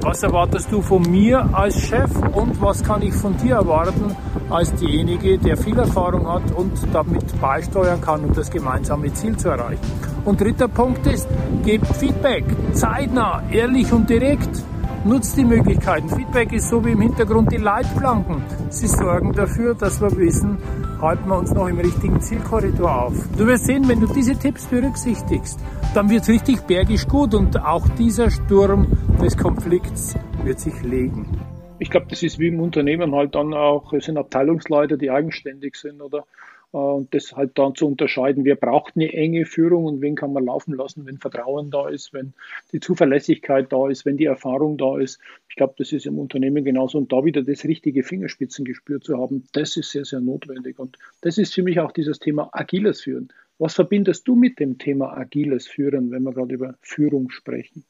Was 0.00 0.22
erwartest 0.22 0.70
du 0.70 0.82
von 0.82 1.02
mir 1.02 1.48
als 1.52 1.80
Chef 1.80 2.10
und 2.32 2.60
was 2.60 2.82
kann 2.82 3.02
ich 3.02 3.12
von 3.12 3.36
dir 3.36 3.56
erwarten 3.56 4.14
als 4.50 4.72
derjenige, 4.74 5.36
der 5.36 5.56
viel 5.56 5.78
Erfahrung 5.78 6.28
hat 6.28 6.52
und 6.52 6.72
damit 6.92 7.40
beisteuern 7.40 8.00
kann, 8.00 8.24
um 8.24 8.32
das 8.32 8.50
gemeinsame 8.50 9.12
Ziel 9.12 9.36
zu 9.36 9.48
erreichen? 9.48 9.80
Und 10.24 10.40
dritter 10.40 10.68
Punkt 10.68 11.06
ist, 11.06 11.28
gebt 11.64 11.86
Feedback, 11.88 12.44
zeitnah, 12.72 13.42
ehrlich 13.50 13.92
und 13.92 14.08
direkt. 14.08 14.62
Nutzt 15.06 15.36
die 15.36 15.44
Möglichkeiten. 15.44 16.08
Feedback 16.08 16.52
ist 16.52 16.68
so 16.68 16.84
wie 16.84 16.90
im 16.90 17.00
Hintergrund 17.00 17.52
die 17.52 17.58
Leitplanken. 17.58 18.42
Sie 18.70 18.88
sorgen 18.88 19.32
dafür, 19.32 19.76
dass 19.76 20.00
wir 20.00 20.10
wissen, 20.16 20.58
halten 21.00 21.28
wir 21.28 21.38
uns 21.38 21.52
noch 21.52 21.68
im 21.68 21.78
richtigen 21.78 22.20
Zielkorridor 22.20 23.04
auf. 23.04 23.14
Du 23.38 23.46
wirst 23.46 23.66
sehen, 23.66 23.88
wenn 23.88 24.00
du 24.00 24.08
diese 24.08 24.36
Tipps 24.36 24.66
berücksichtigst, 24.66 25.60
dann 25.94 26.10
wird 26.10 26.22
es 26.22 26.28
richtig 26.28 26.62
bergisch 26.62 27.06
gut 27.06 27.34
und 27.34 27.56
auch 27.56 27.86
dieser 27.90 28.30
Sturm 28.30 28.88
des 29.22 29.36
Konflikts 29.36 30.16
wird 30.42 30.58
sich 30.58 30.82
legen. 30.82 31.40
Ich 31.78 31.90
glaube, 31.90 32.06
das 32.10 32.24
ist 32.24 32.40
wie 32.40 32.48
im 32.48 32.58
Unternehmen 32.58 33.14
halt 33.14 33.36
dann 33.36 33.54
auch, 33.54 33.92
es 33.92 34.06
sind 34.06 34.18
Abteilungsleiter, 34.18 34.96
die 34.96 35.12
eigenständig 35.12 35.76
sind 35.76 36.02
oder 36.02 36.24
und 36.72 37.14
das 37.14 37.32
halt 37.32 37.58
dann 37.58 37.74
zu 37.74 37.86
unterscheiden, 37.86 38.44
wer 38.44 38.56
braucht 38.56 38.96
eine 38.96 39.12
enge 39.12 39.46
Führung 39.46 39.84
und 39.84 40.00
wen 40.00 40.14
kann 40.14 40.32
man 40.32 40.44
laufen 40.44 40.74
lassen, 40.74 41.06
wenn 41.06 41.18
Vertrauen 41.18 41.70
da 41.70 41.88
ist, 41.88 42.12
wenn 42.12 42.34
die 42.72 42.80
Zuverlässigkeit 42.80 43.72
da 43.72 43.88
ist, 43.88 44.04
wenn 44.04 44.16
die 44.16 44.24
Erfahrung 44.24 44.76
da 44.76 44.98
ist. 44.98 45.20
Ich 45.48 45.56
glaube, 45.56 45.74
das 45.78 45.92
ist 45.92 46.06
im 46.06 46.18
Unternehmen 46.18 46.64
genauso. 46.64 46.98
Und 46.98 47.12
da 47.12 47.24
wieder 47.24 47.42
das 47.42 47.64
richtige 47.64 48.02
Fingerspitzengespür 48.02 49.00
zu 49.00 49.18
haben, 49.18 49.44
das 49.52 49.76
ist 49.76 49.90
sehr, 49.90 50.04
sehr 50.04 50.20
notwendig. 50.20 50.78
Und 50.78 50.98
das 51.22 51.38
ist 51.38 51.54
für 51.54 51.62
mich 51.62 51.80
auch 51.80 51.92
dieses 51.92 52.18
Thema 52.18 52.50
agiles 52.52 53.02
Führen. 53.02 53.32
Was 53.58 53.74
verbindest 53.74 54.28
du 54.28 54.34
mit 54.34 54.60
dem 54.60 54.76
Thema 54.76 55.16
agiles 55.16 55.66
Führen, 55.66 56.10
wenn 56.10 56.24
wir 56.24 56.32
gerade 56.32 56.54
über 56.54 56.74
Führung 56.82 57.30
sprechen? 57.30 57.84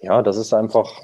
Ja, 0.00 0.22
das 0.22 0.36
ist 0.36 0.52
einfach 0.52 1.02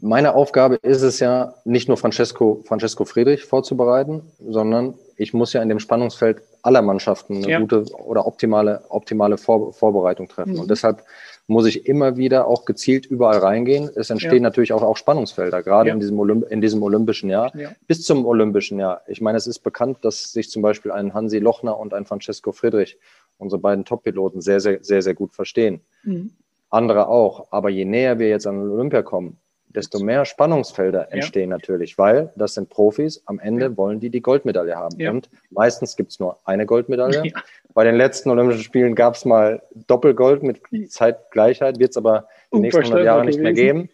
meine 0.00 0.34
Aufgabe 0.34 0.76
ist 0.76 1.02
es 1.02 1.20
ja, 1.20 1.54
nicht 1.64 1.88
nur 1.88 1.96
Francesco, 1.96 2.62
Francesco 2.66 3.04
Friedrich 3.04 3.44
vorzubereiten, 3.44 4.22
sondern 4.38 4.94
ich 5.16 5.32
muss 5.32 5.54
ja 5.54 5.62
in 5.62 5.70
dem 5.70 5.78
Spannungsfeld 5.78 6.42
aller 6.62 6.82
Mannschaften 6.82 7.36
eine 7.36 7.48
ja. 7.48 7.58
gute 7.60 7.84
oder 8.04 8.26
optimale, 8.26 8.82
optimale 8.90 9.38
Vor 9.38 9.72
Vorbereitung 9.72 10.28
treffen. 10.28 10.54
Mhm. 10.54 10.60
Und 10.60 10.70
deshalb 10.70 11.02
muss 11.46 11.66
ich 11.66 11.86
immer 11.86 12.16
wieder 12.16 12.46
auch 12.46 12.64
gezielt 12.64 13.06
überall 13.06 13.38
reingehen. 13.38 13.88
Es 13.94 14.10
entstehen 14.10 14.42
ja. 14.42 14.42
natürlich 14.42 14.72
auch, 14.72 14.82
auch 14.82 14.96
Spannungsfelder, 14.96 15.62
gerade 15.62 15.88
ja. 15.88 15.94
in, 15.94 16.00
diesem 16.00 16.18
Olymp 16.18 16.50
in 16.50 16.60
diesem 16.60 16.82
olympischen 16.82 17.30
Jahr. 17.30 17.52
Bis 17.86 18.02
zum 18.02 18.26
olympischen 18.26 18.78
Jahr. 18.78 19.02
Ich 19.06 19.20
meine, 19.20 19.38
es 19.38 19.46
ist 19.46 19.60
bekannt, 19.60 19.98
dass 20.02 20.32
sich 20.32 20.50
zum 20.50 20.60
Beispiel 20.60 20.90
ein 20.90 21.14
Hansi 21.14 21.38
Lochner 21.38 21.78
und 21.78 21.94
ein 21.94 22.04
Francesco 22.04 22.52
Friedrich, 22.52 22.98
unsere 23.38 23.60
beiden 23.60 23.84
Top-Piloten, 23.84 24.40
sehr, 24.40 24.60
sehr, 24.60 24.82
sehr, 24.82 25.02
sehr 25.02 25.14
gut 25.14 25.34
verstehen. 25.34 25.80
Mhm. 26.02 26.32
Andere 26.68 27.08
auch. 27.08 27.46
Aber 27.52 27.70
je 27.70 27.84
näher 27.84 28.18
wir 28.18 28.28
jetzt 28.28 28.46
an 28.46 28.58
Olympia 28.58 29.02
kommen, 29.02 29.38
desto 29.76 30.00
mehr 30.00 30.24
Spannungsfelder 30.24 31.12
entstehen 31.12 31.50
ja. 31.50 31.56
natürlich, 31.56 31.98
weil 31.98 32.32
das 32.34 32.54
sind 32.54 32.70
Profis. 32.70 33.22
Am 33.26 33.38
Ende 33.38 33.66
ja. 33.66 33.76
wollen 33.76 34.00
die 34.00 34.10
die 34.10 34.22
Goldmedaille 34.22 34.74
haben. 34.74 34.98
Ja. 34.98 35.10
Und 35.10 35.28
meistens 35.50 35.96
gibt 35.96 36.12
es 36.12 36.18
nur 36.18 36.38
eine 36.44 36.64
Goldmedaille. 36.64 37.32
Bei 37.74 37.84
den 37.84 37.94
letzten 37.94 38.30
Olympischen 38.30 38.62
Spielen 38.62 38.94
gab 38.94 39.14
es 39.14 39.26
mal 39.26 39.62
Doppelgold 39.86 40.42
mit 40.42 40.62
Zeitgleichheit, 40.90 41.78
wird 41.78 41.90
es 41.90 41.98
aber 41.98 42.26
in 42.50 42.58
den 42.58 42.62
nächsten 42.62 42.84
100 42.84 43.04
Jahren 43.04 43.26
nicht 43.26 43.38
mehr 43.38 43.52
geben. 43.52 43.90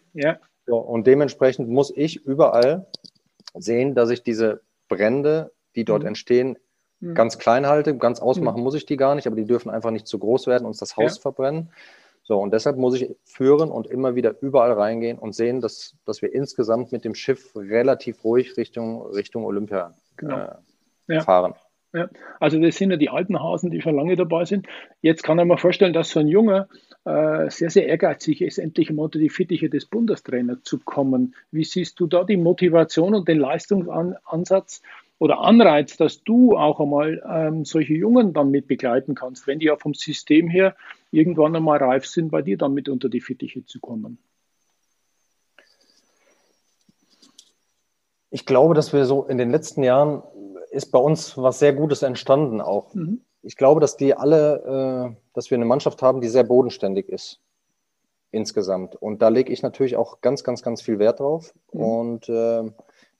So, 0.65 0.77
und 0.77 1.05
dementsprechend 1.05 1.67
muss 1.67 1.91
ich 1.93 2.25
überall 2.25 2.87
sehen, 3.53 3.95
dass 3.95 4.09
ich 4.09 4.23
diese 4.23 4.61
Brände, 4.87 5.51
die 5.75 5.83
dort 5.83 6.03
mhm. 6.03 6.09
entstehen, 6.09 6.57
mhm. 7.01 7.13
ganz 7.13 7.37
klein 7.37 7.67
halte. 7.67 7.97
Ganz 7.97 8.21
ausmachen 8.21 8.57
mhm. 8.57 8.63
muss 8.63 8.75
ich 8.75 8.85
die 8.85 8.95
gar 8.95 9.15
nicht, 9.15 9.27
aber 9.27 9.35
die 9.35 9.45
dürfen 9.45 9.69
einfach 9.69 9.91
nicht 9.91 10.07
zu 10.07 10.17
groß 10.17 10.47
werden, 10.47 10.65
uns 10.65 10.77
das 10.77 10.95
Haus 10.95 11.17
verbrennen. 11.17 11.69
So, 12.23 12.39
und 12.39 12.53
deshalb 12.53 12.77
muss 12.77 12.95
ich 12.95 13.13
führen 13.25 13.69
und 13.69 13.87
immer 13.87 14.15
wieder 14.15 14.35
überall 14.41 14.71
reingehen 14.71 15.19
und 15.19 15.35
sehen, 15.35 15.59
dass, 15.59 15.95
dass 16.05 16.21
wir 16.21 16.33
insgesamt 16.33 16.93
mit 16.93 17.03
dem 17.03 17.15
Schiff 17.15 17.53
relativ 17.55 18.23
ruhig 18.23 18.55
Richtung, 18.55 19.01
Richtung 19.07 19.43
Olympia 19.45 19.93
genau. 20.15 20.37
äh, 20.37 21.15
ja. 21.15 21.21
fahren. 21.21 21.53
Ja. 21.93 22.09
Also 22.39 22.59
das 22.59 22.77
sind 22.77 22.89
ja 22.91 22.97
die 22.97 23.09
alten 23.09 23.39
Hasen, 23.39 23.69
die 23.69 23.81
schon 23.81 23.95
lange 23.95 24.15
dabei 24.15 24.45
sind. 24.45 24.67
Jetzt 25.01 25.21
kann 25.21 25.37
man 25.37 25.47
mir 25.47 25.57
vorstellen, 25.57 25.93
dass 25.93 26.09
so 26.09 26.21
ein 26.21 26.27
Junge 26.27 26.67
äh, 27.05 27.49
sehr, 27.51 27.69
sehr 27.69 27.87
ehrgeizig 27.87 28.41
ist, 28.41 28.57
endlich 28.57 28.91
mal 28.91 29.03
unter 29.03 29.19
die 29.19 29.29
Fittiche 29.29 29.69
des 29.69 29.85
Bundestrainers 29.85 30.63
zu 30.63 30.79
kommen. 30.79 31.35
Wie 31.51 31.63
siehst 31.63 31.99
du 31.99 32.07
da 32.07 32.23
die 32.23 32.37
Motivation 32.37 33.13
und 33.13 33.27
den 33.27 33.37
Leistungsansatz 33.37 34.81
oder 35.23 35.39
Anreiz, 35.39 35.95
dass 35.95 36.21
du 36.25 36.57
auch 36.57 36.81
einmal 36.81 37.23
ähm, 37.25 37.63
solche 37.63 37.93
Jungen 37.93 38.33
dann 38.33 38.51
mit 38.51 38.67
begleiten 38.67 39.15
kannst, 39.15 39.47
wenn 39.47 39.57
die 39.57 39.67
ja 39.67 39.77
vom 39.77 39.93
System 39.93 40.49
her 40.49 40.75
irgendwann 41.11 41.55
einmal 41.55 41.77
reif 41.77 42.05
sind, 42.05 42.29
bei 42.29 42.41
dir 42.41 42.57
dann 42.57 42.73
mit 42.73 42.89
unter 42.89 43.07
die 43.07 43.21
Fittiche 43.21 43.65
zu 43.65 43.79
kommen? 43.79 44.17
Ich 48.31 48.45
glaube, 48.45 48.73
dass 48.73 48.91
wir 48.91 49.05
so 49.05 49.23
in 49.23 49.37
den 49.37 49.49
letzten 49.49 49.81
Jahren 49.81 50.23
ist 50.71 50.91
bei 50.91 50.99
uns 50.99 51.37
was 51.37 51.57
sehr 51.57 51.71
Gutes 51.71 52.01
entstanden 52.01 52.59
auch. 52.59 52.93
Mhm. 52.93 53.21
Ich 53.43 53.55
glaube, 53.55 53.79
dass 53.79 53.95
die 53.95 54.13
alle, 54.15 55.13
äh, 55.15 55.21
dass 55.31 55.49
wir 55.49 55.55
eine 55.55 55.63
Mannschaft 55.63 56.01
haben, 56.01 56.19
die 56.19 56.27
sehr 56.27 56.43
bodenständig 56.43 57.07
ist 57.07 57.39
insgesamt. 58.31 58.97
Und 58.97 59.21
da 59.21 59.29
lege 59.29 59.53
ich 59.53 59.61
natürlich 59.61 59.95
auch 59.95 60.19
ganz, 60.19 60.43
ganz, 60.43 60.63
ganz 60.63 60.81
viel 60.81 60.99
Wert 60.99 61.21
drauf. 61.21 61.53
Mhm. 61.71 61.81
Und 61.81 62.27
äh, 62.27 62.63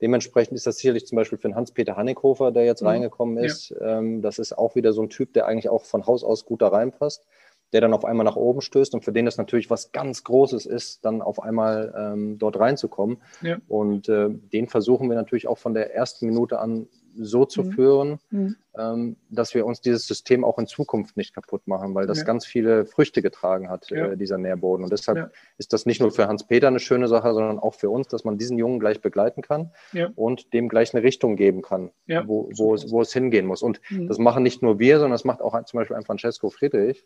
Dementsprechend 0.03 0.57
ist 0.57 0.67
das 0.67 0.79
sicherlich 0.79 1.07
zum 1.07 1.15
Beispiel 1.15 1.37
für 1.37 1.47
den 1.47 1.55
Hans-Peter 1.55 1.95
Hannighofer, 1.95 2.51
der 2.51 2.65
jetzt 2.65 2.81
mhm. 2.81 2.89
reingekommen 2.89 3.37
ist, 3.37 3.69
ja. 3.69 3.99
ähm, 3.99 4.21
das 4.21 4.37
ist 4.37 4.51
auch 4.51 4.75
wieder 4.75 4.91
so 4.91 5.01
ein 5.01 5.09
Typ, 5.09 5.31
der 5.31 5.47
eigentlich 5.47 5.69
auch 5.69 5.85
von 5.85 6.05
Haus 6.05 6.25
aus 6.25 6.45
gut 6.45 6.61
da 6.61 6.67
reinpasst, 6.67 7.25
der 7.71 7.79
dann 7.79 7.93
auf 7.93 8.03
einmal 8.03 8.25
nach 8.25 8.35
oben 8.35 8.59
stößt 8.59 8.93
und 8.95 9.05
für 9.05 9.13
den 9.13 9.23
das 9.23 9.37
natürlich 9.37 9.69
was 9.69 9.93
ganz 9.93 10.25
Großes 10.25 10.65
ist, 10.65 11.05
dann 11.05 11.21
auf 11.21 11.41
einmal 11.41 11.93
ähm, 11.97 12.37
dort 12.37 12.59
reinzukommen. 12.59 13.21
Ja. 13.41 13.59
Und 13.69 14.09
äh, 14.09 14.27
den 14.29 14.67
versuchen 14.67 15.07
wir 15.07 15.15
natürlich 15.15 15.47
auch 15.47 15.57
von 15.57 15.73
der 15.73 15.95
ersten 15.95 16.25
Minute 16.25 16.59
an 16.59 16.89
so 17.15 17.45
zu 17.45 17.63
mhm. 17.63 17.71
führen, 17.71 18.19
mhm. 18.29 18.55
Ähm, 18.75 19.17
dass 19.29 19.53
wir 19.53 19.67
uns 19.67 19.81
dieses 19.81 20.07
System 20.07 20.43
auch 20.43 20.57
in 20.57 20.65
Zukunft 20.65 21.15
nicht 21.15 21.35
kaputt 21.35 21.67
machen, 21.67 21.93
weil 21.93 22.07
das 22.07 22.19
ja. 22.19 22.23
ganz 22.23 22.43
viele 22.43 22.87
Früchte 22.87 23.21
getragen 23.21 23.69
hat, 23.69 23.91
ja. 23.91 24.07
äh, 24.07 24.17
dieser 24.17 24.39
Nährboden. 24.39 24.83
Und 24.83 24.91
deshalb 24.91 25.17
ja. 25.17 25.29
ist 25.59 25.73
das 25.73 25.85
nicht 25.85 26.01
nur 26.01 26.11
für 26.11 26.27
Hans-Peter 26.27 26.69
eine 26.69 26.79
schöne 26.79 27.07
Sache, 27.07 27.35
sondern 27.35 27.59
auch 27.59 27.75
für 27.75 27.91
uns, 27.91 28.07
dass 28.07 28.23
man 28.23 28.39
diesen 28.39 28.57
Jungen 28.57 28.79
gleich 28.79 28.99
begleiten 28.99 29.43
kann 29.43 29.71
und 30.15 30.53
dem 30.53 30.69
gleich 30.69 30.91
eine 30.95 31.03
Richtung 31.03 31.35
geben 31.35 31.61
kann, 31.61 31.91
wo, 32.25 32.49
wo, 32.57 32.73
es, 32.73 32.89
wo 32.89 33.01
es 33.01 33.13
hingehen 33.13 33.45
muss. 33.45 33.61
Und 33.61 33.79
mhm. 33.91 34.07
das 34.07 34.17
machen 34.17 34.41
nicht 34.41 34.63
nur 34.63 34.79
wir, 34.79 34.95
sondern 34.95 35.11
das 35.11 35.23
macht 35.23 35.41
auch 35.41 35.53
zum 35.65 35.77
Beispiel 35.77 35.95
ein 35.95 36.05
Francesco 36.05 36.49
Friedrich. 36.49 37.05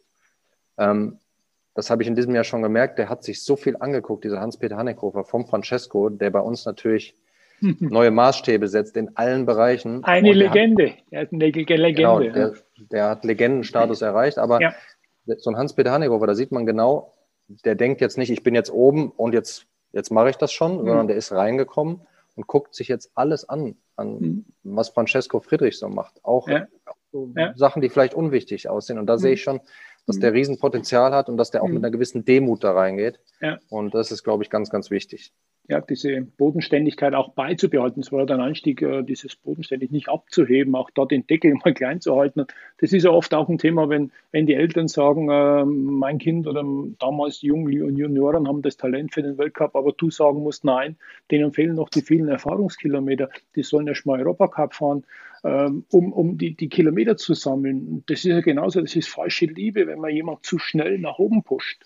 Ähm, 0.78 1.20
das 1.78 1.92
habe 1.92 2.02
ich 2.02 2.08
in 2.08 2.16
diesem 2.16 2.34
Jahr 2.34 2.44
schon 2.44 2.64
gemerkt, 2.64 2.98
der 2.98 3.08
hat 3.08 3.24
sich 3.24 3.44
so 3.44 3.56
viel 3.56 3.78
angeguckt, 3.78 4.24
dieser 4.24 4.42
Hans-Peter 4.42 4.78
Hannekofer 4.78 5.24
vom 5.24 5.46
Francesco, 5.46 6.10
der 6.10 6.32
bei 6.32 6.40
uns 6.40 6.66
natürlich 6.66 7.16
neue 7.62 8.12
Maßstäbe 8.12 8.68
setzt 8.68 8.98
in 8.98 9.16
allen 9.16 9.46
Bereichen. 9.46 10.04
Eine 10.04 10.34
Legende. 10.34 10.92
Hat, 10.92 10.98
er 11.12 11.24
ist 11.24 11.34
eine 11.34 11.50
Legende. 11.50 11.94
Genau, 11.94 12.20
der, 12.20 12.54
der 12.78 13.10
hat 13.10 13.26
Legendenstatus 13.26 14.02
erreicht, 14.02 14.38
aber 14.38 14.62
ja. 14.62 14.74
so 15.38 15.50
ein 15.50 15.58
Hans-Peter 15.58 15.92
Hannehofer, 15.92 16.28
da 16.28 16.36
sieht 16.36 16.52
man 16.52 16.66
genau, 16.66 17.14
der 17.48 17.76
denkt 17.76 18.02
jetzt 18.02 18.18
nicht, 18.18 18.30
ich 18.30 18.44
bin 18.44 18.56
jetzt 18.56 18.72
oben 18.72 19.10
und 19.12 19.34
jetzt, 19.34 19.66
jetzt 19.94 20.12
mache 20.12 20.30
ich 20.30 20.36
das 20.36 20.52
schon, 20.52 20.82
mhm. 20.82 20.88
sondern 20.88 21.08
der 21.08 21.18
ist 21.18 21.32
reingekommen 21.32 22.02
und 22.36 22.48
guckt 22.48 22.76
sich 22.76 22.88
jetzt 22.88 23.12
alles 23.16 23.48
an, 23.48 23.76
an 23.96 24.20
mhm. 24.20 24.46
was 24.64 24.90
Francesco 24.90 25.40
Friedrich 25.40 25.78
so 25.80 25.90
macht. 25.90 26.24
Auch, 26.24 26.48
ja. 26.48 26.68
auch 26.86 26.96
so 27.12 27.32
ja. 27.36 27.54
Sachen, 27.56 27.82
die 27.82 27.90
vielleicht 27.90 28.14
unwichtig 28.14 28.70
aussehen. 28.70 29.00
Und 29.00 29.08
da 29.08 29.14
mhm. 29.14 29.20
sehe 29.20 29.34
ich 29.34 29.42
schon, 29.42 29.62
dass 30.06 30.20
der 30.20 30.34
Riesenpotenzial 30.34 31.14
hat 31.14 31.28
und 31.28 31.36
dass 31.36 31.52
der 31.52 31.64
auch 31.64 31.68
mit 31.68 31.80
einer 31.80 31.92
gewissen 31.92 32.24
Demut 32.24 32.64
da 32.64 32.72
reingeht. 32.72 33.20
Und 33.68 33.94
das 33.94 34.10
ist, 34.12 34.24
glaube 34.24 34.42
ich, 34.42 34.50
ganz, 34.50 34.70
ganz 34.70 34.90
wichtig 34.90 35.34
ja, 35.68 35.82
diese 35.82 36.22
Bodenständigkeit 36.22 37.14
auch 37.14 37.34
beizubehalten. 37.34 38.02
Es 38.02 38.12
war 38.12 38.26
der 38.26 38.40
Anstieg, 38.40 38.82
äh, 38.82 39.04
dieses 39.04 39.36
bodenständig 39.36 39.92
nicht 39.92 40.08
abzuheben, 40.08 40.76
auch 40.76 40.90
da 40.92 41.06
den 41.06 41.28
Deckel 41.28 41.54
mal 41.66 41.74
klein 41.74 42.00
zu 42.00 42.16
halten. 42.16 42.46
Das 42.78 42.94
ist 42.94 43.04
ja 43.04 43.12
oft 43.12 43.34
auch 43.34 43.50
ein 43.50 43.58
Thema, 43.58 43.90
wenn, 43.90 44.12
wenn 44.32 44.46
die 44.46 44.54
Eltern 44.54 44.88
sagen, 44.88 45.30
äh, 45.30 45.66
mein 45.66 46.20
Kind 46.20 46.48
oder 46.48 46.64
damals 47.00 47.40
die 47.40 47.48
Jungen 47.48 47.72
Junioren 47.72 48.48
haben 48.48 48.62
das 48.62 48.78
Talent 48.78 49.14
für 49.14 49.24
den 49.24 49.38
Weltcup, 49.38 49.76
aber 49.76 49.92
du 49.92 50.10
sagen 50.10 50.42
musst, 50.42 50.64
nein, 50.64 50.96
denen 51.32 51.52
fehlen 51.52 51.76
noch 51.76 51.90
die 51.90 52.02
vielen 52.02 52.30
Erfahrungskilometer. 52.30 53.30
Die 53.56 53.64
sollen 53.64 53.88
erst 53.88 54.06
mal 54.06 54.20
Europacup 54.20 54.74
fahren, 54.74 55.06
ähm, 55.44 55.84
um, 55.92 56.14
um 56.14 56.38
die, 56.38 56.56
die 56.56 56.70
Kilometer 56.70 57.18
zu 57.18 57.34
sammeln. 57.34 58.04
Das 58.08 58.20
ist 58.20 58.26
ja 58.26 58.40
genauso, 58.40 58.80
das 58.80 58.96
ist 58.96 59.10
falsche 59.10 59.48
Liebe, 59.48 59.86
wenn 59.88 60.00
man 60.00 60.12
jemand 60.12 60.46
zu 60.46 60.60
schnell 60.60 60.98
nach 61.00 61.20
oben 61.20 61.44
pusht 61.44 61.84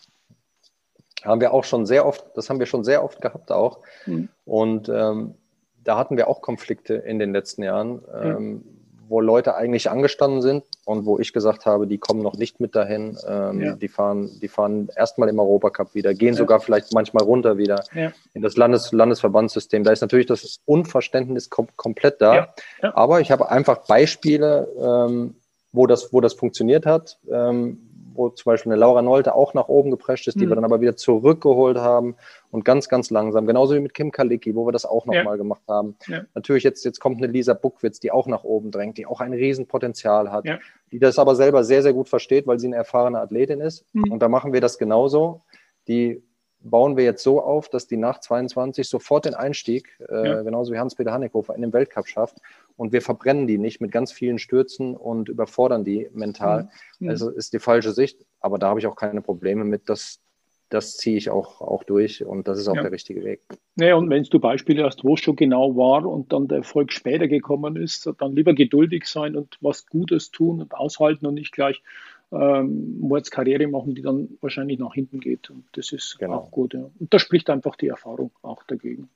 haben 1.24 1.42
wir 1.42 1.54
auch 1.54 1.64
schon 1.64 1.86
sehr 1.86 2.06
oft, 2.06 2.26
das 2.36 2.50
haben 2.50 2.60
wir 2.60 2.66
schon 2.66 2.84
sehr 2.84 3.04
oft 3.04 3.22
gehabt 3.22 3.52
auch. 3.52 3.80
Mhm. 4.06 4.30
Und 4.46 4.90
ähm, 4.90 5.36
da 5.84 5.98
hatten 5.98 6.18
wir 6.18 6.28
auch 6.28 6.42
Konflikte 6.42 6.96
in 6.96 7.20
den 7.20 7.34
letzten 7.34 7.64
Jahren, 7.64 8.02
ähm, 8.14 8.38
mhm. 8.38 8.64
wo 9.08 9.22
Leute 9.22 9.56
eigentlich 9.56 9.90
angestanden 9.90 10.42
sind 10.42 10.64
und 10.86 11.06
wo 11.06 11.20
ich 11.20 11.34
gesagt 11.34 11.66
habe, 11.66 11.88
die 11.88 11.98
kommen 11.98 12.22
noch 12.22 12.36
nicht 12.36 12.60
mit 12.60 12.76
dahin. 12.76 13.18
Ähm, 13.28 13.62
ja. 13.62 13.76
Die 13.76 13.88
fahren, 13.88 14.30
die 14.42 14.48
fahren 14.48 14.90
erstmal 14.96 15.30
im 15.30 15.40
Europacup 15.40 15.94
wieder, 15.96 16.14
gehen 16.14 16.34
ja. 16.34 16.40
sogar 16.40 16.60
vielleicht 16.60 16.94
manchmal 16.94 17.24
runter 17.24 17.58
wieder 17.58 17.84
ja. 17.94 18.12
in 18.34 18.42
das 18.42 18.58
Landes 18.58 18.92
Landesverbandssystem. 18.92 19.84
Da 19.84 19.92
ist 19.92 20.02
natürlich 20.02 20.28
das 20.28 20.60
Unverständnis 20.66 21.50
kom 21.50 21.68
komplett 21.76 22.22
da. 22.22 22.54
Aber 22.82 23.22
ich 23.22 23.32
habe 23.32 23.50
einfach 23.50 23.86
Beispiele, 23.86 24.68
ähm, 24.80 25.36
wo, 25.72 25.88
das, 25.88 26.14
wo 26.14 26.22
das 26.22 26.34
funktioniert 26.34 26.86
hat. 26.86 27.18
Ähm, 27.32 27.91
wo 28.13 28.30
zum 28.30 28.52
Beispiel 28.52 28.71
eine 28.71 28.80
Laura 28.80 29.02
Nolte 29.02 29.36
auch 29.36 29.54
nach 29.54 29.67
oben 29.67 29.91
geprescht 29.91 30.28
ist, 30.28 30.39
die 30.39 30.45
mhm. 30.45 30.50
wir 30.50 30.56
dann 30.56 30.65
aber 30.65 30.82
wieder 30.82 30.95
zurückgeholt 30.95 31.78
haben 31.78 32.15
und 32.52 32.65
ganz, 32.65 32.89
ganz 32.89 33.10
langsam. 33.10 33.45
Genauso 33.47 33.76
wie 33.76 33.80
mit 33.80 33.93
Kim 33.93 34.12
Kalicki, 34.12 34.56
wo 34.56 34.65
wir 34.65 34.71
das 34.71 34.86
auch 34.86 35.06
nochmal 35.06 35.26
ja. 35.26 35.36
gemacht 35.36 35.63
haben. 35.67 35.95
Ja. 36.08 36.21
Natürlich, 36.34 36.63
jetzt, 36.63 36.84
jetzt 36.86 37.00
kommt 37.00 37.17
eine 37.17 37.32
Lisa 37.32 37.54
Buckwitz, 37.54 38.00
die 38.00 38.12
auch 38.12 38.28
nach 38.28 38.43
oben 38.43 38.71
drängt, 38.71 38.97
die 38.97 39.06
auch 39.06 39.21
ein 39.21 39.34
Riesenpotenzial 39.34 40.32
hat, 40.32 40.45
ja. 40.45 40.60
die 40.91 41.00
das 41.00 41.19
aber 41.19 41.36
selber 41.36 41.63
sehr, 41.63 41.82
sehr 41.82 41.93
gut 41.93 42.10
versteht, 42.10 42.47
weil 42.47 42.60
sie 42.60 42.67
eine 42.67 42.76
erfahrene 42.76 43.19
Athletin 43.19 43.62
ist. 43.62 43.86
Mhm. 43.93 44.12
Und 44.12 44.21
da 44.21 44.30
machen 44.30 44.54
wir 44.54 44.62
das 44.62 44.78
genauso. 44.78 45.41
Die 45.88 46.24
bauen 46.63 46.97
wir 46.97 47.04
jetzt 47.04 47.24
so 47.24 47.41
auf, 47.41 47.69
dass 47.69 47.88
die 47.88 47.97
nach 47.97 48.19
22 48.19 48.88
sofort 48.88 49.26
den 49.26 49.34
Einstieg, 49.34 50.00
äh, 50.00 50.43
genauso 50.43 50.71
wie 50.71 50.78
Hans-Peter 50.78 51.12
Hannekofer, 51.12 51.56
in 51.56 51.62
den 51.62 51.74
Weltcup 51.74 52.08
schafft. 52.08 52.38
Und 52.78 52.94
wir 52.94 53.02
verbrennen 53.02 53.48
die 53.48 53.58
nicht 53.58 53.82
mit 53.82 53.92
ganz 53.92 54.12
vielen 54.12 54.40
Stürzen 54.40 54.96
und 54.96 55.30
überfordern 55.30 55.84
die 55.84 56.10
mental. 56.14 56.70
Mhm. 57.00 57.10
Also 57.10 57.30
ist 57.30 57.54
die 57.54 57.60
falsche 57.60 57.92
Sicht, 57.92 58.26
aber 58.40 58.58
da 58.58 58.70
habe 58.70 58.80
ich 58.80 58.88
auch 58.88 58.96
keine 58.96 59.22
Probleme 59.22 59.64
mit. 59.64 59.90
Das, 59.90 60.20
das 60.70 60.98
ziehe 60.98 61.18
ich 61.18 61.30
auch, 61.30 61.62
auch 61.62 61.84
durch 61.84 62.26
und 62.26 62.48
das 62.48 62.58
ist 62.58 62.68
auch 62.68 62.76
ja. 62.76 62.84
der 62.84 62.92
richtige 62.92 63.24
Weg. 63.24 63.42
Naja, 63.76 63.96
und 63.96 64.10
wenn 64.10 64.24
du 64.24 64.40
Beispiele 64.40 64.84
hast, 64.84 65.04
wo 65.04 65.16
es 65.16 65.20
schon 65.20 65.36
genau 65.36 65.76
war 65.76 66.06
und 66.06 66.34
dann 66.34 66.48
der 66.48 66.60
Erfolg 66.60 66.92
später 66.92 67.28
gekommen 67.28 67.76
ist, 67.76 68.10
dann 68.20 68.36
lieber 68.36 68.54
geduldig 68.54 69.06
sein 69.06 69.36
und 69.36 69.58
was 69.62 69.86
Gutes 69.88 70.32
tun 70.32 70.62
und 70.62 70.74
aushalten 70.74 71.26
und 71.26 71.36
nicht 71.36 71.52
gleich 71.52 71.84
ähm, 72.32 73.00
Mordskarriere 73.00 73.68
machen, 73.68 73.94
die 73.96 74.02
dann 74.02 74.38
wahrscheinlich 74.40 74.80
nach 74.80 74.94
hinten 74.94 75.20
geht. 75.20 75.50
Und 75.50 75.66
das 75.74 75.92
ist 75.92 76.18
genau. 76.20 76.36
auch 76.36 76.52
gut. 76.52 76.74
Ja. 76.74 76.90
Und 77.00 77.14
da 77.14 77.20
spricht 77.20 77.50
einfach 77.50 77.76
die 77.76 77.90
Erfahrung 77.90 78.32
auch 78.42 78.64
dagegen. 78.64 79.10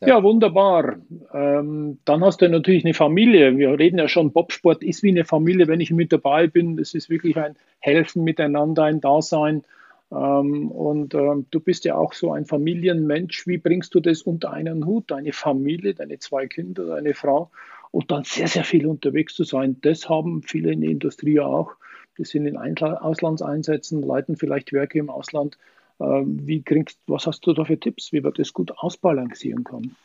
Ja, 0.00 0.08
ja 0.08 0.22
wunderbar. 0.22 0.96
Ähm, 1.32 1.98
dann 2.04 2.24
hast 2.24 2.42
du 2.42 2.48
natürlich 2.48 2.84
eine 2.84 2.94
Familie. 2.94 3.56
Wir 3.56 3.78
reden 3.78 3.98
ja 3.98 4.08
schon, 4.08 4.32
Bobsport 4.32 4.82
ist 4.82 5.02
wie 5.02 5.10
eine 5.10 5.24
Familie, 5.24 5.68
wenn 5.68 5.80
ich 5.80 5.90
mit 5.90 6.12
dabei 6.12 6.46
bin. 6.46 6.76
Das 6.76 6.94
ist 6.94 7.10
wirklich 7.10 7.36
ein 7.36 7.56
Helfen 7.78 8.24
miteinander, 8.24 8.84
ein 8.84 9.00
Dasein. 9.00 9.64
Ähm, 10.12 10.70
und 10.70 11.14
ähm, 11.14 11.46
du 11.50 11.60
bist 11.60 11.84
ja 11.84 11.96
auch 11.96 12.12
so 12.12 12.32
ein 12.32 12.46
Familienmensch. 12.46 13.46
Wie 13.46 13.58
bringst 13.58 13.94
du 13.94 14.00
das 14.00 14.22
unter 14.22 14.52
einen 14.52 14.86
Hut? 14.86 15.10
Deine 15.10 15.32
Familie, 15.32 15.94
deine 15.94 16.18
zwei 16.18 16.46
Kinder, 16.46 16.86
deine 16.86 17.14
Frau 17.14 17.50
und 17.90 18.10
dann 18.10 18.24
sehr, 18.24 18.48
sehr 18.48 18.64
viel 18.64 18.86
unterwegs 18.86 19.34
zu 19.34 19.44
sein. 19.44 19.76
Das 19.82 20.08
haben 20.08 20.42
viele 20.42 20.72
in 20.72 20.80
der 20.80 20.90
Industrie 20.90 21.40
auch. 21.40 21.72
Die 22.18 22.24
sind 22.24 22.46
in 22.46 22.56
Auslandseinsätzen, 22.56 24.02
leiten 24.02 24.36
vielleicht 24.36 24.72
Werke 24.72 24.98
im 24.98 25.10
Ausland. 25.10 25.58
Ähm, 26.00 26.46
wie 26.46 26.62
kriegst, 26.62 26.98
was 27.06 27.26
hast 27.26 27.46
du 27.46 27.52
da 27.52 27.64
für 27.64 27.78
Tipps, 27.78 28.12
wie 28.12 28.20
man 28.20 28.32
das 28.34 28.52
gut 28.52 28.72
ausbalancieren 28.78 29.64
kann? 29.64 29.96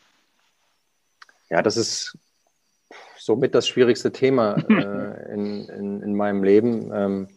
Ja, 1.48 1.62
das 1.62 1.76
ist 1.76 2.18
somit 3.18 3.54
das 3.54 3.66
schwierigste 3.66 4.12
Thema 4.12 4.56
äh, 4.68 5.32
in, 5.32 5.68
in, 5.68 6.02
in, 6.02 6.14
meinem 6.14 6.44
Leben. 6.44 6.90
Ähm, 6.92 7.28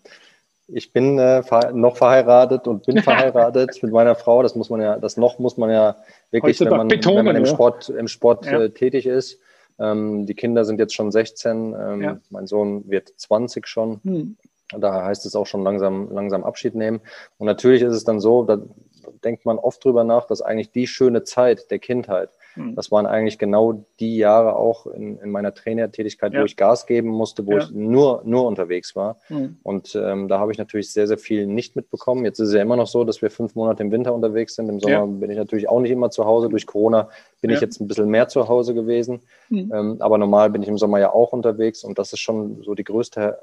ich 0.67 0.91
bin 0.91 1.17
äh, 1.17 1.41
noch 1.73 1.97
verheiratet 1.97 2.67
und 2.67 2.85
bin 2.85 2.97
verheiratet 3.03 3.81
mit 3.81 3.91
meiner 3.91 4.15
Frau. 4.15 4.43
Das 4.43 4.55
muss 4.55 4.69
man 4.69 4.81
ja, 4.81 4.97
das 4.97 5.17
noch 5.17 5.39
muss 5.39 5.57
man 5.57 5.69
ja 5.69 5.95
wirklich, 6.31 6.59
wenn 6.59 6.69
man, 6.69 6.87
betonen, 6.87 7.17
wenn 7.17 7.25
man, 7.25 7.35
im 7.37 7.45
Sport, 7.45 7.89
im 7.89 8.07
Sport 8.07 8.45
ja. 8.45 8.61
äh, 8.61 8.69
tätig 8.71 9.05
ist. 9.05 9.39
Ähm, 9.79 10.25
die 10.25 10.35
Kinder 10.35 10.65
sind 10.65 10.79
jetzt 10.79 10.93
schon 10.93 11.11
16. 11.11 11.73
Ähm, 11.73 12.01
ja. 12.01 12.19
Mein 12.29 12.47
Sohn 12.47 12.89
wird 12.89 13.13
20 13.15 13.67
schon. 13.67 14.01
Hm. 14.03 14.37
Da 14.77 15.03
heißt 15.03 15.25
es 15.25 15.35
auch 15.35 15.47
schon 15.47 15.63
langsam, 15.63 16.11
langsam 16.11 16.43
Abschied 16.43 16.75
nehmen. 16.75 17.01
Und 17.37 17.47
natürlich 17.47 17.81
ist 17.81 17.95
es 17.95 18.03
dann 18.03 18.19
so, 18.19 18.43
da 18.43 18.59
denkt 19.23 19.45
man 19.45 19.57
oft 19.57 19.83
drüber 19.83 20.03
nach, 20.03 20.25
dass 20.27 20.41
eigentlich 20.41 20.71
die 20.71 20.87
schöne 20.87 21.23
Zeit 21.23 21.71
der 21.71 21.79
Kindheit, 21.79 22.29
mhm. 22.55 22.75
das 22.75 22.91
waren 22.91 23.05
eigentlich 23.05 23.37
genau 23.37 23.85
die 23.99 24.17
Jahre 24.17 24.55
auch 24.55 24.85
in, 24.87 25.17
in 25.19 25.31
meiner 25.31 25.53
Trainertätigkeit, 25.53 26.33
ja. 26.33 26.41
wo 26.41 26.45
ich 26.45 26.55
Gas 26.55 26.85
geben 26.85 27.09
musste, 27.09 27.45
wo 27.45 27.53
ja. 27.53 27.57
ich 27.59 27.71
nur, 27.71 28.21
nur 28.25 28.45
unterwegs 28.45 28.95
war. 28.95 29.17
Mhm. 29.29 29.57
Und 29.63 29.95
ähm, 29.95 30.27
da 30.27 30.39
habe 30.39 30.51
ich 30.51 30.57
natürlich 30.57 30.91
sehr, 30.91 31.07
sehr 31.07 31.17
viel 31.17 31.47
nicht 31.47 31.75
mitbekommen. 31.75 32.25
Jetzt 32.25 32.39
ist 32.39 32.49
es 32.49 32.53
ja 32.53 32.61
immer 32.61 32.75
noch 32.75 32.87
so, 32.87 33.03
dass 33.03 33.21
wir 33.21 33.31
fünf 33.31 33.55
Monate 33.55 33.83
im 33.83 33.91
Winter 33.91 34.13
unterwegs 34.13 34.55
sind. 34.55 34.69
Im 34.69 34.79
Sommer 34.79 34.93
ja. 34.93 35.05
bin 35.05 35.29
ich 35.29 35.37
natürlich 35.37 35.69
auch 35.69 35.79
nicht 35.79 35.91
immer 35.91 36.11
zu 36.11 36.25
Hause. 36.25 36.49
Durch 36.49 36.65
Corona 36.65 37.09
bin 37.41 37.51
ich 37.51 37.61
jetzt 37.61 37.79
ein 37.79 37.87
bisschen 37.87 38.09
mehr 38.09 38.27
zu 38.27 38.47
Hause 38.47 38.73
gewesen. 38.73 39.21
Mhm. 39.49 39.71
Ähm, 39.73 39.95
aber 39.99 40.17
normal 40.17 40.49
bin 40.49 40.61
ich 40.61 40.69
im 40.69 40.77
Sommer 40.77 40.99
ja 40.99 41.11
auch 41.11 41.33
unterwegs. 41.33 41.83
Und 41.83 41.99
das 41.99 42.13
ist 42.13 42.19
schon 42.19 42.61
so 42.63 42.75
die 42.75 42.83
größte 42.83 43.37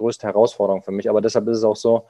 größte 0.00 0.26
Herausforderung 0.26 0.82
für 0.82 0.92
mich. 0.92 1.08
Aber 1.08 1.20
deshalb 1.20 1.46
ist 1.48 1.58
es 1.58 1.64
auch 1.64 1.76
so, 1.76 2.06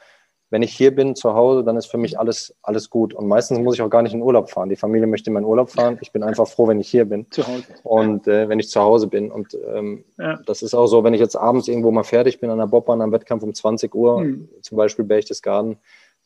wenn 0.50 0.62
ich 0.62 0.72
hier 0.72 0.94
bin 0.94 1.14
zu 1.14 1.34
Hause, 1.34 1.62
dann 1.62 1.76
ist 1.76 1.86
für 1.86 1.96
mich 1.96 2.18
alles, 2.18 2.54
alles 2.62 2.90
gut. 2.90 3.14
Und 3.14 3.28
meistens 3.28 3.60
muss 3.60 3.76
ich 3.76 3.82
auch 3.82 3.88
gar 3.88 4.02
nicht 4.02 4.14
in 4.14 4.22
Urlaub 4.22 4.50
fahren. 4.50 4.68
Die 4.68 4.76
Familie 4.76 5.06
möchte 5.06 5.30
in 5.30 5.34
meinen 5.34 5.44
Urlaub 5.44 5.70
fahren. 5.70 5.98
Ich 6.00 6.10
bin 6.10 6.24
einfach 6.24 6.48
froh, 6.48 6.66
wenn 6.66 6.80
ich 6.80 6.88
hier 6.88 7.04
bin. 7.04 7.30
Zu 7.30 7.46
Hause. 7.46 7.64
Und 7.84 8.26
äh, 8.26 8.48
wenn 8.48 8.58
ich 8.58 8.68
zu 8.68 8.80
Hause 8.80 9.06
bin. 9.06 9.30
Und 9.30 9.56
ähm, 9.72 10.04
ja. 10.18 10.40
das 10.46 10.62
ist 10.62 10.74
auch 10.74 10.88
so, 10.88 11.04
wenn 11.04 11.14
ich 11.14 11.20
jetzt 11.20 11.36
abends 11.36 11.68
irgendwo 11.68 11.92
mal 11.92 12.02
fertig 12.02 12.40
bin 12.40 12.50
an 12.50 12.58
der 12.58 12.66
Bobbahn 12.66 13.00
am 13.00 13.12
Wettkampf 13.12 13.44
um 13.44 13.54
20 13.54 13.94
Uhr, 13.94 14.22
mhm. 14.22 14.48
zum 14.60 14.76
Beispiel 14.76 15.04
Berchtesgaden, 15.04 15.76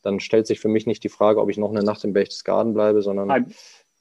dann 0.01 0.19
stellt 0.19 0.47
sich 0.47 0.59
für 0.59 0.69
mich 0.69 0.87
nicht 0.87 1.03
die 1.03 1.09
Frage, 1.09 1.39
ob 1.39 1.49
ich 1.49 1.57
noch 1.57 1.69
eine 1.69 1.83
Nacht 1.83 2.03
in 2.03 2.13
Berchtesgaden 2.13 2.73
bleibe, 2.73 3.03
sondern 3.03 3.27
Nein. 3.27 3.53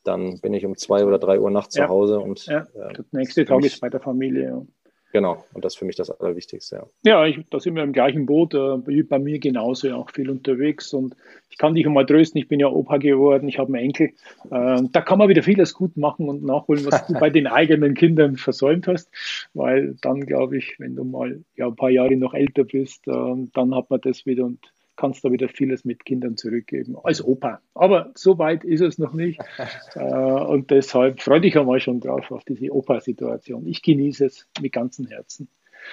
dann 0.04 0.38
bin 0.40 0.54
ich 0.54 0.64
um 0.64 0.76
zwei 0.76 1.04
oder 1.04 1.18
drei 1.18 1.38
Uhr 1.38 1.50
nachts 1.50 1.76
ja. 1.76 1.84
zu 1.84 1.90
Hause. 1.90 2.20
Und, 2.20 2.46
ja. 2.46 2.60
Äh, 2.60 2.94
der 2.94 3.04
nächste 3.12 3.44
Tag 3.44 3.62
ist 3.62 3.80
bei 3.80 3.90
der 3.90 4.00
Familie. 4.00 4.66
Genau, 5.14 5.44
und 5.52 5.64
das 5.64 5.74
ist 5.74 5.78
für 5.78 5.84
mich 5.84 5.94
das 5.94 6.10
Allerwichtigste. 6.10 6.88
Ja, 7.04 7.22
ja 7.22 7.26
ich, 7.26 7.38
da 7.48 7.60
sind 7.60 7.76
wir 7.76 7.84
im 7.84 7.92
gleichen 7.92 8.26
Boot, 8.26 8.52
äh, 8.52 9.02
bei 9.04 9.20
mir 9.20 9.38
genauso, 9.38 9.86
ja, 9.86 9.94
auch 9.94 10.10
viel 10.10 10.28
unterwegs. 10.28 10.92
Und 10.92 11.14
ich 11.50 11.56
kann 11.56 11.76
dich 11.76 11.86
mal 11.86 12.04
trösten, 12.04 12.40
ich 12.40 12.48
bin 12.48 12.58
ja 12.58 12.66
Opa 12.66 12.96
geworden, 12.96 13.46
ich 13.46 13.60
habe 13.60 13.72
einen 13.72 13.84
Enkel. 13.84 14.08
Äh, 14.50 14.82
da 14.90 15.00
kann 15.02 15.20
man 15.20 15.28
wieder 15.28 15.44
vieles 15.44 15.72
gut 15.72 15.96
machen 15.96 16.28
und 16.28 16.42
nachholen, 16.42 16.84
was 16.84 17.06
du 17.06 17.12
bei 17.20 17.30
den 17.30 17.46
eigenen 17.46 17.94
Kindern 17.94 18.36
versäumt 18.36 18.88
hast. 18.88 19.08
Weil 19.54 19.94
dann, 20.00 20.26
glaube 20.26 20.58
ich, 20.58 20.80
wenn 20.80 20.96
du 20.96 21.04
mal 21.04 21.44
ja, 21.54 21.68
ein 21.68 21.76
paar 21.76 21.90
Jahre 21.90 22.16
noch 22.16 22.34
älter 22.34 22.64
bist, 22.64 23.06
äh, 23.06 23.12
dann 23.52 23.72
hat 23.72 23.90
man 23.90 24.00
das 24.00 24.26
wieder 24.26 24.44
und 24.44 24.58
kannst 24.96 25.24
da 25.24 25.32
wieder 25.32 25.48
vieles 25.48 25.84
mit 25.84 26.04
Kindern 26.04 26.36
zurückgeben, 26.36 26.96
als 27.02 27.24
Opa. 27.24 27.60
Aber 27.74 28.12
so 28.14 28.38
weit 28.38 28.64
ist 28.64 28.80
es 28.80 28.98
noch 28.98 29.12
nicht. 29.12 29.40
äh, 29.94 30.00
und 30.00 30.70
deshalb 30.70 31.20
freue 31.20 31.44
ich 31.44 31.58
einmal 31.58 31.80
schon 31.80 32.00
drauf, 32.00 32.30
auf 32.30 32.44
diese 32.44 32.72
Opa-Situation. 32.72 33.66
Ich 33.66 33.82
genieße 33.82 34.26
es 34.26 34.46
mit 34.60 34.72
ganzem 34.72 35.06
Herzen. 35.06 35.48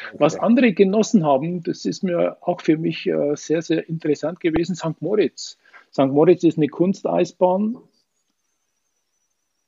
Okay. 0.10 0.20
Was 0.20 0.36
andere 0.36 0.74
genossen 0.74 1.26
haben, 1.26 1.64
das 1.64 1.86
ist 1.86 2.04
mir 2.04 2.38
auch 2.42 2.62
für 2.62 2.78
mich 2.78 3.08
äh, 3.08 3.36
sehr, 3.36 3.62
sehr 3.62 3.88
interessant 3.90 4.40
gewesen, 4.40 4.76
St. 4.76 5.02
Moritz. 5.02 5.58
St. 5.92 6.08
Moritz 6.08 6.44
ist 6.44 6.58
eine 6.58 6.70
Kunsteisbahn, 6.70 7.78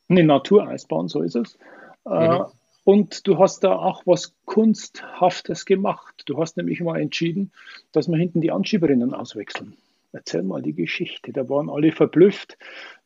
eine 0.10 0.24
Natureisbahn, 0.24 1.08
so 1.08 1.22
ist 1.22 1.36
es. 1.36 1.58
Äh, 2.06 2.40
mhm. 2.40 2.46
Und 2.84 3.28
du 3.28 3.40
hast 3.40 3.64
da 3.64 3.76
auch 3.76 4.04
was 4.06 4.34
Kunsthaftes 4.46 5.66
gemacht. 5.66 6.24
Du 6.26 6.38
hast 6.38 6.58
nämlich 6.58 6.82
mal 6.82 7.00
entschieden, 7.00 7.52
dass 7.92 8.10
wir 8.10 8.18
hinten 8.18 8.42
die 8.42 8.52
Anschieberinnen 8.52 9.14
auswechseln. 9.14 9.78
Erzähl 10.12 10.44
mal 10.44 10.62
die 10.62 10.74
Geschichte. 10.74 11.32
Da 11.32 11.50
waren 11.50 11.70
alle 11.70 11.92
verblüfft. 11.92 12.58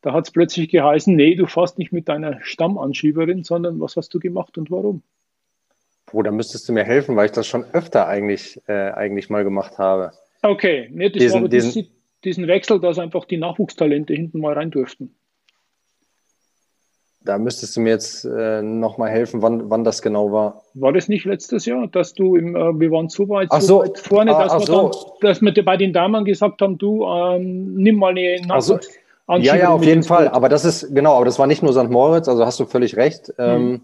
Da 0.02 0.12
hat 0.12 0.26
es 0.26 0.30
plötzlich 0.30 0.68
geheißen, 0.68 1.14
nee, 1.14 1.36
du 1.36 1.46
fährst 1.46 1.78
nicht 1.78 1.92
mit 1.92 2.08
deiner 2.08 2.38
Stammanschieberin, 2.42 3.44
sondern 3.44 3.80
was 3.80 3.96
hast 3.96 4.12
du 4.12 4.18
gemacht 4.18 4.58
und 4.58 4.70
warum? 4.70 5.02
Oh, 6.12 6.22
da 6.22 6.30
müsstest 6.30 6.68
du 6.68 6.72
mir 6.72 6.84
helfen, 6.84 7.16
weil 7.16 7.26
ich 7.26 7.32
das 7.32 7.46
schon 7.46 7.64
öfter 7.72 8.08
eigentlich, 8.08 8.60
äh, 8.66 8.90
eigentlich 8.90 9.30
mal 9.30 9.44
gemacht 9.44 9.78
habe. 9.78 10.12
Okay, 10.42 10.88
nee, 10.92 11.08
das 11.10 11.22
diesen, 11.22 11.48
diesen, 11.48 11.88
diesen 12.24 12.46
Wechsel, 12.46 12.80
dass 12.80 12.98
einfach 12.98 13.24
die 13.24 13.36
Nachwuchstalente 13.36 14.14
hinten 14.14 14.40
mal 14.40 14.54
rein 14.54 14.70
durften. 14.70 15.14
Da 17.28 17.36
müsstest 17.36 17.76
du 17.76 17.80
mir 17.80 17.90
jetzt 17.90 18.24
äh, 18.24 18.62
nochmal 18.62 19.10
helfen, 19.10 19.42
wann, 19.42 19.68
wann 19.68 19.84
das 19.84 20.00
genau 20.00 20.32
war. 20.32 20.62
War 20.74 20.92
das 20.94 21.08
nicht 21.08 21.26
letztes 21.26 21.66
Jahr, 21.66 21.86
dass 21.86 22.14
du 22.14 22.36
im, 22.36 22.56
äh, 22.56 22.80
wir 22.80 22.90
waren 22.90 23.10
so 23.10 23.28
weit, 23.28 23.48
ach 23.50 23.60
so 23.60 23.80
weit 23.80 23.98
vorne, 23.98 24.34
ah, 24.34 24.44
dass, 24.44 24.54
wir 24.54 24.66
so. 24.66 24.90
dann, 25.20 25.28
dass 25.28 25.42
wir 25.42 25.64
bei 25.64 25.76
den 25.76 25.92
Damen 25.92 26.24
gesagt 26.24 26.62
haben, 26.62 26.78
du 26.78 27.04
ähm, 27.04 27.74
nimm 27.74 27.96
mal 27.96 28.10
eine 28.12 28.40
Nachwuchs. 28.46 28.88
So. 29.26 29.34
Ja, 29.36 29.56
ja, 29.56 29.68
auf 29.68 29.84
jeden 29.84 30.04
Fall. 30.04 30.28
Aber 30.28 30.48
das 30.48 30.64
ist, 30.64 30.94
genau, 30.94 31.16
aber 31.16 31.26
das 31.26 31.38
war 31.38 31.46
nicht 31.46 31.62
nur 31.62 31.74
St. 31.74 31.90
Moritz, 31.90 32.28
also 32.28 32.46
hast 32.46 32.58
du 32.60 32.64
völlig 32.64 32.96
recht. 32.96 33.32
Ähm, 33.38 33.60
hm 33.60 33.80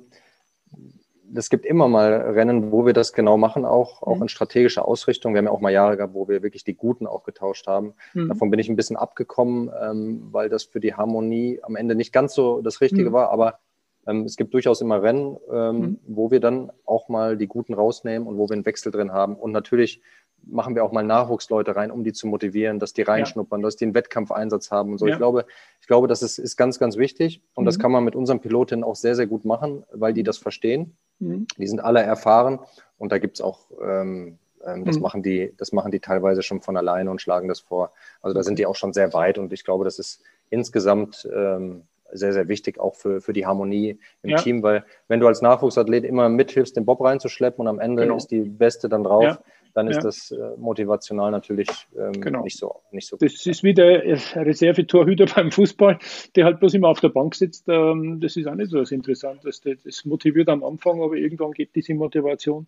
es 1.34 1.50
gibt 1.50 1.66
immer 1.66 1.88
mal 1.88 2.12
Rennen, 2.12 2.70
wo 2.70 2.86
wir 2.86 2.92
das 2.92 3.12
genau 3.12 3.36
machen, 3.36 3.64
auch, 3.64 4.02
auch 4.02 4.16
mhm. 4.16 4.22
in 4.22 4.28
strategischer 4.28 4.86
Ausrichtung. 4.86 5.34
Wir 5.34 5.38
haben 5.38 5.46
ja 5.46 5.50
auch 5.50 5.60
mal 5.60 5.72
Jahre 5.72 5.96
gehabt, 5.96 6.14
wo 6.14 6.28
wir 6.28 6.42
wirklich 6.42 6.64
die 6.64 6.74
Guten 6.74 7.06
auch 7.06 7.24
getauscht 7.24 7.66
haben. 7.66 7.94
Mhm. 8.12 8.28
Davon 8.28 8.50
bin 8.50 8.60
ich 8.60 8.68
ein 8.68 8.76
bisschen 8.76 8.96
abgekommen, 8.96 9.70
ähm, 9.80 10.28
weil 10.30 10.48
das 10.48 10.64
für 10.64 10.80
die 10.80 10.94
Harmonie 10.94 11.60
am 11.62 11.76
Ende 11.76 11.94
nicht 11.94 12.12
ganz 12.12 12.34
so 12.34 12.62
das 12.62 12.80
Richtige 12.80 13.10
mhm. 13.10 13.14
war. 13.14 13.30
Aber 13.30 13.58
ähm, 14.06 14.22
es 14.24 14.36
gibt 14.36 14.54
durchaus 14.54 14.80
immer 14.80 15.02
Rennen, 15.02 15.36
ähm, 15.50 15.76
mhm. 15.76 15.98
wo 16.06 16.30
wir 16.30 16.40
dann 16.40 16.70
auch 16.84 17.08
mal 17.08 17.36
die 17.36 17.46
Guten 17.48 17.74
rausnehmen 17.74 18.28
und 18.28 18.38
wo 18.38 18.48
wir 18.48 18.54
einen 18.54 18.66
Wechsel 18.66 18.92
drin 18.92 19.12
haben. 19.12 19.36
Und 19.36 19.52
natürlich 19.52 20.00
machen 20.46 20.74
wir 20.74 20.84
auch 20.84 20.92
mal 20.92 21.02
Nachwuchsleute 21.02 21.74
rein, 21.74 21.90
um 21.90 22.04
die 22.04 22.12
zu 22.12 22.26
motivieren, 22.26 22.78
dass 22.78 22.92
die 22.92 23.02
reinschnuppern, 23.02 23.60
ja. 23.60 23.66
dass 23.66 23.76
die 23.76 23.84
einen 23.86 23.94
Wettkampfeinsatz 23.94 24.70
haben 24.70 24.92
und 24.92 24.98
so. 24.98 25.06
Ja. 25.06 25.14
Ich 25.14 25.18
glaube, 25.18 25.46
ich 25.80 25.86
glaube, 25.86 26.06
das 26.06 26.22
ist, 26.22 26.38
ist 26.38 26.56
ganz, 26.56 26.78
ganz 26.78 26.96
wichtig. 26.96 27.42
Und 27.54 27.64
mhm. 27.64 27.66
das 27.66 27.78
kann 27.78 27.90
man 27.92 28.04
mit 28.04 28.14
unseren 28.14 28.40
Pilotinnen 28.40 28.84
auch 28.84 28.96
sehr, 28.96 29.14
sehr 29.14 29.26
gut 29.26 29.44
machen, 29.44 29.84
weil 29.92 30.12
die 30.12 30.22
das 30.22 30.38
verstehen. 30.38 30.96
Mhm. 31.18 31.46
Die 31.56 31.66
sind 31.66 31.80
alle 31.80 32.02
erfahren 32.02 32.60
und 32.98 33.12
da 33.12 33.18
gibt 33.18 33.36
es 33.36 33.40
auch, 33.40 33.70
ähm, 33.82 34.38
ähm, 34.64 34.84
das, 34.84 34.96
mhm. 34.96 35.02
machen 35.02 35.22
die, 35.22 35.54
das 35.56 35.72
machen 35.72 35.90
die 35.90 36.00
teilweise 36.00 36.42
schon 36.42 36.60
von 36.60 36.76
alleine 36.76 37.10
und 37.10 37.20
schlagen 37.20 37.48
das 37.48 37.60
vor. 37.60 37.92
Also 38.22 38.34
da 38.34 38.42
sind 38.42 38.58
die 38.58 38.66
auch 38.66 38.76
schon 38.76 38.92
sehr 38.92 39.12
weit 39.12 39.38
und 39.38 39.52
ich 39.52 39.64
glaube, 39.64 39.84
das 39.84 39.98
ist 39.98 40.22
insgesamt 40.50 41.28
ähm, 41.34 41.82
sehr, 42.12 42.32
sehr 42.32 42.48
wichtig 42.48 42.78
auch 42.78 42.94
für, 42.94 43.20
für 43.20 43.32
die 43.32 43.46
Harmonie 43.46 43.98
im 44.22 44.30
ja. 44.30 44.36
Team, 44.36 44.62
weil 44.62 44.84
wenn 45.08 45.20
du 45.20 45.26
als 45.26 45.42
Nachwuchsathlet 45.42 46.04
immer 46.04 46.28
mithilfst, 46.28 46.76
den 46.76 46.84
Bob 46.84 47.02
reinzuschleppen 47.02 47.62
und 47.62 47.68
am 47.68 47.80
Ende 47.80 48.02
genau. 48.02 48.16
ist 48.16 48.30
die 48.30 48.42
Beste 48.42 48.88
dann 48.88 49.04
drauf, 49.04 49.24
ja 49.24 49.38
dann 49.74 49.88
ist 49.88 49.96
ja. 49.96 50.02
das 50.02 50.30
äh, 50.30 50.56
motivational 50.56 51.30
natürlich 51.30 51.68
ähm, 51.98 52.20
genau. 52.20 52.42
nicht 52.42 52.58
so 52.58 52.80
nicht 52.92 53.08
so. 53.08 53.16
Das 53.16 53.44
ist 53.44 53.62
wie 53.62 53.74
der 53.74 54.02
Reservetorhüter 54.04 55.26
beim 55.34 55.50
Fußball, 55.50 55.98
der 56.36 56.44
halt 56.44 56.60
bloß 56.60 56.74
immer 56.74 56.88
auf 56.88 57.00
der 57.00 57.08
Bank 57.08 57.34
sitzt. 57.34 57.64
Ähm, 57.68 58.20
das 58.20 58.36
ist 58.36 58.46
auch 58.46 58.54
nicht 58.54 58.70
so 58.70 58.78
das 58.78 58.92
Interessanteste. 58.92 59.76
Das 59.84 60.04
motiviert 60.04 60.48
am 60.48 60.64
Anfang, 60.64 61.02
aber 61.02 61.14
irgendwann 61.14 61.52
geht 61.52 61.74
diese 61.74 61.94
Motivation 61.94 62.66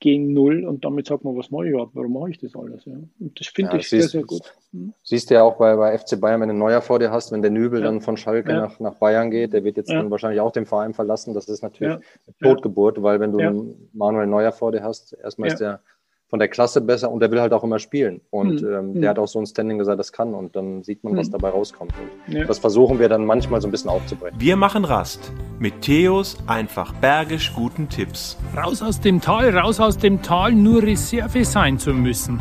gegen 0.00 0.32
Null 0.32 0.64
und 0.64 0.84
damit 0.84 1.06
sagt 1.06 1.24
man, 1.24 1.36
was 1.36 1.50
mache 1.50 1.66
ich 1.66 1.70
überhaupt, 1.70 1.96
warum 1.96 2.12
mache 2.12 2.30
ich 2.30 2.38
das 2.38 2.54
alles? 2.54 2.84
Ja? 2.84 2.92
Und 2.92 3.40
das 3.40 3.48
finde 3.48 3.72
ja, 3.72 3.78
ich 3.78 3.88
siehst, 3.88 4.10
sehr, 4.10 4.20
sehr 4.20 4.26
gut. 4.26 4.54
Hm? 4.72 4.92
Siehst 5.02 5.28
du 5.28 5.34
ja 5.34 5.42
auch 5.42 5.56
bei, 5.56 5.74
bei 5.74 5.98
FC 5.98 6.20
Bayern, 6.20 6.40
wenn 6.40 6.48
du 6.48 6.54
ein 6.54 6.58
Neuer 6.58 6.80
vor 6.80 7.00
dir 7.00 7.10
hast, 7.10 7.32
wenn 7.32 7.42
der 7.42 7.50
Nübel 7.50 7.80
ja. 7.80 7.86
dann 7.86 8.00
von 8.00 8.16
Schalke 8.16 8.52
nach, 8.52 8.78
nach 8.78 8.94
Bayern 8.94 9.30
geht, 9.30 9.52
der 9.52 9.64
wird 9.64 9.76
jetzt 9.76 9.90
dann 9.90 10.10
wahrscheinlich 10.10 10.40
auch 10.40 10.52
den 10.52 10.66
Verein 10.66 10.94
verlassen. 10.94 11.34
Das 11.34 11.48
ist 11.48 11.62
natürlich 11.62 11.94
eine 11.94 12.02
Totgeburt, 12.40 13.02
weil 13.02 13.18
wenn 13.18 13.32
du 13.32 13.38
einen 13.38 13.90
Manuel 13.92 14.28
Neuer 14.28 14.52
vor 14.52 14.70
dir 14.70 14.82
hast, 14.82 15.14
erstmal 15.14 15.48
ist 15.48 15.58
der 15.58 15.80
von 16.28 16.38
der 16.38 16.48
Klasse 16.48 16.80
besser 16.80 17.10
und 17.10 17.20
der 17.20 17.30
will 17.30 17.40
halt 17.40 17.52
auch 17.52 17.64
immer 17.64 17.78
spielen. 17.78 18.20
Und 18.30 18.62
mhm. 18.62 18.68
ähm, 18.68 18.92
der 18.94 19.02
hm. 19.02 19.08
hat 19.08 19.18
auch 19.18 19.28
so 19.28 19.38
ein 19.38 19.46
Standing, 19.46 19.80
er 19.80 19.96
das 19.96 20.12
kann 20.12 20.34
und 20.34 20.54
dann 20.54 20.82
sieht 20.82 21.02
man, 21.02 21.16
was 21.16 21.28
mhm. 21.28 21.32
dabei 21.32 21.50
rauskommt. 21.50 21.92
Und 22.26 22.34
ja. 22.34 22.44
das 22.44 22.58
versuchen 22.58 22.98
wir 22.98 23.08
dann 23.08 23.24
manchmal 23.24 23.60
so 23.62 23.68
ein 23.68 23.70
bisschen 23.70 23.90
aufzubrechen. 23.90 24.38
Wir 24.38 24.56
machen 24.56 24.84
Rast 24.84 25.32
mit 25.58 25.80
Theos 25.80 26.36
einfach 26.46 26.92
bergisch 26.94 27.52
guten 27.54 27.88
Tipps. 27.88 28.36
Raus 28.56 28.82
aus 28.82 29.00
dem 29.00 29.20
Tal, 29.20 29.56
raus 29.56 29.80
aus 29.80 29.96
dem 29.96 30.20
Tal, 30.22 30.52
nur 30.52 30.82
Reserve 30.82 31.44
sein 31.44 31.78
zu 31.78 31.94
müssen. 31.94 32.38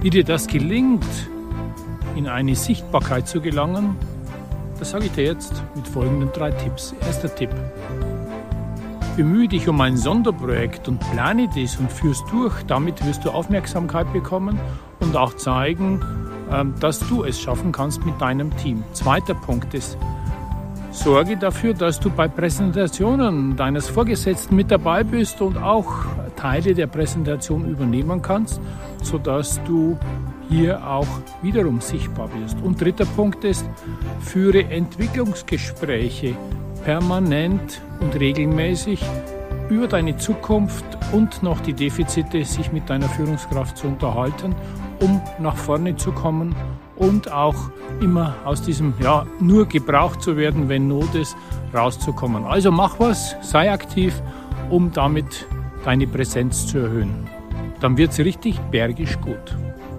Wie 0.00 0.10
dir 0.10 0.24
das 0.24 0.48
gelingt, 0.48 1.04
in 2.16 2.26
eine 2.26 2.56
Sichtbarkeit 2.56 3.28
zu 3.28 3.40
gelangen, 3.40 3.96
das 4.80 4.90
sage 4.90 5.04
ich 5.04 5.12
dir 5.12 5.24
jetzt 5.24 5.62
mit 5.76 5.86
folgenden 5.86 6.32
drei 6.32 6.50
Tipps. 6.50 6.94
Erster 7.06 7.32
Tipp. 7.32 7.50
Bemühe 9.20 9.48
dich 9.48 9.68
um 9.68 9.78
ein 9.82 9.98
Sonderprojekt 9.98 10.88
und 10.88 10.98
plane 11.12 11.46
dies 11.54 11.76
und 11.76 11.92
führst 11.92 12.24
durch. 12.32 12.62
Damit 12.62 13.04
wirst 13.04 13.22
du 13.22 13.28
Aufmerksamkeit 13.28 14.10
bekommen 14.14 14.58
und 14.98 15.14
auch 15.14 15.36
zeigen, 15.36 16.00
ähm, 16.50 16.72
dass 16.80 17.00
du 17.00 17.24
es 17.24 17.38
schaffen 17.38 17.70
kannst 17.70 18.06
mit 18.06 18.18
deinem 18.18 18.56
Team. 18.56 18.82
Zweiter 18.94 19.34
Punkt 19.34 19.74
ist, 19.74 19.98
sorge 20.90 21.36
dafür, 21.36 21.74
dass 21.74 22.00
du 22.00 22.08
bei 22.08 22.28
Präsentationen 22.28 23.56
deines 23.56 23.90
Vorgesetzten 23.90 24.56
mit 24.56 24.70
dabei 24.70 25.04
bist 25.04 25.42
und 25.42 25.58
auch 25.58 25.92
Teile 26.36 26.72
der 26.72 26.86
Präsentation 26.86 27.68
übernehmen 27.68 28.22
kannst, 28.22 28.58
sodass 29.02 29.62
du 29.64 29.98
hier 30.48 30.82
auch 30.82 31.20
wiederum 31.42 31.82
sichtbar 31.82 32.30
wirst. 32.40 32.56
Und 32.62 32.80
dritter 32.80 33.04
Punkt 33.04 33.44
ist, 33.44 33.68
führe 34.22 34.64
Entwicklungsgespräche 34.64 36.34
permanent 36.84 37.80
und 38.00 38.18
regelmäßig 38.18 39.02
über 39.68 39.86
deine 39.86 40.16
Zukunft 40.16 40.84
und 41.12 41.42
noch 41.42 41.60
die 41.60 41.72
Defizite 41.72 42.44
sich 42.44 42.72
mit 42.72 42.90
deiner 42.90 43.08
Führungskraft 43.08 43.76
zu 43.76 43.86
unterhalten, 43.86 44.54
um 45.00 45.20
nach 45.38 45.56
vorne 45.56 45.96
zu 45.96 46.12
kommen 46.12 46.54
und 46.96 47.32
auch 47.32 47.70
immer 48.00 48.34
aus 48.44 48.62
diesem, 48.62 48.94
ja, 49.00 49.26
nur 49.40 49.66
gebraucht 49.66 50.22
zu 50.22 50.36
werden, 50.36 50.68
wenn 50.68 50.88
Not 50.88 51.14
ist, 51.14 51.36
rauszukommen. 51.74 52.44
Also 52.44 52.70
mach 52.70 52.98
was, 52.98 53.36
sei 53.40 53.70
aktiv, 53.70 54.20
um 54.68 54.92
damit 54.92 55.46
deine 55.84 56.06
Präsenz 56.06 56.66
zu 56.66 56.78
erhöhen. 56.78 57.28
Dann 57.80 57.96
wird 57.96 58.12
es 58.12 58.18
richtig 58.18 58.58
bergisch 58.70 59.18
gut. 59.20 59.56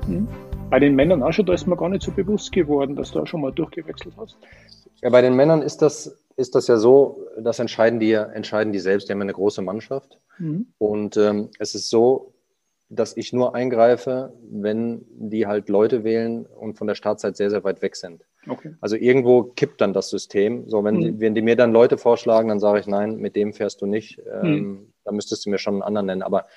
Mhm. 0.07 0.27
Bei 0.69 0.79
den 0.79 0.95
Männern 0.95 1.21
auch 1.23 1.33
schon, 1.33 1.45
da 1.45 1.53
ist 1.53 1.67
mir 1.67 1.75
gar 1.75 1.89
nicht 1.89 2.03
so 2.03 2.11
bewusst 2.11 2.51
geworden, 2.51 2.95
dass 2.95 3.11
du 3.11 3.19
auch 3.19 3.27
schon 3.27 3.41
mal 3.41 3.51
durchgewechselt 3.51 4.13
hast. 4.17 4.37
Ja, 5.01 5.09
bei 5.09 5.21
den 5.21 5.35
Männern 5.35 5.61
ist 5.61 5.81
das 5.81 6.17
ist 6.35 6.55
das 6.55 6.67
ja 6.67 6.77
so, 6.77 7.27
das 7.39 7.59
entscheiden 7.59 7.99
die, 7.99 8.13
entscheiden 8.13 8.73
die 8.73 8.79
selbst. 8.79 9.07
Die 9.07 9.13
haben 9.13 9.21
eine 9.21 9.33
große 9.33 9.61
Mannschaft. 9.61 10.19
Mhm. 10.37 10.67
Und 10.77 11.17
ähm, 11.17 11.49
es 11.59 11.75
ist 11.75 11.89
so, 11.89 12.33
dass 12.89 13.15
ich 13.15 13.31
nur 13.31 13.55
eingreife, 13.55 14.33
wenn 14.51 15.05
die 15.11 15.47
halt 15.47 15.69
Leute 15.69 16.03
wählen 16.03 16.45
und 16.45 16.77
von 16.77 16.87
der 16.87 16.95
Startzeit 16.95 17.37
sehr, 17.37 17.49
sehr 17.49 17.63
weit 17.63 17.81
weg 17.81 17.95
sind. 17.95 18.25
Okay. 18.47 18.75
Also 18.81 18.97
irgendwo 18.97 19.43
kippt 19.43 19.79
dann 19.79 19.93
das 19.93 20.09
System. 20.09 20.67
So, 20.67 20.83
wenn, 20.83 20.95
mhm. 20.95 21.01
die, 21.01 21.19
wenn 21.21 21.35
die 21.35 21.41
mir 21.41 21.55
dann 21.55 21.71
Leute 21.71 21.97
vorschlagen, 21.97 22.49
dann 22.49 22.59
sage 22.59 22.79
ich, 22.79 22.87
nein, 22.87 23.15
mit 23.15 23.35
dem 23.37 23.53
fährst 23.53 23.81
du 23.81 23.85
nicht. 23.85 24.21
Ähm, 24.29 24.51
mhm. 24.51 24.93
Da 25.05 25.13
müsstest 25.13 25.45
du 25.45 25.49
mir 25.49 25.57
schon 25.57 25.75
einen 25.75 25.83
anderen 25.83 26.07
nennen. 26.07 26.21
Aber 26.21 26.47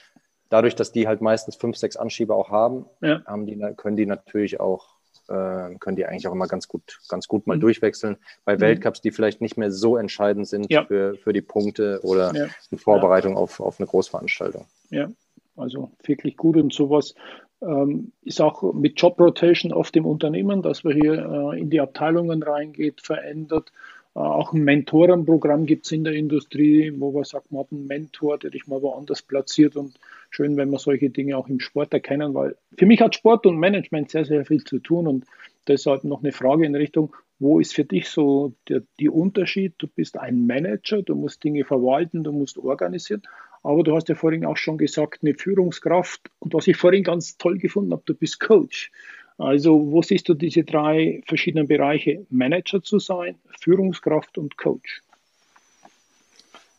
dadurch, 0.49 0.75
dass 0.75 0.91
die 0.91 1.07
halt 1.07 1.21
meistens 1.21 1.55
fünf, 1.55 1.77
sechs 1.77 1.97
Anschieber 1.97 2.35
auch 2.35 2.51
haben, 2.51 2.87
ja. 3.01 3.25
haben 3.27 3.47
die, 3.47 3.57
können 3.77 3.97
die 3.97 4.07
natürlich 4.07 4.59
auch 4.59 4.94
äh, 5.29 5.75
können 5.79 5.97
die 5.97 6.07
eigentlich 6.07 6.27
auch 6.29 6.33
immer 6.33 6.47
ganz 6.47 6.69
gut, 6.69 7.01
ganz 7.09 7.29
gut 7.29 7.47
mal 7.47 7.57
mhm. 7.57 7.61
durchwechseln. 7.61 8.17
Bei 8.45 8.57
mhm. 8.57 8.61
Weltcups, 8.61 9.01
die 9.01 9.11
vielleicht 9.11 9.41
nicht 9.41 9.57
mehr 9.57 9.71
so 9.71 9.97
entscheidend 9.97 10.49
sind 10.49 10.71
ja. 10.71 10.85
für, 10.85 11.17
für 11.17 11.33
die 11.33 11.43
Punkte 11.43 12.01
oder 12.03 12.35
ja. 12.35 12.47
in 12.71 12.79
Vorbereitung 12.79 13.35
ja. 13.35 13.39
auf, 13.39 13.61
auf 13.61 13.81
eine 13.81 13.87
Großveranstaltung. 13.87 14.67
Ja, 14.91 15.11
also 15.57 15.91
wirklich 16.05 16.37
gut 16.37 16.57
und 16.57 16.73
sowas 16.73 17.15
ähm, 17.63 18.13
ist 18.23 18.41
auch 18.41 18.75
mit 18.75 19.01
Job 19.01 19.19
Rotation 19.19 19.73
oft 19.73 19.97
im 19.97 20.07
Unternehmen, 20.07 20.63
dass 20.63 20.85
wir 20.85 20.93
hier 20.93 21.15
äh, 21.15 21.61
in 21.61 21.71
die 21.71 21.81
Abteilungen 21.81 22.43
reingeht, 22.43 23.01
verändert. 23.01 23.73
Äh, 24.15 24.21
auch 24.21 24.53
ein 24.53 24.65
Mentorenprogramm 24.65 25.67
gibt 25.67 25.87
es 25.87 25.93
in 25.93 26.05
der 26.05 26.15
Industrie, 26.15 26.93
wo 26.97 27.13
man 27.13 27.25
sagt, 27.25 27.51
man 27.51 27.65
hat 27.65 27.73
einen 27.73 27.87
Mentor, 27.87 28.39
der 28.39 28.51
dich 28.51 28.67
mal 28.67 28.83
woanders 28.83 29.23
platziert 29.23 29.77
und 29.77 29.99
schön, 30.31 30.57
wenn 30.57 30.71
wir 30.71 30.79
solche 30.79 31.11
Dinge 31.11 31.37
auch 31.37 31.49
im 31.49 31.61
Sport 31.61 31.93
erkennen, 31.93 32.35
weil 32.35 32.57
für 32.79 32.87
mich 32.87 33.01
hat 33.01 33.15
Sport 33.15 33.47
und 33.47 33.59
Management 33.59 34.11
sehr, 34.11 34.25
sehr 34.25 34.45
viel 34.45 34.65
zu 34.65 34.79
tun 34.79 35.07
und 35.07 35.25
deshalb 35.67 36.05
noch 36.05 36.23
eine 36.23 36.33
Frage 36.33 36.67
in 36.67 36.75
Richtung, 36.75 37.15
wo 37.41 37.59
ist 37.59 37.75
für 37.75 37.85
dich 37.85 38.09
so 38.09 38.55
der 38.69 38.83
die 39.01 39.09
Unterschied? 39.09 39.75
Du 39.79 39.89
bist 39.89 40.19
ein 40.19 40.47
Manager, 40.47 41.03
du 41.03 41.17
musst 41.17 41.43
Dinge 41.43 41.65
verwalten, 41.65 42.23
du 42.23 42.33
musst 42.33 42.59
organisieren, 42.59 43.23
aber 43.65 43.83
du 43.83 43.95
hast 43.95 44.09
ja 44.09 44.15
vorhin 44.15 44.45
auch 44.45 44.57
schon 44.57 44.79
gesagt, 44.79 45.21
eine 45.23 45.35
Führungskraft 45.35 46.31
und 46.39 46.55
was 46.55 46.69
ich 46.69 46.77
vorhin 46.77 47.03
ganz 47.03 47.37
toll 47.37 47.59
gefunden 47.59 47.93
habe, 47.93 48.03
du 48.07 48.15
bist 48.15 48.39
Coach. 48.39 48.93
Also 49.39 49.91
wo 49.91 50.03
siehst 50.03 50.29
du 50.29 50.35
diese 50.35 50.63
drei 50.63 51.23
verschiedenen 51.27 51.67
Bereiche, 51.67 52.25
Manager 52.31 52.83
zu 52.83 52.99
sein, 52.99 53.37
Führungskraft 53.61 54.39
und 54.39 54.57
Coach? 54.57 55.03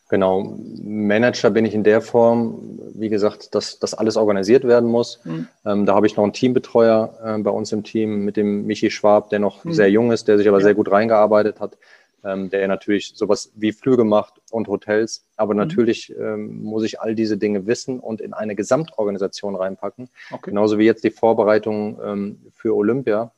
Genau, 0.08 0.56
Manager 0.84 1.50
bin 1.50 1.64
ich 1.64 1.74
in 1.74 1.82
der 1.82 2.00
Form, 2.00 2.78
wie 2.94 3.08
gesagt, 3.08 3.56
dass 3.56 3.80
das 3.80 3.92
alles 3.92 4.16
organisiert 4.16 4.62
werden 4.62 4.88
muss. 4.88 5.20
Mhm. 5.24 5.48
Ähm, 5.64 5.84
da 5.84 5.96
habe 5.96 6.06
ich 6.06 6.16
noch 6.16 6.22
einen 6.22 6.32
Teambetreuer 6.32 7.12
äh, 7.24 7.38
bei 7.42 7.50
uns 7.50 7.72
im 7.72 7.82
Team 7.82 8.24
mit 8.24 8.36
dem 8.36 8.66
Michi 8.66 8.90
Schwab, 8.92 9.30
der 9.30 9.40
noch 9.40 9.64
mhm. 9.64 9.72
sehr 9.72 9.90
jung 9.90 10.12
ist, 10.12 10.28
der 10.28 10.38
sich 10.38 10.46
aber 10.46 10.58
ja. 10.58 10.64
sehr 10.64 10.74
gut 10.74 10.92
reingearbeitet 10.92 11.58
hat, 11.58 11.76
ähm, 12.26 12.50
der 12.50 12.66
natürlich 12.68 13.12
sowas 13.14 13.52
wie 13.54 13.72
Flüge 13.72 14.04
macht 14.04 14.34
und 14.50 14.68
Hotels. 14.68 15.24
Aber 15.36 15.54
mhm. 15.54 15.58
natürlich 15.58 16.14
ähm, 16.18 16.62
muss 16.62 16.84
ich 16.84 17.00
all 17.00 17.14
diese 17.14 17.38
Dinge 17.38 17.66
wissen 17.66 18.00
und 18.00 18.20
in 18.20 18.32
eine 18.32 18.56
Gesamtorganisation 18.56 19.54
reinpacken. 19.54 20.08
Okay. 20.30 20.50
Genauso 20.50 20.78
wie 20.78 20.84
jetzt 20.84 21.04
die 21.04 21.10
Vorbereitung 21.10 21.98
ähm, 22.04 22.38
für 22.54 22.74
Olympia. 22.74 23.30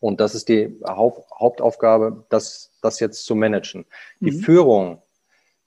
Und 0.00 0.20
das 0.20 0.34
ist 0.34 0.48
die 0.48 0.76
Haupt 0.84 1.30
Hauptaufgabe, 1.38 2.24
das, 2.28 2.70
das 2.82 3.00
jetzt 3.00 3.24
zu 3.24 3.34
managen. 3.34 3.84
Die 4.20 4.32
mhm. 4.32 4.40
Führung 4.40 5.02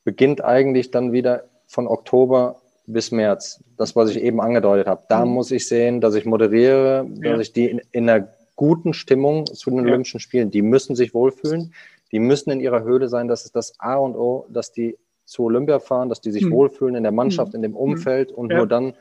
beginnt 0.03 0.43
eigentlich 0.43 0.91
dann 0.91 1.11
wieder 1.11 1.45
von 1.67 1.87
Oktober 1.87 2.61
bis 2.85 3.11
März. 3.11 3.63
Das, 3.77 3.95
was 3.95 4.09
ich 4.09 4.21
eben 4.21 4.41
angedeutet 4.41 4.87
habe. 4.87 5.03
Da 5.09 5.25
mhm. 5.25 5.31
muss 5.31 5.51
ich 5.51 5.67
sehen, 5.67 6.01
dass 6.01 6.15
ich 6.15 6.25
moderiere, 6.25 7.05
dass 7.09 7.23
ja. 7.23 7.39
ich 7.39 7.53
die 7.53 7.65
in, 7.65 7.81
in, 7.91 8.09
einer 8.09 8.27
guten 8.55 8.93
Stimmung 8.93 9.45
zu 9.47 9.69
den 9.69 9.79
ja. 9.79 9.85
Olympischen 9.85 10.19
Spielen, 10.19 10.51
die 10.51 10.61
müssen 10.61 10.95
sich 10.95 11.13
wohlfühlen. 11.13 11.73
Die 12.15 12.19
müssen 12.19 12.49
in 12.49 12.61
ihrer 12.61 12.83
Höhle 12.83 13.09
sein. 13.09 13.27
Das 13.27 13.43
ist 13.43 13.57
das 13.57 13.77
A 13.77 13.95
und 13.95 14.15
O, 14.15 14.45
dass 14.47 14.71
die 14.71 14.97
zu 15.25 15.43
Olympia 15.43 15.79
fahren, 15.79 16.07
dass 16.07 16.21
die 16.21 16.31
sich 16.31 16.43
hm. 16.43 16.51
wohlfühlen 16.51 16.95
in 16.95 17.03
der 17.03 17.11
Mannschaft, 17.11 17.51
hm. 17.51 17.57
in 17.57 17.61
dem 17.63 17.71
hm. 17.73 17.77
Umfeld 17.77 18.31
und 18.31 18.51
ja. 18.51 18.57
nur 18.59 18.67
dann 18.67 18.93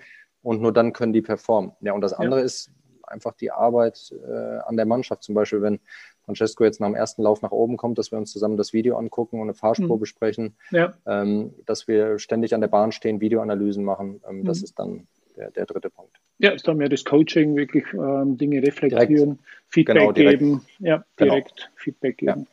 und 0.43 0.61
nur 0.61 0.73
dann 0.73 0.93
können 0.93 1.13
die 1.13 1.23
performen. 1.23 1.71
Ja, 1.81 1.93
und 1.93 2.01
das 2.01 2.13
andere 2.13 2.41
ja. 2.41 2.47
ist 2.47 2.73
einfach 3.05 3.35
die 3.35 3.53
Arbeit 3.53 4.13
äh, 4.29 4.59
an 4.67 4.77
der 4.77 4.85
Mannschaft. 4.85 5.23
Zum 5.23 5.37
Beispiel, 5.37 5.63
wenn 5.63 5.79
Francesco 6.25 6.65
jetzt 6.65 6.81
nach 6.81 6.89
dem 6.89 6.97
ersten 6.97 7.23
Lauf 7.23 7.41
nach 7.41 7.53
oben 7.53 7.77
kommt, 7.77 7.99
dass 7.99 8.11
wir 8.11 8.19
uns 8.19 8.33
zusammen 8.33 8.57
das 8.57 8.73
Video 8.73 8.97
angucken 8.97 9.37
und 9.37 9.47
eine 9.47 9.55
Fahrspur 9.55 9.95
mhm. 9.95 10.01
besprechen, 10.01 10.57
ja. 10.73 10.95
ähm, 11.07 11.55
dass 11.67 11.87
wir 11.87 12.19
ständig 12.19 12.53
an 12.53 12.63
der 12.63 12.69
Bahn 12.69 12.91
stehen, 12.91 13.21
Videoanalysen 13.21 13.85
machen. 13.85 14.23
Ähm, 14.29 14.39
mhm. 14.39 14.45
Das 14.45 14.61
ist 14.61 14.77
dann 14.79 15.07
der, 15.37 15.53
der, 15.53 15.67
dritte 15.67 15.89
Punkt. 15.89 16.19
Ja, 16.39 16.51
ist 16.51 16.67
dann 16.67 16.79
mehr 16.79 16.89
das 16.89 17.05
Coaching, 17.05 17.55
wirklich 17.55 17.85
ähm, 17.93 18.37
Dinge 18.37 18.61
reflektieren, 18.61 19.07
direkt, 19.07 19.41
Feedback 19.69 19.97
genau, 19.97 20.13
direkt, 20.13 20.39
geben. 20.41 20.65
Ja, 20.79 21.05
genau. 21.17 21.33
direkt 21.33 21.57
genau. 21.57 21.71
Feedback 21.77 22.19
geben. 22.19 22.41
Ja, 22.41 22.47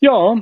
ja 0.00 0.36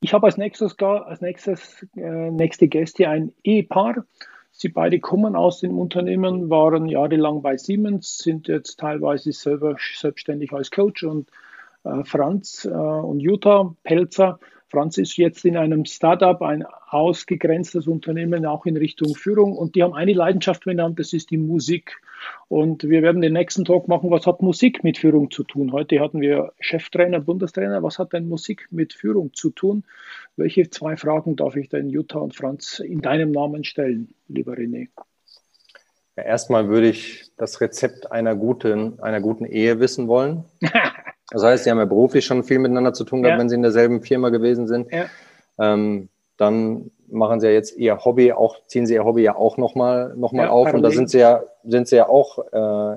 ich 0.00 0.14
habe 0.14 0.26
als 0.26 0.36
nächstes, 0.36 0.78
als 0.78 1.20
nächstes 1.20 1.86
äh, 1.96 2.30
nächste 2.30 2.68
Gäste 2.68 3.08
ein 3.08 3.32
Ehepaar. 3.42 4.04
Sie 4.52 4.68
beide 4.68 5.00
kommen 5.00 5.36
aus 5.36 5.60
dem 5.60 5.78
Unternehmen, 5.78 6.48
waren 6.48 6.86
jahrelang 6.86 7.42
bei 7.42 7.56
Siemens, 7.56 8.18
sind 8.18 8.48
jetzt 8.48 8.78
teilweise 8.78 9.32
selber 9.32 9.76
selbstständig 9.94 10.52
als 10.52 10.70
Coach 10.70 11.02
und 11.02 11.28
äh, 11.84 12.04
Franz 12.04 12.64
äh, 12.64 12.68
und 12.70 13.20
Jutta 13.20 13.74
Pelzer. 13.82 14.38
Franz 14.68 14.98
ist 14.98 15.16
jetzt 15.16 15.44
in 15.44 15.56
einem 15.56 15.84
Startup, 15.84 16.40
ein 16.42 16.64
ausgegrenztes 16.88 17.86
Unternehmen, 17.86 18.46
auch 18.46 18.66
in 18.66 18.76
Richtung 18.76 19.14
Führung. 19.14 19.56
Und 19.56 19.76
die 19.76 19.82
haben 19.82 19.94
eine 19.94 20.12
Leidenschaft 20.12 20.64
benannt, 20.64 20.98
das 20.98 21.12
ist 21.12 21.30
die 21.30 21.38
Musik. 21.38 22.00
Und 22.48 22.82
wir 22.82 23.02
werden 23.02 23.22
den 23.22 23.32
nächsten 23.32 23.64
Talk 23.64 23.86
machen, 23.86 24.10
was 24.10 24.26
hat 24.26 24.42
Musik 24.42 24.82
mit 24.82 24.98
Führung 24.98 25.30
zu 25.30 25.44
tun? 25.44 25.70
Heute 25.72 26.00
hatten 26.00 26.20
wir 26.20 26.52
Cheftrainer, 26.58 27.20
Bundestrainer. 27.20 27.82
Was 27.82 27.98
hat 27.98 28.12
denn 28.12 28.28
Musik 28.28 28.66
mit 28.70 28.92
Führung 28.92 29.32
zu 29.34 29.50
tun? 29.50 29.84
Welche 30.36 30.68
zwei 30.68 30.96
Fragen 30.96 31.36
darf 31.36 31.54
ich 31.54 31.68
denn 31.68 31.88
Jutta 31.88 32.18
und 32.18 32.34
Franz 32.34 32.80
in 32.80 33.00
deinem 33.00 33.30
Namen 33.30 33.62
stellen, 33.62 34.14
lieber 34.26 34.54
René? 34.54 34.88
Ja, 36.16 36.24
erstmal 36.24 36.68
würde 36.68 36.88
ich 36.88 37.30
das 37.36 37.60
Rezept 37.60 38.10
einer 38.10 38.34
guten, 38.34 38.98
einer 39.00 39.20
guten 39.20 39.44
Ehe 39.44 39.78
wissen 39.78 40.08
wollen. 40.08 40.44
Das 41.30 41.42
heißt, 41.42 41.64
Sie 41.64 41.70
haben 41.70 41.78
ja 41.78 41.84
beruflich 41.84 42.24
schon 42.24 42.44
viel 42.44 42.58
miteinander 42.58 42.92
zu 42.92 43.04
tun 43.04 43.22
gehabt, 43.22 43.36
ja. 43.36 43.40
wenn 43.40 43.48
Sie 43.48 43.56
in 43.56 43.62
derselben 43.62 44.02
Firma 44.02 44.28
gewesen 44.28 44.68
sind. 44.68 44.92
Ja. 44.92 45.06
Ähm, 45.58 46.08
dann 46.36 46.90
machen 47.08 47.40
Sie 47.40 47.46
ja 47.46 47.52
jetzt 47.52 47.76
Ihr 47.76 48.04
Hobby 48.04 48.32
auch, 48.32 48.56
ziehen 48.66 48.86
Sie 48.86 48.94
Ihr 48.94 49.04
Hobby 49.04 49.22
ja 49.22 49.36
auch 49.36 49.56
nochmal 49.56 50.14
noch 50.16 50.32
mal 50.32 50.44
ja, 50.44 50.50
auf. 50.50 50.66
Parallel. 50.66 50.76
Und 50.76 50.82
da 50.82 50.90
sind 50.90 51.10
Sie 51.10 51.18
ja, 51.18 51.42
sind 51.64 51.88
Sie 51.88 51.96
ja 51.96 52.08
auch 52.08 52.38
äh, 52.52 52.96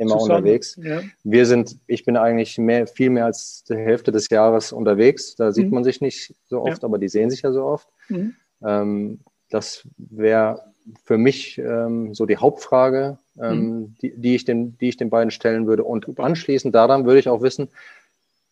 immer 0.00 0.18
Zusammen, 0.18 0.38
unterwegs. 0.38 0.78
Ja. 0.82 1.02
Wir 1.24 1.44
sind, 1.44 1.76
ich 1.86 2.04
bin 2.04 2.16
eigentlich 2.16 2.56
mehr, 2.56 2.86
viel 2.86 3.10
mehr 3.10 3.26
als 3.26 3.64
die 3.64 3.76
Hälfte 3.76 4.12
des 4.12 4.30
Jahres 4.30 4.72
unterwegs. 4.72 5.36
Da 5.36 5.52
sieht 5.52 5.66
mhm. 5.66 5.74
man 5.74 5.84
sich 5.84 6.00
nicht 6.00 6.34
so 6.48 6.62
oft, 6.62 6.82
ja. 6.82 6.88
aber 6.88 6.98
die 6.98 7.08
sehen 7.08 7.28
sich 7.28 7.42
ja 7.42 7.52
so 7.52 7.64
oft. 7.64 7.88
Mhm. 8.08 8.34
Ähm, 8.64 9.20
das 9.50 9.86
wäre 9.98 10.62
für 11.04 11.18
mich 11.18 11.58
ähm, 11.58 12.14
so 12.14 12.24
die 12.24 12.38
Hauptfrage, 12.38 13.18
mhm. 13.40 13.96
die, 14.02 14.14
die, 14.16 14.34
ich 14.34 14.44
den, 14.44 14.76
die 14.78 14.88
ich 14.88 14.96
den 14.96 15.10
beiden 15.10 15.30
stellen 15.30 15.66
würde. 15.66 15.84
Und 15.84 16.06
Super. 16.06 16.24
anschließend 16.24 16.74
daran 16.74 17.04
würde 17.04 17.20
ich 17.20 17.28
auch 17.28 17.42
wissen, 17.42 17.68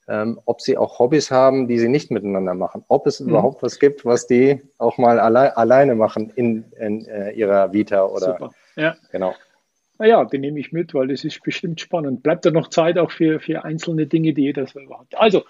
ähm, 0.09 0.41
ob 0.47 0.61
sie 0.61 0.77
auch 0.77 0.99
Hobbys 0.99 1.31
haben, 1.31 1.69
die 1.69 1.79
sie 1.79 1.89
nicht 1.89 2.11
miteinander 2.11 2.55
machen. 2.55 2.85
Ob 2.89 3.07
es 3.07 3.21
mhm. 3.21 3.31
überhaupt 3.31 3.63
was 3.63 3.79
gibt, 3.79 4.05
was 4.05 4.27
die 4.27 4.61
auch 4.79 4.99
mal 4.99 5.21
alle, 5.21 5.57
alleine 5.57 5.95
machen 5.95 6.33
in, 6.35 6.65
in 6.79 7.05
äh, 7.07 7.33
ihrer 7.33 7.73
Vita 7.73 8.05
oder 8.07 8.33
Super. 8.33 8.51
Ja. 8.77 8.97
genau. 9.13 9.35
Naja, 9.99 10.25
den 10.25 10.43
nehme 10.43 10.61
ich 10.61 10.73
mit, 10.73 10.95
weil 10.95 11.09
das 11.09 11.25
ist 11.25 11.43
bestimmt 11.43 11.81
spannend. 11.81 12.23
Bleibt 12.23 12.47
da 12.47 12.51
noch 12.51 12.69
Zeit 12.69 12.99
auch 12.99 13.11
für, 13.11 13.41
für 13.41 13.65
einzelne 13.65 14.07
Dinge, 14.07 14.33
die 14.33 14.43
jeder 14.43 14.67
selber 14.67 15.01
hat. 15.01 15.09
Also, 15.17 15.45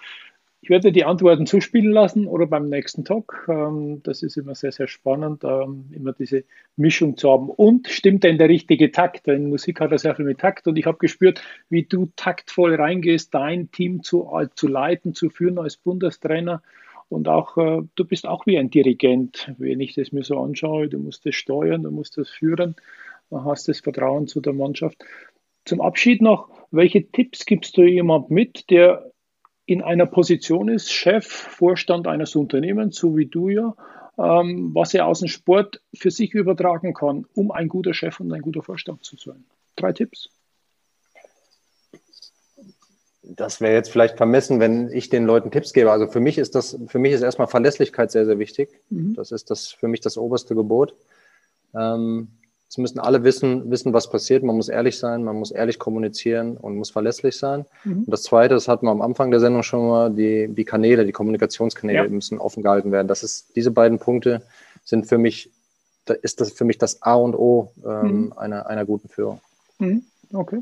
ich 0.69 0.71
werde 0.71 0.91
die 0.91 1.03
Antworten 1.03 1.47
zuspielen 1.47 1.91
lassen 1.91 2.27
oder 2.27 2.45
beim 2.45 2.69
nächsten 2.69 3.03
Talk. 3.03 3.47
Ähm, 3.49 4.03
das 4.03 4.21
ist 4.21 4.37
immer 4.37 4.53
sehr, 4.53 4.71
sehr 4.71 4.87
spannend, 4.87 5.43
ähm, 5.43 5.85
immer 5.91 6.13
diese 6.13 6.43
Mischung 6.75 7.17
zu 7.17 7.31
haben. 7.31 7.49
Und 7.49 7.87
stimmt 7.87 8.23
denn 8.23 8.37
der 8.37 8.49
richtige 8.49 8.91
Takt? 8.91 9.25
Denn 9.25 9.49
Musik 9.49 9.79
hat 9.81 9.89
ja 9.89 9.97
sehr 9.97 10.13
viel 10.13 10.25
mit 10.25 10.37
Takt. 10.37 10.67
Und 10.67 10.77
ich 10.77 10.85
habe 10.85 10.99
gespürt, 10.99 11.41
wie 11.69 11.85
du 11.85 12.11
taktvoll 12.15 12.75
reingehst, 12.75 13.33
dein 13.33 13.71
Team 13.71 14.03
zu, 14.03 14.29
äh, 14.31 14.49
zu 14.53 14.67
leiten, 14.67 15.15
zu 15.15 15.31
führen 15.31 15.57
als 15.57 15.75
Bundestrainer. 15.75 16.61
Und 17.09 17.27
auch, 17.27 17.57
äh, 17.57 17.81
du 17.95 18.05
bist 18.05 18.27
auch 18.27 18.45
wie 18.45 18.59
ein 18.59 18.69
Dirigent, 18.69 19.51
wenn 19.57 19.79
ich 19.79 19.95
das 19.95 20.11
mir 20.11 20.23
so 20.23 20.39
anschaue. 20.39 20.87
Du 20.87 20.99
musst 20.99 21.25
das 21.25 21.33
steuern, 21.33 21.81
du 21.81 21.89
musst 21.89 22.15
das 22.19 22.29
führen 22.29 22.75
hast 23.31 23.67
das 23.67 23.79
Vertrauen 23.79 24.27
zu 24.27 24.39
der 24.39 24.53
Mannschaft. 24.53 25.03
Zum 25.65 25.81
Abschied 25.81 26.21
noch, 26.21 26.49
welche 26.69 27.11
Tipps 27.11 27.45
gibst 27.45 27.75
du 27.77 27.83
jemand 27.83 28.29
mit, 28.29 28.69
der 28.69 29.11
in 29.69 29.83
einer 29.83 30.07
Position 30.07 30.67
ist, 30.67 30.91
Chef, 30.91 31.27
Vorstand 31.27 32.07
eines 32.07 32.35
Unternehmens, 32.35 32.95
so 32.95 33.15
wie 33.15 33.27
du 33.27 33.49
ja, 33.49 33.75
ähm, 34.17 34.71
was 34.73 34.95
er 34.95 35.05
aus 35.05 35.19
dem 35.19 35.27
Sport 35.27 35.79
für 35.93 36.09
sich 36.09 36.33
übertragen 36.33 36.95
kann, 36.95 37.27
um 37.35 37.51
ein 37.51 37.67
guter 37.67 37.93
Chef 37.93 38.19
und 38.19 38.33
ein 38.33 38.41
guter 38.41 38.63
Vorstand 38.63 39.03
zu 39.03 39.15
sein? 39.15 39.43
Drei 39.75 39.93
Tipps. 39.93 40.29
Das 43.21 43.61
wäre 43.61 43.75
jetzt 43.75 43.91
vielleicht 43.91 44.17
vermessen, 44.17 44.59
wenn 44.59 44.91
ich 44.91 45.09
den 45.09 45.25
Leuten 45.25 45.51
Tipps 45.51 45.71
gebe. 45.71 45.91
Also 45.91 46.07
für 46.07 46.19
mich 46.19 46.39
ist 46.39 46.55
das, 46.55 46.75
für 46.87 46.97
mich 46.97 47.13
ist 47.13 47.21
erstmal 47.21 47.47
Verlässlichkeit 47.47 48.09
sehr, 48.09 48.25
sehr 48.25 48.39
wichtig. 48.39 48.69
Mhm. 48.89 49.13
Das 49.13 49.31
ist 49.31 49.51
das 49.51 49.67
für 49.67 49.87
mich 49.87 50.01
das 50.01 50.17
oberste 50.17 50.55
Gebot. 50.55 50.95
Ähm, 51.75 52.29
es 52.69 52.77
müssen 52.77 52.99
alle 52.99 53.23
wissen, 53.23 53.71
wissen, 53.71 53.93
was 53.93 54.09
passiert. 54.11 54.43
Man 54.43 54.55
muss 54.55 54.69
ehrlich 54.69 54.99
sein, 54.99 55.23
man 55.23 55.37
muss 55.37 55.49
ehrlich 55.49 55.79
kommunizieren 55.79 56.55
und 56.55 56.77
muss 56.77 56.91
verlässlich 56.91 57.35
sein. 57.35 57.65
Mhm. 57.83 58.03
Und 58.03 58.11
das 58.11 58.21
Zweite, 58.21 58.53
das 58.53 58.67
hatten 58.67 58.85
wir 58.85 58.91
am 58.91 59.01
Anfang 59.01 59.31
der 59.31 59.39
Sendung 59.39 59.63
schon 59.63 59.87
mal, 59.87 60.11
die, 60.11 60.47
die 60.49 60.65
Kanäle, 60.65 61.03
die 61.03 61.11
Kommunikationskanäle 61.11 62.03
ja. 62.03 62.09
müssen 62.09 62.37
offen 62.37 62.61
gehalten 62.61 62.91
werden. 62.91 63.07
Das 63.07 63.23
ist, 63.23 63.55
diese 63.55 63.71
beiden 63.71 63.97
Punkte 63.97 64.43
sind 64.85 65.07
für 65.07 65.17
mich, 65.17 65.49
da 66.05 66.13
ist 66.13 66.41
das 66.41 66.51
für 66.51 66.63
mich 66.63 66.77
das 66.77 67.01
A 67.01 67.15
und 67.15 67.35
O 67.35 67.71
ähm, 67.83 68.25
mhm. 68.25 68.33
einer, 68.33 68.67
einer 68.67 68.85
guten 68.85 69.09
Führung. 69.09 69.41
Mhm. 69.79 70.03
Okay. 70.31 70.61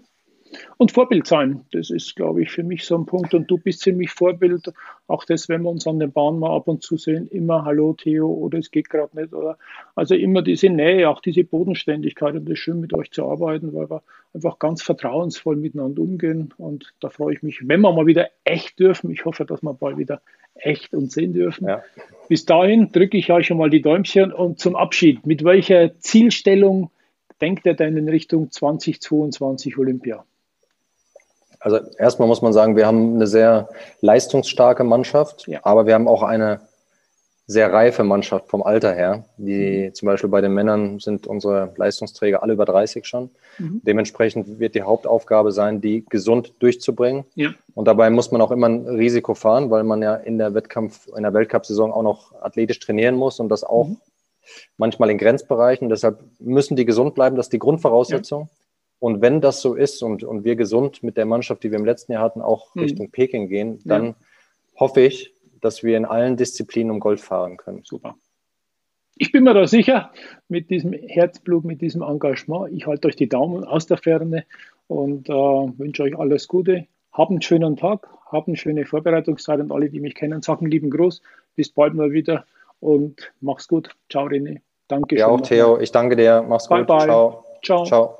Und 0.77 0.91
Vorbild 0.91 1.27
sein, 1.27 1.65
das 1.71 1.89
ist, 1.89 2.15
glaube 2.15 2.41
ich, 2.41 2.51
für 2.51 2.63
mich 2.63 2.86
so 2.86 2.95
ein 2.97 3.05
Punkt. 3.05 3.33
Und 3.33 3.49
du 3.49 3.57
bist 3.57 3.81
ziemlich 3.81 4.12
Vorbild. 4.12 4.71
Auch 5.07 5.25
das, 5.25 5.49
wenn 5.49 5.63
wir 5.63 5.69
uns 5.69 5.88
an 5.88 5.99
den 5.99 6.12
Bahn 6.12 6.39
mal 6.39 6.55
ab 6.55 6.67
und 6.67 6.83
zu 6.83 6.97
sehen, 6.97 7.27
immer 7.27 7.65
Hallo 7.65 7.93
Theo 7.93 8.27
oder 8.27 8.60
es 8.60 8.71
geht 8.71 8.89
gerade 8.89 9.15
nicht. 9.19 9.33
Oder 9.33 9.57
also 9.95 10.15
immer 10.15 10.41
diese 10.41 10.69
Nähe, 10.69 11.10
auch 11.10 11.21
diese 11.21 11.43
Bodenständigkeit. 11.43 12.36
Und 12.36 12.47
es 12.47 12.53
ist 12.53 12.60
schön 12.60 12.79
mit 12.79 12.93
euch 12.93 13.12
zu 13.12 13.25
arbeiten, 13.25 13.73
weil 13.73 13.89
wir 13.89 14.03
einfach 14.33 14.60
ganz 14.60 14.81
vertrauensvoll 14.83 15.55
miteinander 15.55 16.01
umgehen. 16.01 16.53
Und 16.57 16.93
da 16.99 17.10
freue 17.10 17.33
ich 17.33 17.43
mich, 17.43 17.67
wenn 17.67 17.81
wir 17.81 17.91
mal 17.91 18.05
wieder 18.05 18.29
echt 18.43 18.79
dürfen. 18.79 19.12
Ich 19.12 19.25
hoffe, 19.25 19.45
dass 19.45 19.62
wir 19.62 19.73
bald 19.73 19.97
wieder 19.97 20.21
echt 20.55 20.93
und 20.93 21.12
sehen 21.12 21.33
dürfen. 21.33 21.67
Ja. 21.67 21.83
Bis 22.29 22.45
dahin 22.45 22.91
drücke 22.91 23.17
ich 23.17 23.31
euch 23.31 23.47
schon 23.47 23.57
mal 23.57 23.69
die 23.69 23.81
Däumchen 23.81 24.31
und 24.31 24.60
zum 24.60 24.75
Abschied. 24.75 25.25
Mit 25.25 25.43
welcher 25.43 25.99
Zielstellung 25.99 26.91
denkt 27.41 27.65
ihr 27.65 27.73
denn 27.73 27.97
in 27.97 28.10
Richtung 28.10 28.51
2022 28.51 29.77
Olympia? 29.77 30.25
Also 31.60 31.80
erstmal 31.98 32.28
muss 32.28 32.41
man 32.41 32.54
sagen, 32.54 32.76
wir 32.76 32.86
haben 32.86 33.15
eine 33.15 33.28
sehr 33.28 33.70
leistungsstarke 34.02 34.84
Mannschaft, 34.84 35.48
ja. 35.48 35.60
aber 35.63 35.86
wir 35.86 35.93
haben 35.93 36.08
auch 36.08 36.24
eine 36.24 36.62
sehr 37.50 37.72
reife 37.72 38.04
Mannschaft 38.04 38.50
vom 38.50 38.62
Alter 38.62 38.93
her. 38.93 39.24
Die 39.38 39.88
mhm. 39.88 39.93
zum 39.93 40.06
Beispiel 40.08 40.30
bei 40.30 40.41
den 40.41 40.54
Männern 40.54 41.00
sind 41.00 41.28
unsere 41.28 41.74
Leistungsträger 41.78 42.43
alle 42.43 42.54
über 42.54 42.65
30 42.65 43.06
schon. 43.06 43.30
Mhm. 43.58 43.82
Dementsprechend 43.84 44.60
wird 44.60 44.76
die 44.76 44.82
Hauptaufgabe 44.82 45.54
sein, 45.54 45.80
die 45.80 46.06
gesund 46.10 46.54
durchzubringen. 46.60 47.24
Ja. 47.36 47.52
Und 47.74 47.88
dabei 47.88 48.10
muss 48.10 48.32
man 48.32 48.41
auch 48.41 48.52
immer 48.52 48.67
ein 48.67 48.86
Risiko 48.86 49.34
fahren, 49.34 49.72
weil 49.72 49.86
man 49.86 50.02
ja 50.02 50.15
in 50.15 50.38
der 50.38 50.54
Wettkampf, 50.54 51.08
in 51.15 51.24
der 51.24 51.34
Weltcup-Saison 51.34 51.93
auch 51.93 52.04
noch 52.04 52.34
athletisch 52.41 52.80
trainieren 52.80 53.15
muss 53.15 53.39
und 53.39 53.48
das 53.48 53.63
auch 53.63 53.88
mhm. 53.88 53.98
manchmal 54.76 55.10
in 55.10 55.17
Grenzbereichen. 55.17 55.88
Deshalb 55.88 56.20
müssen 56.39 56.76
die 56.76 56.86
gesund 56.86 57.15
bleiben. 57.15 57.38
Das 57.38 57.46
ist 57.46 57.54
die 57.54 57.60
Grundvoraussetzung. 57.60 58.41
Ja. 58.41 58.57
Und 58.99 59.21
wenn 59.21 59.41
das 59.41 59.62
so 59.62 59.75
ist 59.75 60.01
und, 60.01 60.23
und 60.23 60.43
wir 60.43 60.55
gesund 60.55 61.03
mit 61.03 61.17
der 61.17 61.25
Mannschaft, 61.25 61.63
die 61.63 61.71
wir 61.71 61.77
im 61.77 61.86
letzten 61.86 62.13
Jahr 62.13 62.23
hatten, 62.23 62.41
auch 62.41 62.73
mhm. 62.73 62.81
Richtung 62.81 63.12
Peking 63.12 63.47
gehen, 63.47 63.79
dann 63.86 64.05
ja. 64.05 64.15
hoffe 64.79 65.01
ich, 65.01 65.33
dass 65.62 65.83
wir 65.83 65.97
in 65.97 66.05
allen 66.05 66.38
Disziplinen 66.38 66.91
um 66.91 66.99
Gold 66.99 67.19
fahren 67.19 67.57
können. 67.57 67.81
Super. 67.83 68.15
Ich 69.19 69.31
bin 69.31 69.43
mir 69.43 69.53
da 69.53 69.65
sicher, 69.65 70.12
mit 70.47 70.69
diesem 70.69 70.93
Herzblut, 70.93 71.65
mit 71.65 71.81
diesem 71.81 72.03
Engagement. 72.03 72.71
Ich 72.71 72.86
halte 72.86 73.07
euch 73.07 73.15
die 73.15 73.29
Daumen 73.29 73.63
aus 73.63 73.88
der 73.88 73.97
Ferne 73.97 74.45
und 74.87 75.27
äh, 75.29 75.33
wünsche 75.33 76.04
euch 76.04 76.17
alles 76.17 76.48
Gute. 76.48 76.85
Habt 77.12 77.31
einen 77.31 77.41
schönen 77.41 77.77
Tag, 77.77 78.08
habt 78.31 78.48
eine 78.48 78.58
schöne 78.58 78.85
Vorbereitungszeit 78.85 79.60
und 79.60 79.71
alle, 79.71 79.89
die 79.89 80.00
mich 80.00 80.13
kennen, 80.13 80.41
sagen 80.43 80.67
lieben 80.67 80.91
Gruß. 80.91 81.21
Bis 81.56 81.69
bald 81.69 81.95
mal 81.95 82.12
wieder 82.12 82.45
und 82.79 83.33
mach's 83.41 83.67
gut. 83.67 83.89
Ciao, 84.10 84.27
René. 84.27 84.62
Danke. 84.87 85.17
Ja, 85.17 85.27
auch 85.27 85.41
Theo. 85.41 85.79
Ich 85.79 85.91
danke 85.91 86.15
dir. 86.15 86.45
Mach's 86.48 86.67
bye, 86.67 86.79
gut. 86.79 86.87
Bye. 86.87 87.06
Ciao. 87.06 87.45
Ciao. 87.63 87.85
Ciao. 87.85 88.19